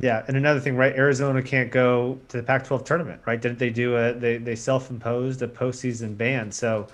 Yeah, 0.00 0.24
and 0.26 0.36
another 0.36 0.58
thing, 0.60 0.76
right? 0.76 0.94
Arizona 0.94 1.42
can't 1.42 1.70
go 1.70 2.18
to 2.28 2.38
the 2.38 2.42
Pac-12 2.42 2.84
tournament, 2.86 3.20
right? 3.26 3.40
Didn't 3.40 3.58
they 3.58 3.70
do 3.70 3.96
a 3.96 4.12
they 4.12 4.38
they 4.38 4.56
self-imposed 4.56 5.40
a 5.42 5.48
postseason 5.48 6.16
ban? 6.16 6.50
So 6.50 6.88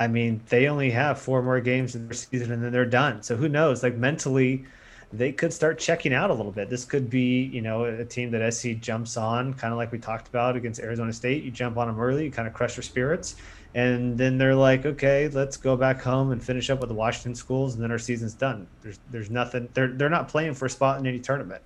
I 0.00 0.08
mean, 0.08 0.40
they 0.48 0.66
only 0.66 0.90
have 0.90 1.20
four 1.20 1.42
more 1.42 1.60
games 1.60 1.94
in 1.94 2.06
their 2.06 2.14
season 2.14 2.50
and 2.50 2.64
then 2.64 2.72
they're 2.72 2.86
done. 2.86 3.22
So 3.22 3.36
who 3.36 3.50
knows? 3.50 3.82
Like 3.82 3.96
mentally, 3.96 4.64
they 5.12 5.30
could 5.30 5.52
start 5.52 5.78
checking 5.78 6.14
out 6.14 6.30
a 6.30 6.34
little 6.34 6.52
bit. 6.52 6.70
This 6.70 6.86
could 6.86 7.10
be, 7.10 7.42
you 7.42 7.60
know, 7.60 7.84
a 7.84 8.04
team 8.06 8.30
that 8.30 8.54
SC 8.54 8.80
jumps 8.80 9.18
on, 9.18 9.52
kind 9.52 9.72
of 9.72 9.76
like 9.76 9.92
we 9.92 9.98
talked 9.98 10.26
about 10.28 10.56
against 10.56 10.80
Arizona 10.80 11.12
State. 11.12 11.44
You 11.44 11.50
jump 11.50 11.76
on 11.76 11.86
them 11.86 12.00
early, 12.00 12.24
you 12.24 12.30
kind 12.30 12.48
of 12.48 12.54
crush 12.54 12.76
their 12.76 12.82
spirits, 12.82 13.36
and 13.74 14.16
then 14.16 14.38
they're 14.38 14.54
like, 14.54 14.86
okay, 14.86 15.28
let's 15.28 15.58
go 15.58 15.76
back 15.76 16.00
home 16.00 16.32
and 16.32 16.42
finish 16.42 16.70
up 16.70 16.80
with 16.80 16.88
the 16.88 16.94
Washington 16.94 17.34
schools, 17.34 17.74
and 17.74 17.82
then 17.82 17.90
our 17.90 17.98
season's 17.98 18.34
done. 18.34 18.66
There's 18.82 18.98
there's 19.10 19.30
nothing. 19.30 19.68
They're 19.74 19.88
they're 19.88 20.08
not 20.08 20.28
playing 20.28 20.54
for 20.54 20.66
a 20.66 20.70
spot 20.70 20.98
in 20.98 21.06
any 21.06 21.18
tournament. 21.18 21.62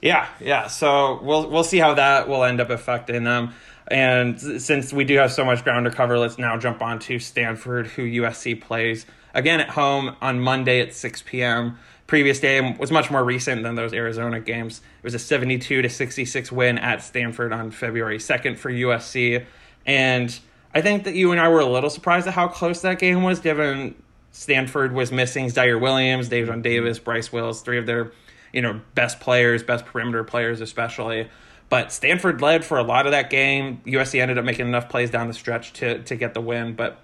Yeah, 0.00 0.28
yeah. 0.40 0.68
So 0.68 1.20
we'll 1.22 1.50
we'll 1.50 1.64
see 1.64 1.78
how 1.78 1.94
that 1.94 2.28
will 2.28 2.44
end 2.44 2.60
up 2.60 2.70
affecting 2.70 3.24
them. 3.24 3.52
And 3.88 4.40
since 4.40 4.92
we 4.92 5.04
do 5.04 5.18
have 5.18 5.32
so 5.32 5.44
much 5.44 5.62
ground 5.62 5.84
to 5.84 5.90
cover, 5.90 6.18
let's 6.18 6.38
now 6.38 6.56
jump 6.56 6.80
on 6.80 6.98
to 7.00 7.18
Stanford, 7.18 7.86
who 7.88 8.02
USC 8.02 8.60
plays 8.60 9.04
again 9.34 9.60
at 9.60 9.70
home 9.70 10.16
on 10.22 10.40
Monday 10.40 10.80
at 10.80 10.94
6 10.94 11.22
p.m. 11.26 11.78
Previous 12.06 12.38
game 12.38 12.78
was 12.78 12.90
much 12.90 13.10
more 13.10 13.24
recent 13.24 13.62
than 13.62 13.74
those 13.74 13.92
Arizona 13.92 14.40
games. 14.40 14.80
It 14.98 15.04
was 15.04 15.14
a 15.14 15.18
72 15.18 15.82
to 15.82 15.88
66 15.88 16.52
win 16.52 16.78
at 16.78 17.02
Stanford 17.02 17.52
on 17.52 17.70
February 17.70 18.18
2nd 18.18 18.56
for 18.56 18.70
USC. 18.70 19.44
And 19.86 20.38
I 20.74 20.80
think 20.80 21.04
that 21.04 21.14
you 21.14 21.32
and 21.32 21.40
I 21.40 21.48
were 21.48 21.60
a 21.60 21.66
little 21.66 21.90
surprised 21.90 22.26
at 22.26 22.34
how 22.34 22.48
close 22.48 22.80
that 22.82 22.98
game 22.98 23.22
was, 23.22 23.38
given 23.38 23.94
Stanford 24.32 24.92
was 24.92 25.12
missing 25.12 25.46
Ziaire 25.46 25.80
Williams, 25.80 26.28
Daejon 26.28 26.62
Davis, 26.62 26.98
Bryce 26.98 27.32
Wills, 27.32 27.62
three 27.62 27.78
of 27.78 27.86
their 27.86 28.12
you 28.52 28.62
know 28.62 28.80
best 28.94 29.20
players, 29.20 29.62
best 29.62 29.86
perimeter 29.86 30.24
players, 30.24 30.60
especially. 30.60 31.28
But 31.68 31.92
Stanford 31.92 32.40
led 32.40 32.64
for 32.64 32.78
a 32.78 32.82
lot 32.82 33.06
of 33.06 33.12
that 33.12 33.30
game. 33.30 33.80
USC 33.86 34.20
ended 34.20 34.38
up 34.38 34.44
making 34.44 34.66
enough 34.66 34.88
plays 34.88 35.10
down 35.10 35.28
the 35.28 35.34
stretch 35.34 35.72
to 35.74 36.02
to 36.04 36.16
get 36.16 36.34
the 36.34 36.40
win, 36.40 36.74
but. 36.74 37.00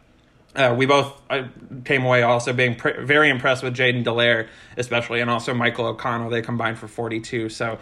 Uh, 0.53 0.75
we 0.77 0.85
both 0.85 1.23
uh, 1.31 1.45
came 1.85 2.05
away 2.05 2.23
also 2.23 2.53
being 2.53 2.75
pr- 2.75 3.03
very 3.03 3.31
impressed 3.31 3.63
with 3.63 3.73
Jaiden 3.73 4.05
Delaire, 4.05 4.49
especially, 4.77 5.21
and 5.21 5.31
also 5.31 5.55
Michael 5.55 5.87
O'Connell. 5.87 6.29
They 6.29 6.43
combined 6.43 6.77
for 6.77 6.89
42. 6.89 7.51
So 7.51 7.79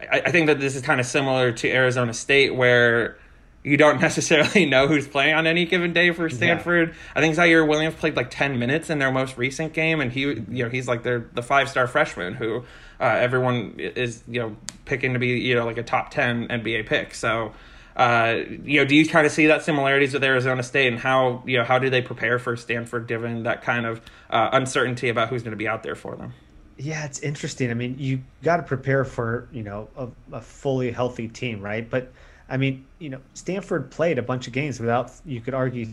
I, 0.00 0.20
I 0.26 0.30
think 0.30 0.46
that 0.46 0.60
this 0.60 0.76
is 0.76 0.82
kind 0.82 1.00
of 1.00 1.06
similar 1.06 1.50
to 1.50 1.68
Arizona 1.68 2.14
State, 2.14 2.54
where 2.54 3.18
you 3.64 3.76
don't 3.76 4.00
necessarily 4.00 4.66
know 4.66 4.86
who's 4.86 5.06
playing 5.06 5.34
on 5.34 5.46
any 5.46 5.64
given 5.64 5.92
day 5.92 6.10
for 6.12 6.28
Stanford. 6.28 6.90
Yeah. 6.90 6.94
I 7.14 7.20
think 7.20 7.36
Ziaire 7.36 7.66
Williams 7.66 7.94
played 7.94 8.16
like 8.16 8.30
10 8.30 8.58
minutes 8.58 8.90
in 8.90 8.98
their 8.98 9.12
most 9.12 9.36
recent 9.36 9.72
game, 9.72 10.00
and 10.00 10.12
he, 10.12 10.20
you 10.20 10.64
know, 10.64 10.68
he's 10.68 10.88
like 10.88 11.02
their 11.02 11.26
the 11.32 11.42
five 11.42 11.68
star 11.68 11.86
freshman 11.86 12.34
who 12.34 12.64
uh, 13.02 13.16
everyone 13.18 13.74
is 13.78 14.22
you 14.28 14.40
know 14.40 14.56
picking 14.84 15.12
to 15.14 15.18
be 15.18 15.28
you 15.28 15.56
know 15.56 15.66
like 15.66 15.78
a 15.78 15.82
top 15.82 16.10
ten 16.10 16.48
NBA 16.48 16.86
pick. 16.86 17.14
So. 17.14 17.52
Uh, 17.94 18.44
you 18.64 18.80
know, 18.80 18.86
do 18.86 18.96
you 18.96 19.06
kind 19.06 19.26
of 19.26 19.32
see 19.32 19.48
that 19.48 19.62
similarities 19.62 20.14
with 20.14 20.24
Arizona 20.24 20.62
State, 20.62 20.88
and 20.88 20.98
how 20.98 21.42
you 21.44 21.58
know 21.58 21.64
how 21.64 21.78
do 21.78 21.90
they 21.90 22.00
prepare 22.00 22.38
for 22.38 22.56
Stanford 22.56 23.06
given 23.06 23.42
that 23.42 23.60
kind 23.60 23.84
of 23.84 24.00
uh, 24.30 24.48
uncertainty 24.54 25.10
about 25.10 25.28
who's 25.28 25.42
going 25.42 25.50
to 25.50 25.58
be 25.58 25.68
out 25.68 25.82
there 25.82 25.94
for 25.94 26.16
them? 26.16 26.32
Yeah, 26.78 27.04
it's 27.04 27.18
interesting. 27.18 27.70
I 27.70 27.74
mean, 27.74 27.96
you 27.98 28.22
got 28.42 28.56
to 28.56 28.62
prepare 28.62 29.04
for 29.04 29.46
you 29.52 29.62
know 29.62 29.88
a, 29.94 30.08
a, 30.32 30.40
fully 30.40 30.90
healthy 30.90 31.28
team, 31.28 31.60
right? 31.60 31.88
But 31.88 32.10
I 32.48 32.56
mean, 32.56 32.86
you 32.98 33.10
know, 33.10 33.20
Stanford 33.34 33.90
played 33.90 34.18
a 34.18 34.22
bunch 34.22 34.46
of 34.46 34.54
games 34.54 34.80
without 34.80 35.12
you 35.26 35.42
could 35.42 35.52
argue 35.52 35.88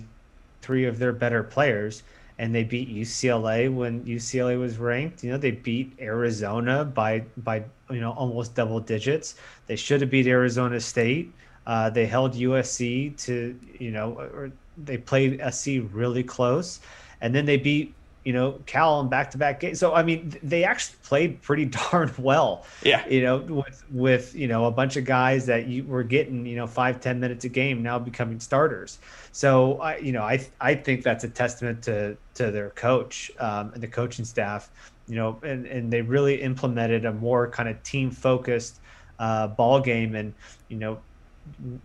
three 0.62 0.86
of 0.86 1.00
their 1.00 1.12
better 1.12 1.44
players 1.44 2.02
and 2.40 2.56
they 2.56 2.64
beat 2.64 2.90
UCLA 2.90 3.72
when 3.72 4.02
UCLA 4.06 4.58
was 4.58 4.78
ranked. 4.78 5.24
You 5.24 5.32
know, 5.32 5.38
they 5.38 5.52
beat 5.52 5.94
Arizona 6.00 6.86
by 6.86 7.26
by 7.38 7.66
you 7.92 8.00
know 8.00 8.14
almost 8.14 8.56
double 8.56 8.80
digits. 8.80 9.36
They 9.68 9.76
should 9.76 10.02
have 10.02 10.10
beat 10.10 10.26
Arizona 10.26 10.80
State. 10.80 11.34
Uh, 11.68 11.90
they 11.90 12.08
held 12.08 12.34
USC 12.34 13.16
to 13.26 13.60
you 13.78 13.92
know, 13.92 14.52
they 14.78 14.98
played 14.98 15.42
SC 15.54 15.84
really 15.92 16.24
close, 16.24 16.80
and 17.20 17.36
then 17.36 17.46
they 17.46 17.58
beat 17.58 17.94
you 18.30 18.34
know, 18.34 18.60
Cal 18.68 19.00
in 19.00 19.10
back 19.10 19.32
to 19.32 19.40
back 19.40 19.60
games. 19.60 19.80
So 19.80 19.96
I 19.96 20.04
mean, 20.04 20.38
they 20.44 20.64
actually 20.64 20.98
played 21.02 21.42
pretty 21.42 21.66
darn 21.92 22.14
well. 22.20 22.64
Yeah. 22.84 23.04
You 23.08 23.24
know, 23.24 23.38
with 23.40 23.84
with 23.90 24.36
you 24.36 24.48
know 24.48 24.66
a 24.66 24.72
bunch 24.72 24.98
of 24.98 25.06
guys 25.06 25.48
that 25.48 25.66
you 25.66 25.84
were 25.84 26.04
getting 26.04 26.46
you 26.46 26.56
know 26.56 26.68
five 26.68 27.02
ten 27.02 27.20
minutes 27.20 27.46
a 27.46 27.50
game 27.50 27.82
now 27.82 27.98
becoming 27.98 28.40
starters. 28.40 29.00
So 29.32 29.82
I 29.82 29.98
you 29.98 30.12
know 30.12 30.22
I 30.22 30.46
I 30.62 30.76
think 30.76 31.02
that's 31.02 31.24
a 31.24 31.28
testament 31.28 31.82
to 31.86 32.18
to 32.36 32.52
their 32.52 32.70
coach 32.70 33.32
um, 33.40 33.72
and 33.74 33.82
the 33.82 33.88
coaching 33.88 34.26
staff. 34.26 34.70
You 35.08 35.16
know, 35.16 35.40
and 35.42 35.66
and 35.66 35.92
they 35.92 36.04
really 36.04 36.40
implemented 36.40 37.06
a 37.06 37.12
more 37.12 37.50
kind 37.50 37.68
of 37.68 37.82
team 37.82 38.12
focused 38.12 38.80
uh, 39.18 39.48
ball 39.48 39.82
game 39.82 40.14
and 40.14 40.36
you 40.68 40.78
know 40.78 41.00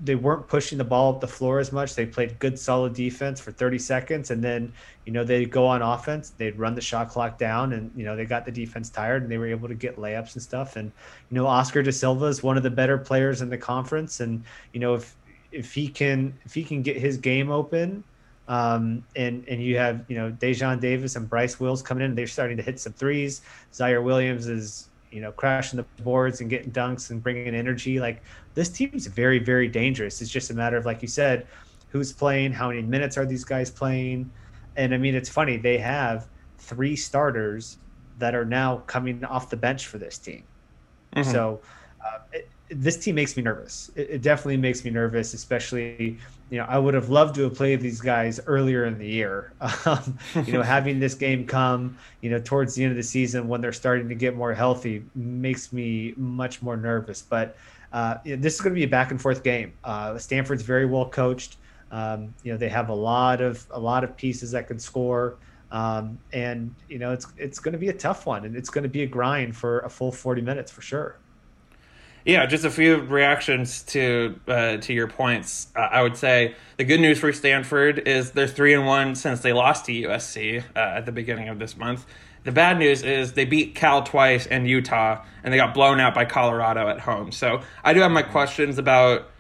they 0.02 0.14
weren't 0.14 0.46
pushing 0.46 0.78
the 0.78 0.84
ball 0.84 1.14
up 1.14 1.20
the 1.20 1.28
floor 1.28 1.58
as 1.58 1.72
much. 1.72 1.94
They 1.94 2.06
played 2.06 2.38
good, 2.38 2.58
solid 2.58 2.94
defense 2.94 3.40
for 3.40 3.52
30 3.52 3.78
seconds, 3.78 4.30
and 4.30 4.42
then 4.42 4.72
you 5.04 5.12
know 5.12 5.24
they'd 5.24 5.50
go 5.50 5.66
on 5.66 5.82
offense. 5.82 6.30
They'd 6.30 6.58
run 6.58 6.74
the 6.74 6.80
shot 6.80 7.08
clock 7.08 7.38
down, 7.38 7.72
and 7.72 7.90
you 7.96 8.04
know 8.04 8.16
they 8.16 8.24
got 8.24 8.44
the 8.44 8.52
defense 8.52 8.90
tired, 8.90 9.22
and 9.22 9.30
they 9.30 9.38
were 9.38 9.46
able 9.46 9.68
to 9.68 9.74
get 9.74 9.96
layups 9.96 10.34
and 10.34 10.42
stuff. 10.42 10.76
And 10.76 10.92
you 11.30 11.36
know 11.36 11.46
Oscar 11.46 11.82
da 11.82 11.90
Silva 11.90 12.26
is 12.26 12.42
one 12.42 12.56
of 12.56 12.62
the 12.62 12.70
better 12.70 12.98
players 12.98 13.42
in 13.42 13.48
the 13.48 13.58
conference, 13.58 14.20
and 14.20 14.44
you 14.72 14.80
know 14.80 14.94
if 14.94 15.16
if 15.52 15.72
he 15.72 15.88
can 15.88 16.38
if 16.44 16.54
he 16.54 16.64
can 16.64 16.82
get 16.82 16.96
his 16.96 17.16
game 17.16 17.50
open, 17.50 18.04
um, 18.48 19.04
and 19.16 19.46
and 19.48 19.62
you 19.62 19.76
have 19.78 20.04
you 20.08 20.16
know 20.16 20.30
Daejon 20.32 20.80
Davis 20.80 21.16
and 21.16 21.28
Bryce 21.28 21.58
Wills 21.60 21.82
coming 21.82 22.04
in, 22.04 22.14
they're 22.14 22.26
starting 22.26 22.56
to 22.56 22.62
hit 22.62 22.80
some 22.80 22.92
threes. 22.92 23.42
Ziaire 23.72 24.02
Williams 24.02 24.46
is 24.46 24.88
you 25.14 25.20
know 25.20 25.30
crashing 25.30 25.76
the 25.76 26.02
boards 26.02 26.40
and 26.40 26.50
getting 26.50 26.72
dunks 26.72 27.10
and 27.10 27.22
bringing 27.22 27.54
energy. 27.54 28.00
Like 28.00 28.22
this 28.54 28.68
team's 28.68 29.06
very 29.06 29.38
very 29.38 29.68
dangerous. 29.68 30.20
It's 30.20 30.30
just 30.30 30.50
a 30.50 30.54
matter 30.54 30.76
of 30.76 30.84
like 30.84 31.02
you 31.02 31.08
said, 31.08 31.46
who's 31.88 32.12
playing, 32.12 32.52
how 32.52 32.68
many 32.68 32.82
minutes 32.82 33.16
are 33.16 33.24
these 33.24 33.44
guys 33.44 33.70
playing, 33.70 34.30
and 34.76 34.92
I 34.92 34.98
mean 34.98 35.14
it's 35.14 35.28
funny 35.28 35.56
they 35.56 35.78
have 35.78 36.26
three 36.58 36.96
starters 36.96 37.78
that 38.18 38.34
are 38.34 38.44
now 38.44 38.78
coming 38.86 39.24
off 39.24 39.50
the 39.50 39.56
bench 39.56 39.86
for 39.86 39.98
this 39.98 40.18
team. 40.18 40.42
Mm-hmm. 41.14 41.30
So 41.30 41.60
uh, 42.04 42.18
it, 42.32 42.48
this 42.80 42.96
team 42.96 43.14
makes 43.14 43.36
me 43.36 43.42
nervous. 43.42 43.90
It, 43.94 44.10
it, 44.10 44.22
definitely 44.22 44.56
makes 44.56 44.84
me 44.84 44.90
nervous, 44.90 45.34
especially 45.34 46.18
you 46.50 46.58
know 46.58 46.66
I 46.68 46.78
would 46.78 46.94
have 46.94 47.08
loved 47.08 47.34
to 47.36 47.42
have 47.42 47.54
played 47.54 47.80
these 47.80 48.00
guys 48.00 48.40
earlier 48.46 48.84
in 48.84 48.98
the 48.98 49.06
year. 49.06 49.52
Um, 49.86 50.18
you 50.46 50.52
know, 50.52 50.62
having 50.76 50.98
this 50.98 51.14
game 51.14 51.46
come 51.46 51.98
you 52.20 52.30
know 52.30 52.38
towards 52.38 52.74
the 52.74 52.84
end 52.84 52.92
of 52.92 52.96
the 52.96 53.02
season 53.02 53.48
when 53.48 53.60
they're 53.60 53.72
starting 53.72 54.08
to 54.08 54.14
get 54.14 54.36
more 54.36 54.54
healthy 54.54 55.04
makes 55.14 55.72
me 55.72 56.14
much 56.16 56.62
more 56.62 56.76
nervous. 56.76 57.22
But 57.22 57.56
uh, 57.92 58.16
this 58.24 58.54
is 58.54 58.60
going 58.60 58.74
to 58.74 58.78
be 58.78 58.84
a 58.84 58.88
back 58.88 59.10
and 59.10 59.20
forth 59.20 59.42
game. 59.42 59.72
Uh, 59.84 60.18
Stanford's 60.18 60.62
very 60.62 60.86
well 60.86 61.08
coached. 61.08 61.56
Um, 61.90 62.34
you 62.42 62.50
know, 62.50 62.58
they 62.58 62.68
have 62.68 62.88
a 62.88 62.94
lot 62.94 63.40
of 63.40 63.66
a 63.70 63.78
lot 63.78 64.04
of 64.04 64.16
pieces 64.16 64.50
that 64.50 64.66
can 64.66 64.78
score. 64.78 65.36
Um, 65.70 66.18
and 66.32 66.72
you 66.88 66.98
know 66.98 67.12
it's 67.12 67.26
it's 67.36 67.58
going 67.58 67.72
to 67.72 67.78
be 67.78 67.88
a 67.88 67.92
tough 67.92 68.26
one, 68.26 68.44
and 68.44 68.56
it's 68.56 68.70
going 68.70 68.84
to 68.84 68.88
be 68.88 69.02
a 69.02 69.06
grind 69.06 69.56
for 69.56 69.80
a 69.80 69.90
full 69.90 70.12
forty 70.12 70.40
minutes 70.40 70.70
for 70.70 70.82
sure. 70.82 71.16
Yeah, 72.24 72.46
just 72.46 72.64
a 72.64 72.70
few 72.70 73.02
reactions 73.02 73.82
to 73.84 74.40
uh, 74.48 74.78
to 74.78 74.92
your 74.94 75.08
points. 75.08 75.68
Uh, 75.76 75.80
I 75.80 76.02
would 76.02 76.16
say 76.16 76.54
the 76.78 76.84
good 76.84 77.00
news 77.00 77.18
for 77.18 77.32
Stanford 77.32 78.08
is 78.08 78.30
they're 78.30 78.46
three 78.46 78.72
and 78.72 78.86
one 78.86 79.14
since 79.14 79.40
they 79.40 79.52
lost 79.52 79.84
to 79.86 79.92
USC 79.92 80.62
uh, 80.74 80.78
at 80.78 81.06
the 81.06 81.12
beginning 81.12 81.50
of 81.50 81.58
this 81.58 81.76
month. 81.76 82.06
The 82.44 82.52
bad 82.52 82.78
news 82.78 83.02
is 83.02 83.34
they 83.34 83.44
beat 83.44 83.74
Cal 83.74 84.02
twice 84.02 84.46
and 84.46 84.66
Utah, 84.66 85.22
and 85.42 85.52
they 85.52 85.58
got 85.58 85.74
blown 85.74 86.00
out 86.00 86.14
by 86.14 86.24
Colorado 86.24 86.88
at 86.88 87.00
home. 87.00 87.30
So 87.30 87.60
I 87.82 87.92
do 87.92 88.00
have 88.00 88.10
my 88.10 88.22
questions 88.22 88.78
about 88.78 89.30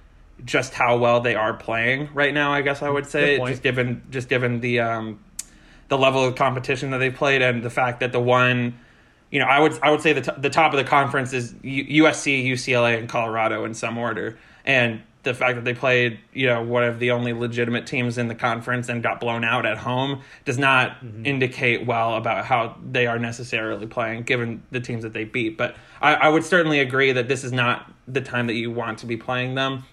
just 0.44 0.74
how 0.74 0.98
well 0.98 1.20
they 1.20 1.34
are 1.34 1.54
playing 1.54 2.10
right 2.12 2.34
now. 2.34 2.52
I 2.52 2.60
guess 2.60 2.82
I 2.82 2.90
would 2.90 3.06
say, 3.06 3.38
just 3.38 3.62
given 3.62 4.02
just 4.10 4.28
given 4.28 4.60
the 4.60 4.80
um, 4.80 5.24
the 5.88 5.96
level 5.96 6.22
of 6.22 6.34
competition 6.34 6.90
that 6.90 6.98
they 6.98 7.10
played 7.10 7.40
and 7.40 7.62
the 7.62 7.70
fact 7.70 8.00
that 8.00 8.12
the 8.12 8.20
one 8.20 8.78
you 9.34 9.40
know, 9.40 9.46
I 9.46 9.58
would 9.58 9.76
I 9.82 9.90
would 9.90 10.00
say 10.00 10.12
the 10.12 10.20
t- 10.20 10.38
the 10.38 10.48
top 10.48 10.72
of 10.72 10.76
the 10.76 10.84
conference 10.84 11.32
is 11.32 11.56
U- 11.60 12.04
USC, 12.04 12.46
UCLA, 12.46 12.96
and 12.96 13.08
Colorado 13.08 13.64
in 13.64 13.74
some 13.74 13.98
order, 13.98 14.38
and 14.64 15.02
the 15.24 15.34
fact 15.34 15.56
that 15.56 15.64
they 15.64 15.74
played, 15.74 16.20
you 16.32 16.46
know, 16.46 16.62
one 16.62 16.84
of 16.84 17.00
the 17.00 17.10
only 17.10 17.32
legitimate 17.32 17.84
teams 17.84 18.16
in 18.16 18.28
the 18.28 18.34
conference 18.36 18.88
and 18.88 19.02
got 19.02 19.18
blown 19.18 19.42
out 19.42 19.66
at 19.66 19.76
home 19.76 20.22
does 20.44 20.56
not 20.56 21.00
mm-hmm. 21.00 21.26
indicate 21.26 21.84
well 21.84 22.14
about 22.14 22.44
how 22.44 22.76
they 22.88 23.08
are 23.08 23.18
necessarily 23.18 23.86
playing, 23.86 24.22
given 24.22 24.62
the 24.70 24.78
teams 24.78 25.02
that 25.02 25.12
they 25.12 25.24
beat. 25.24 25.58
But 25.58 25.74
I, 26.00 26.14
I, 26.14 26.28
would 26.28 26.44
certainly 26.44 26.78
agree 26.78 27.10
that 27.10 27.26
this 27.26 27.42
is 27.42 27.50
not 27.52 27.90
the 28.06 28.20
time 28.20 28.46
that 28.46 28.54
you 28.54 28.70
want 28.70 28.98
to 28.98 29.06
be 29.06 29.16
playing 29.16 29.56
them. 29.56 29.84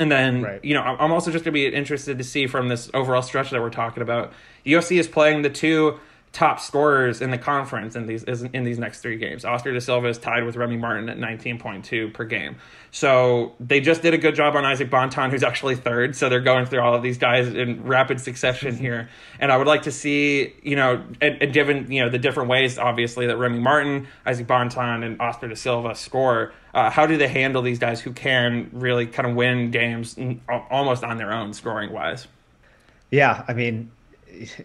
And 0.00 0.10
then, 0.10 0.42
right. 0.42 0.64
you 0.64 0.74
know, 0.74 0.82
I'm 0.82 1.12
also 1.12 1.30
just 1.30 1.44
going 1.44 1.52
to 1.52 1.60
be 1.60 1.66
interested 1.66 2.18
to 2.18 2.24
see 2.24 2.46
from 2.46 2.68
this 2.68 2.90
overall 2.92 3.22
stretch 3.22 3.50
that 3.50 3.60
we're 3.60 3.70
talking 3.70 4.02
about. 4.02 4.32
USC 4.64 4.98
is 4.98 5.06
playing 5.06 5.42
the 5.42 5.50
two 5.50 6.00
top 6.32 6.60
scorers 6.60 7.20
in 7.20 7.30
the 7.32 7.38
conference 7.38 7.96
in 7.96 8.06
these 8.06 8.22
in 8.22 8.62
these 8.62 8.78
next 8.78 9.00
three 9.00 9.16
games. 9.16 9.44
Oscar 9.44 9.72
da 9.72 9.80
Silva 9.80 10.06
is 10.08 10.16
tied 10.16 10.44
with 10.44 10.54
Remy 10.54 10.76
Martin 10.76 11.08
at 11.08 11.18
19.2 11.18 12.14
per 12.14 12.24
game. 12.24 12.56
So 12.92 13.54
they 13.58 13.80
just 13.80 14.02
did 14.02 14.14
a 14.14 14.18
good 14.18 14.36
job 14.36 14.54
on 14.54 14.64
Isaac 14.64 14.90
Bonton, 14.90 15.30
who's 15.30 15.42
actually 15.42 15.74
third. 15.74 16.14
So 16.14 16.28
they're 16.28 16.40
going 16.40 16.66
through 16.66 16.80
all 16.80 16.94
of 16.94 17.02
these 17.02 17.18
guys 17.18 17.48
in 17.48 17.84
rapid 17.84 18.20
succession 18.20 18.76
here. 18.76 19.08
And 19.40 19.50
I 19.50 19.56
would 19.56 19.66
like 19.66 19.82
to 19.82 19.92
see, 19.92 20.54
you 20.62 20.76
know, 20.76 21.04
and, 21.20 21.42
and 21.42 21.52
given 21.52 21.90
you 21.90 22.04
know 22.04 22.10
the 22.10 22.18
different 22.18 22.48
ways, 22.48 22.78
obviously 22.78 23.26
that 23.26 23.36
Remy 23.36 23.58
Martin, 23.58 24.06
Isaac 24.24 24.46
Bonton, 24.46 25.02
and 25.02 25.20
Oscar 25.20 25.48
da 25.48 25.54
Silva 25.54 25.96
score. 25.96 26.52
Uh, 26.72 26.90
how 26.90 27.06
do 27.06 27.16
they 27.16 27.26
handle 27.26 27.62
these 27.62 27.80
guys 27.80 28.00
who 28.00 28.12
can 28.12 28.70
really 28.72 29.04
kind 29.06 29.28
of 29.28 29.34
win 29.34 29.72
games 29.72 30.16
almost 30.70 31.02
on 31.02 31.16
their 31.16 31.32
own, 31.32 31.52
scoring 31.52 31.92
wise? 31.92 32.28
Yeah, 33.10 33.44
I 33.48 33.54
mean, 33.54 33.90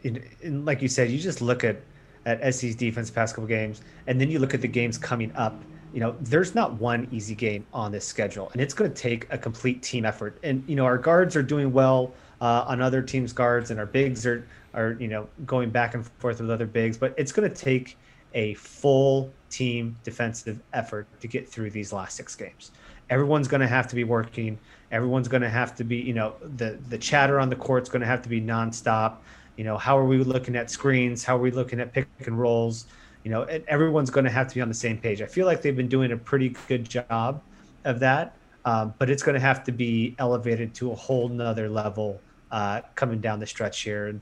in, 0.03 0.23
in, 0.41 0.65
like 0.65 0.81
you 0.81 0.87
said, 0.87 1.09
you 1.09 1.19
just 1.19 1.41
look 1.41 1.63
at 1.63 1.81
at 2.25 2.53
SC's 2.53 2.75
defense 2.75 3.11
past 3.11 3.35
couple 3.35 3.47
games, 3.47 3.81
and 4.07 4.19
then 4.19 4.31
you 4.31 4.39
look 4.39 4.53
at 4.53 4.61
the 4.61 4.67
games 4.67 4.97
coming 4.97 5.31
up. 5.35 5.61
You 5.93 5.99
know, 5.99 6.15
there's 6.19 6.55
not 6.55 6.73
one 6.73 7.07
easy 7.11 7.35
game 7.35 7.65
on 7.73 7.91
this 7.91 8.05
schedule, 8.05 8.49
and 8.51 8.61
it's 8.61 8.73
going 8.73 8.91
to 8.91 9.01
take 9.01 9.31
a 9.31 9.37
complete 9.37 9.81
team 9.81 10.05
effort. 10.05 10.37
And 10.43 10.63
you 10.67 10.75
know, 10.75 10.85
our 10.85 10.97
guards 10.97 11.35
are 11.35 11.43
doing 11.43 11.71
well 11.71 12.13
uh, 12.41 12.65
on 12.67 12.81
other 12.81 13.01
teams' 13.01 13.31
guards, 13.31 13.71
and 13.71 13.79
our 13.79 13.85
bigs 13.85 14.25
are 14.25 14.47
are 14.73 14.97
you 14.99 15.07
know 15.07 15.27
going 15.45 15.69
back 15.69 15.93
and 15.93 16.05
forth 16.19 16.41
with 16.41 16.49
other 16.49 16.65
bigs. 16.65 16.97
But 16.97 17.13
it's 17.17 17.31
going 17.31 17.49
to 17.49 17.55
take 17.55 17.97
a 18.33 18.53
full 18.55 19.31
team 19.49 19.95
defensive 20.03 20.59
effort 20.73 21.07
to 21.21 21.27
get 21.27 21.47
through 21.47 21.69
these 21.69 21.93
last 21.93 22.17
six 22.17 22.35
games. 22.35 22.71
Everyone's 23.09 23.47
going 23.47 23.61
to 23.61 23.67
have 23.67 23.87
to 23.87 23.95
be 23.95 24.03
working. 24.03 24.59
Everyone's 24.91 25.27
going 25.27 25.43
to 25.43 25.49
have 25.49 25.75
to 25.75 25.83
be, 25.83 25.97
you 25.97 26.13
know, 26.13 26.33
the 26.57 26.77
the 26.89 26.97
chatter 26.97 27.39
on 27.39 27.49
the 27.49 27.55
court's 27.55 27.87
going 27.87 28.01
to 28.01 28.07
have 28.07 28.21
to 28.23 28.29
be 28.29 28.41
nonstop 28.41 29.17
you 29.57 29.63
know 29.63 29.77
how 29.77 29.97
are 29.97 30.05
we 30.05 30.17
looking 30.17 30.55
at 30.55 30.69
screens? 30.69 31.23
How 31.23 31.37
are 31.37 31.41
we 31.41 31.51
looking 31.51 31.79
at 31.79 31.93
pick 31.93 32.07
and 32.25 32.39
rolls? 32.39 32.85
You 33.23 33.31
know 33.31 33.43
and 33.43 33.63
everyone's 33.67 34.09
going 34.09 34.25
to 34.25 34.31
have 34.31 34.47
to 34.49 34.55
be 34.55 34.61
on 34.61 34.67
the 34.67 34.73
same 34.73 34.97
page. 34.97 35.21
I 35.21 35.25
feel 35.25 35.45
like 35.45 35.61
they've 35.61 35.75
been 35.75 35.87
doing 35.87 36.11
a 36.11 36.17
pretty 36.17 36.55
good 36.67 36.87
job 36.87 37.41
of 37.83 37.99
that 37.99 38.35
um, 38.65 38.95
but 38.97 39.09
it's 39.09 39.23
going 39.23 39.35
to 39.35 39.41
have 39.41 39.63
to 39.63 39.71
be 39.71 40.15
elevated 40.17 40.73
to 40.73 40.91
a 40.91 40.95
whole 40.95 41.29
nother 41.29 41.69
level 41.69 42.19
uh, 42.51 42.81
coming 42.95 43.21
down 43.21 43.39
the 43.39 43.45
stretch 43.45 43.81
here. 43.81 44.07
And 44.07 44.19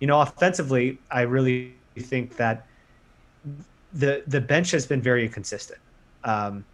you 0.00 0.06
know 0.06 0.20
offensively 0.20 0.98
i 1.10 1.20
really 1.20 1.74
think 1.98 2.36
that 2.36 2.66
the 3.92 4.22
the 4.26 4.40
bench 4.40 4.70
has 4.70 4.86
been 4.86 5.02
very 5.02 5.24
inconsistent. 5.26 5.80
Um, 6.24 6.64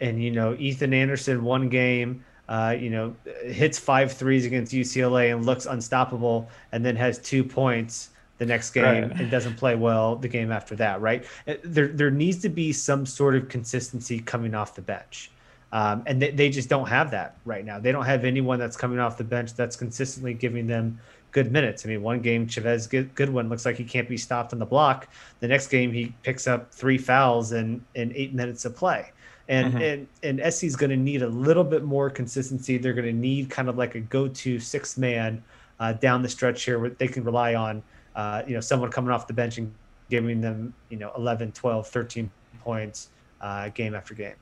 and 0.00 0.22
you 0.22 0.30
know 0.30 0.56
ethan 0.58 0.92
anderson 0.92 1.44
one 1.44 1.68
game 1.68 2.24
uh, 2.48 2.76
you 2.78 2.90
know, 2.90 3.14
hits 3.44 3.78
five 3.78 4.12
threes 4.12 4.44
against 4.44 4.72
UCLA 4.72 5.34
and 5.34 5.46
looks 5.46 5.66
unstoppable, 5.66 6.48
and 6.72 6.84
then 6.84 6.96
has 6.96 7.18
two 7.18 7.42
points 7.44 8.10
the 8.38 8.46
next 8.46 8.70
game 8.70 8.84
right. 8.84 9.20
and 9.20 9.30
doesn't 9.30 9.56
play 9.56 9.76
well 9.76 10.16
the 10.16 10.28
game 10.28 10.50
after 10.50 10.74
that. 10.76 11.00
Right? 11.00 11.24
Uh, 11.46 11.54
there 11.62 11.88
there 11.88 12.10
needs 12.10 12.42
to 12.42 12.48
be 12.48 12.72
some 12.72 13.06
sort 13.06 13.34
of 13.34 13.48
consistency 13.48 14.20
coming 14.20 14.54
off 14.54 14.74
the 14.74 14.82
bench. 14.82 15.30
Um, 15.72 16.04
and 16.06 16.22
they, 16.22 16.30
they 16.30 16.50
just 16.50 16.68
don't 16.68 16.86
have 16.86 17.10
that 17.10 17.36
right 17.44 17.64
now. 17.64 17.80
They 17.80 17.90
don't 17.90 18.04
have 18.04 18.24
anyone 18.24 18.60
that's 18.60 18.76
coming 18.76 19.00
off 19.00 19.18
the 19.18 19.24
bench 19.24 19.54
that's 19.54 19.74
consistently 19.74 20.32
giving 20.32 20.68
them 20.68 21.00
good 21.32 21.50
minutes. 21.50 21.84
I 21.84 21.88
mean, 21.88 22.00
one 22.00 22.20
game 22.20 22.46
Chevez 22.46 22.88
Goodwin 23.16 23.48
looks 23.48 23.66
like 23.66 23.76
he 23.76 23.82
can't 23.82 24.08
be 24.08 24.16
stopped 24.16 24.52
on 24.52 24.60
the 24.60 24.66
block. 24.66 25.08
The 25.40 25.48
next 25.48 25.66
game 25.66 25.92
he 25.92 26.14
picks 26.22 26.46
up 26.46 26.72
three 26.72 26.98
fouls 26.98 27.50
in 27.50 27.84
in 27.96 28.12
eight 28.14 28.32
minutes 28.32 28.64
of 28.64 28.76
play 28.76 29.10
and 29.48 29.74
mm-hmm. 29.74 29.82
and 30.22 30.40
and 30.40 30.54
SC's 30.54 30.76
going 30.76 30.90
to 30.90 30.96
need 30.96 31.22
a 31.22 31.28
little 31.28 31.64
bit 31.64 31.84
more 31.84 32.10
consistency. 32.10 32.78
They're 32.78 32.94
going 32.94 33.06
to 33.06 33.12
need 33.12 33.50
kind 33.50 33.68
of 33.68 33.76
like 33.76 33.94
a 33.94 34.00
go-to 34.00 34.58
six 34.58 34.96
man 34.96 35.42
uh, 35.80 35.92
down 35.94 36.22
the 36.22 36.28
stretch 36.28 36.64
here 36.64 36.78
where 36.78 36.90
they 36.90 37.08
can 37.08 37.24
rely 37.24 37.54
on 37.54 37.82
uh, 38.16 38.42
you 38.46 38.54
know 38.54 38.60
someone 38.60 38.90
coming 38.90 39.10
off 39.10 39.26
the 39.26 39.32
bench 39.32 39.58
and 39.58 39.72
giving 40.10 40.40
them 40.40 40.72
you 40.88 40.96
know 40.96 41.12
11, 41.16 41.52
12, 41.52 41.86
13 41.86 42.30
points 42.62 43.08
uh, 43.40 43.68
game 43.70 43.94
after 43.94 44.14
game. 44.14 44.34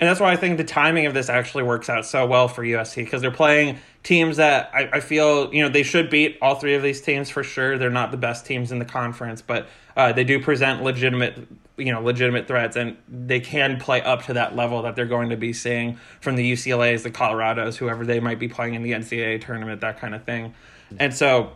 And 0.00 0.08
that's 0.08 0.18
why 0.18 0.32
I 0.32 0.36
think 0.36 0.56
the 0.56 0.64
timing 0.64 1.04
of 1.04 1.12
this 1.12 1.28
actually 1.28 1.62
works 1.62 1.90
out 1.90 2.06
so 2.06 2.26
well 2.26 2.48
for 2.48 2.64
USC 2.64 2.96
because 2.96 3.20
they're 3.20 3.30
playing 3.30 3.78
teams 4.02 4.38
that 4.38 4.70
I, 4.72 4.88
I, 4.94 5.00
feel 5.00 5.52
you 5.52 5.62
know 5.62 5.68
they 5.68 5.82
should 5.82 6.08
beat 6.08 6.38
all 6.40 6.54
three 6.54 6.74
of 6.74 6.82
these 6.82 7.02
teams 7.02 7.28
for 7.28 7.44
sure. 7.44 7.76
They're 7.76 7.90
not 7.90 8.10
the 8.10 8.16
best 8.16 8.46
teams 8.46 8.72
in 8.72 8.78
the 8.78 8.86
conference, 8.86 9.42
but 9.42 9.68
uh, 9.98 10.12
they 10.12 10.24
do 10.24 10.40
present 10.42 10.82
legitimate 10.82 11.46
you 11.76 11.92
know 11.92 12.00
legitimate 12.00 12.48
threats, 12.48 12.76
and 12.76 12.96
they 13.08 13.40
can 13.40 13.78
play 13.78 14.00
up 14.00 14.24
to 14.24 14.32
that 14.32 14.56
level 14.56 14.80
that 14.82 14.96
they're 14.96 15.04
going 15.04 15.28
to 15.28 15.36
be 15.36 15.52
seeing 15.52 15.98
from 16.20 16.34
the 16.34 16.50
UCLA's, 16.50 17.02
the 17.02 17.10
Colorados, 17.10 17.76
whoever 17.76 18.06
they 18.06 18.20
might 18.20 18.38
be 18.38 18.48
playing 18.48 18.74
in 18.74 18.82
the 18.82 18.92
NCAA 18.92 19.44
tournament, 19.44 19.82
that 19.82 20.00
kind 20.00 20.14
of 20.14 20.24
thing. 20.24 20.54
And 20.98 21.14
so 21.14 21.52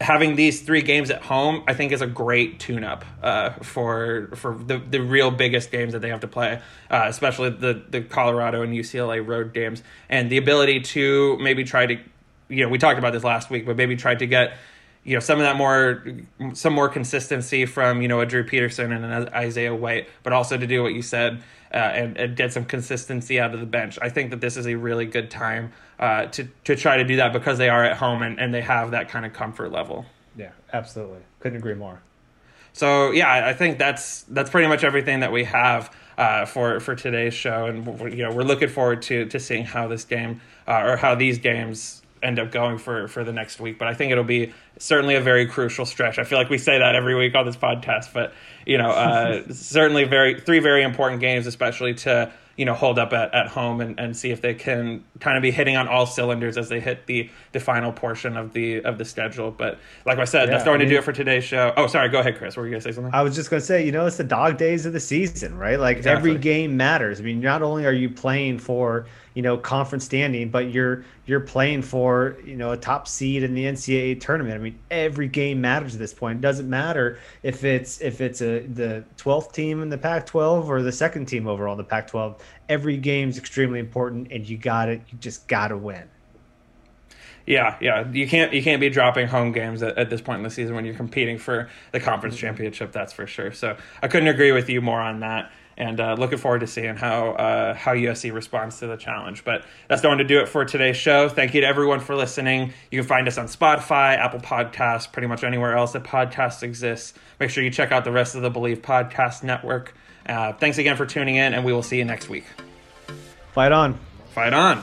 having 0.00 0.36
these 0.36 0.62
three 0.62 0.82
games 0.82 1.10
at 1.10 1.22
home, 1.22 1.62
I 1.66 1.74
think, 1.74 1.92
is 1.92 2.00
a 2.00 2.06
great 2.06 2.58
tune-up 2.58 3.04
uh, 3.22 3.50
for 3.62 4.30
for 4.34 4.54
the, 4.54 4.78
the 4.78 5.00
real 5.00 5.30
biggest 5.30 5.70
games 5.70 5.92
that 5.92 6.00
they 6.00 6.08
have 6.08 6.20
to 6.20 6.28
play, 6.28 6.60
uh, 6.90 7.04
especially 7.06 7.50
the 7.50 7.82
the 7.88 8.02
Colorado 8.02 8.62
and 8.62 8.72
UCLA 8.72 9.26
road 9.26 9.52
games, 9.52 9.82
and 10.08 10.30
the 10.30 10.38
ability 10.38 10.80
to 10.80 11.36
maybe 11.38 11.64
try 11.64 11.86
to, 11.86 11.98
you 12.48 12.64
know, 12.64 12.68
we 12.68 12.78
talked 12.78 12.98
about 12.98 13.12
this 13.12 13.24
last 13.24 13.50
week, 13.50 13.66
but 13.66 13.76
maybe 13.76 13.96
try 13.96 14.14
to 14.14 14.26
get. 14.26 14.56
You 15.04 15.14
know 15.14 15.20
some 15.20 15.38
of 15.38 15.44
that 15.44 15.54
more, 15.54 16.04
some 16.54 16.72
more 16.72 16.88
consistency 16.88 17.64
from 17.64 18.02
you 18.02 18.08
know 18.08 18.20
a 18.22 18.26
Drew 18.26 18.42
Peterson 18.42 18.90
and 18.90 19.04
an 19.04 19.28
Isaiah 19.28 19.72
White, 19.72 20.08
but 20.24 20.32
also 20.32 20.56
to 20.56 20.66
do 20.66 20.82
what 20.82 20.94
you 20.94 21.02
said, 21.02 21.44
uh, 21.72 21.76
and, 21.76 22.16
and, 22.18 22.36
get 22.36 22.52
some 22.52 22.64
consistency 22.64 23.38
out 23.38 23.54
of 23.54 23.60
the 23.60 23.66
bench. 23.66 24.00
I 24.02 24.08
think 24.08 24.30
that 24.30 24.40
this 24.40 24.56
is 24.56 24.66
a 24.66 24.74
really 24.74 25.06
good 25.06 25.30
time 25.30 25.72
uh, 25.98 26.26
to 26.26 26.48
to 26.64 26.76
try 26.76 26.96
to 26.98 27.04
do 27.04 27.16
that 27.16 27.32
because 27.32 27.58
they 27.58 27.68
are 27.68 27.84
at 27.84 27.96
home 27.96 28.22
and, 28.22 28.38
and 28.38 28.52
they 28.52 28.62
have 28.62 28.90
that 28.90 29.08
kind 29.08 29.24
of 29.24 29.32
comfort 29.32 29.72
level. 29.72 30.06
Yeah, 30.36 30.50
absolutely. 30.72 31.20
Couldn't 31.40 31.58
agree 31.58 31.74
more. 31.74 32.00
So 32.72 33.10
yeah, 33.12 33.46
I 33.46 33.54
think 33.54 33.78
that's 33.78 34.22
that's 34.24 34.50
pretty 34.50 34.68
much 34.68 34.84
everything 34.84 35.20
that 35.20 35.32
we 35.32 35.44
have 35.44 35.90
uh, 36.18 36.44
for 36.44 36.78
for 36.80 36.94
today's 36.94 37.32
show, 37.32 37.66
and 37.66 37.86
you 38.12 38.22
know 38.22 38.32
we're 38.32 38.42
looking 38.42 38.68
forward 38.68 39.02
to 39.02 39.24
to 39.26 39.40
seeing 39.40 39.64
how 39.64 39.88
this 39.88 40.04
game 40.04 40.42
uh, 40.68 40.82
or 40.84 40.96
how 40.96 41.14
these 41.14 41.38
games 41.38 42.02
end 42.22 42.38
up 42.38 42.50
going 42.50 42.76
for 42.76 43.08
for 43.08 43.24
the 43.24 43.32
next 43.32 43.60
week. 43.60 43.78
But 43.78 43.88
I 43.88 43.94
think 43.94 44.12
it'll 44.12 44.24
be 44.24 44.52
certainly 44.78 45.14
a 45.14 45.20
very 45.22 45.46
crucial 45.46 45.86
stretch. 45.86 46.18
I 46.18 46.24
feel 46.24 46.38
like 46.38 46.50
we 46.50 46.58
say 46.58 46.78
that 46.78 46.94
every 46.94 47.14
week 47.14 47.34
on 47.34 47.46
this 47.46 47.56
podcast, 47.56 48.12
but 48.12 48.34
you 48.66 48.76
know, 48.76 48.90
uh, 48.90 49.42
certainly 49.50 50.04
very 50.04 50.38
three 50.40 50.58
very 50.58 50.82
important 50.82 51.22
games, 51.22 51.46
especially 51.46 51.94
to 51.94 52.30
you 52.56 52.64
know 52.64 52.74
hold 52.74 52.98
up 52.98 53.12
at, 53.12 53.34
at 53.34 53.48
home 53.48 53.80
and, 53.80 53.98
and 54.00 54.16
see 54.16 54.30
if 54.30 54.40
they 54.40 54.54
can 54.54 55.04
kind 55.20 55.36
of 55.36 55.42
be 55.42 55.50
hitting 55.50 55.76
on 55.76 55.88
all 55.88 56.06
cylinders 56.06 56.56
as 56.56 56.68
they 56.68 56.80
hit 56.80 57.06
the 57.06 57.30
the 57.52 57.60
final 57.60 57.92
portion 57.92 58.36
of 58.36 58.52
the 58.52 58.82
of 58.82 58.98
the 58.98 59.04
schedule. 59.04 59.50
But 59.50 59.78
like 60.04 60.18
I 60.18 60.24
said, 60.24 60.44
yeah, 60.44 60.52
that's 60.52 60.64
going 60.64 60.76
I 60.76 60.78
mean, 60.78 60.88
to 60.88 60.94
do 60.94 60.98
it 60.98 61.04
for 61.04 61.12
today's 61.12 61.44
show. 61.44 61.72
Oh, 61.76 61.86
sorry, 61.86 62.08
go 62.08 62.20
ahead, 62.20 62.36
Chris. 62.36 62.56
Were 62.56 62.64
you 62.64 62.72
gonna 62.72 62.80
say 62.80 62.92
something? 62.92 63.14
I 63.14 63.22
was 63.22 63.34
just 63.34 63.50
gonna 63.50 63.60
say, 63.60 63.84
you 63.84 63.92
know, 63.92 64.06
it's 64.06 64.16
the 64.16 64.24
dog 64.24 64.56
days 64.56 64.86
of 64.86 64.92
the 64.92 65.00
season, 65.00 65.56
right? 65.56 65.78
Like 65.78 65.98
exactly. 65.98 66.30
every 66.30 66.40
game 66.40 66.76
matters. 66.76 67.20
I 67.20 67.22
mean, 67.22 67.40
not 67.40 67.62
only 67.62 67.84
are 67.84 67.92
you 67.92 68.08
playing 68.10 68.58
for 68.58 69.06
you 69.36 69.42
know 69.42 69.58
conference 69.58 70.06
standing, 70.06 70.48
but 70.48 70.70
you're 70.70 71.04
you're 71.26 71.40
playing 71.40 71.82
for 71.82 72.38
you 72.44 72.56
know 72.56 72.72
a 72.72 72.76
top 72.76 73.06
seed 73.06 73.42
in 73.42 73.54
the 73.54 73.64
NCAA 73.64 74.18
tournament. 74.18 74.54
I 74.54 74.58
mean, 74.58 74.78
every 74.90 75.28
game 75.28 75.60
matters 75.60 75.94
at 75.94 76.00
this 76.00 76.14
point. 76.14 76.38
It 76.38 76.40
doesn't 76.40 76.68
matter 76.68 77.18
if 77.42 77.62
it's 77.62 78.00
if 78.00 78.22
it's 78.22 78.40
a 78.40 78.60
the 78.60 79.04
12th 79.18 79.52
team 79.52 79.82
in 79.82 79.90
the 79.90 79.98
Pac-12 79.98 80.66
or 80.68 80.80
the 80.80 80.90
second 80.90 81.26
team 81.26 81.46
overall 81.46 81.72
in 81.72 81.78
the 81.78 81.84
Pac-12. 81.84 82.40
Every 82.70 82.96
game's 82.96 83.36
extremely 83.36 83.78
important, 83.78 84.32
and 84.32 84.48
you 84.48 84.56
got 84.56 84.88
it. 84.88 85.02
You 85.10 85.18
just 85.18 85.46
got 85.48 85.68
to 85.68 85.76
win. 85.76 86.08
Yeah, 87.44 87.76
yeah, 87.78 88.10
you 88.10 88.26
can't 88.26 88.54
you 88.54 88.62
can't 88.62 88.80
be 88.80 88.88
dropping 88.88 89.26
home 89.26 89.52
games 89.52 89.82
at, 89.82 89.98
at, 89.98 90.08
this 90.08 90.22
point 90.22 90.38
in 90.38 90.44
the 90.44 90.50
season 90.50 90.74
when 90.74 90.86
you're 90.86 90.94
competing 90.94 91.36
for 91.36 91.68
the 91.92 92.00
conference 92.00 92.36
mm-hmm. 92.36 92.46
championship. 92.46 92.90
That's 92.90 93.12
for 93.12 93.26
sure. 93.26 93.52
So 93.52 93.76
I 94.02 94.08
couldn't 94.08 94.28
agree 94.28 94.52
with 94.52 94.70
you 94.70 94.80
more 94.80 95.00
on 95.00 95.20
that 95.20 95.52
and 95.76 96.00
uh, 96.00 96.14
looking 96.18 96.38
forward 96.38 96.60
to 96.60 96.66
seeing 96.66 96.96
how 96.96 97.30
uh, 97.32 97.74
how 97.74 97.94
USC 97.94 98.32
responds 98.32 98.78
to 98.78 98.86
the 98.86 98.96
challenge. 98.96 99.44
But 99.44 99.64
that's 99.88 100.02
going 100.02 100.18
to 100.18 100.24
do 100.24 100.40
it 100.40 100.48
for 100.48 100.64
today's 100.64 100.96
show. 100.96 101.28
Thank 101.28 101.54
you 101.54 101.60
to 101.60 101.66
everyone 101.66 102.00
for 102.00 102.14
listening. 102.14 102.72
You 102.90 103.00
can 103.00 103.08
find 103.08 103.28
us 103.28 103.38
on 103.38 103.46
Spotify, 103.46 104.16
Apple 104.16 104.40
Podcasts, 104.40 105.10
pretty 105.10 105.28
much 105.28 105.44
anywhere 105.44 105.76
else 105.76 105.92
that 105.92 106.04
podcasts 106.04 106.62
exist. 106.62 107.16
Make 107.38 107.50
sure 107.50 107.62
you 107.62 107.70
check 107.70 107.92
out 107.92 108.04
the 108.04 108.12
rest 108.12 108.34
of 108.34 108.42
the 108.42 108.50
Bleav 108.50 108.78
Podcast 108.78 109.42
Network. 109.42 109.94
Uh, 110.26 110.52
thanks 110.54 110.78
again 110.78 110.96
for 110.96 111.06
tuning 111.06 111.36
in, 111.36 111.54
and 111.54 111.64
we 111.64 111.72
will 111.72 111.82
see 111.82 111.98
you 111.98 112.04
next 112.04 112.28
week. 112.28 112.44
Fight 113.52 113.72
on. 113.72 113.98
Fight 114.34 114.52
on. 114.52 114.82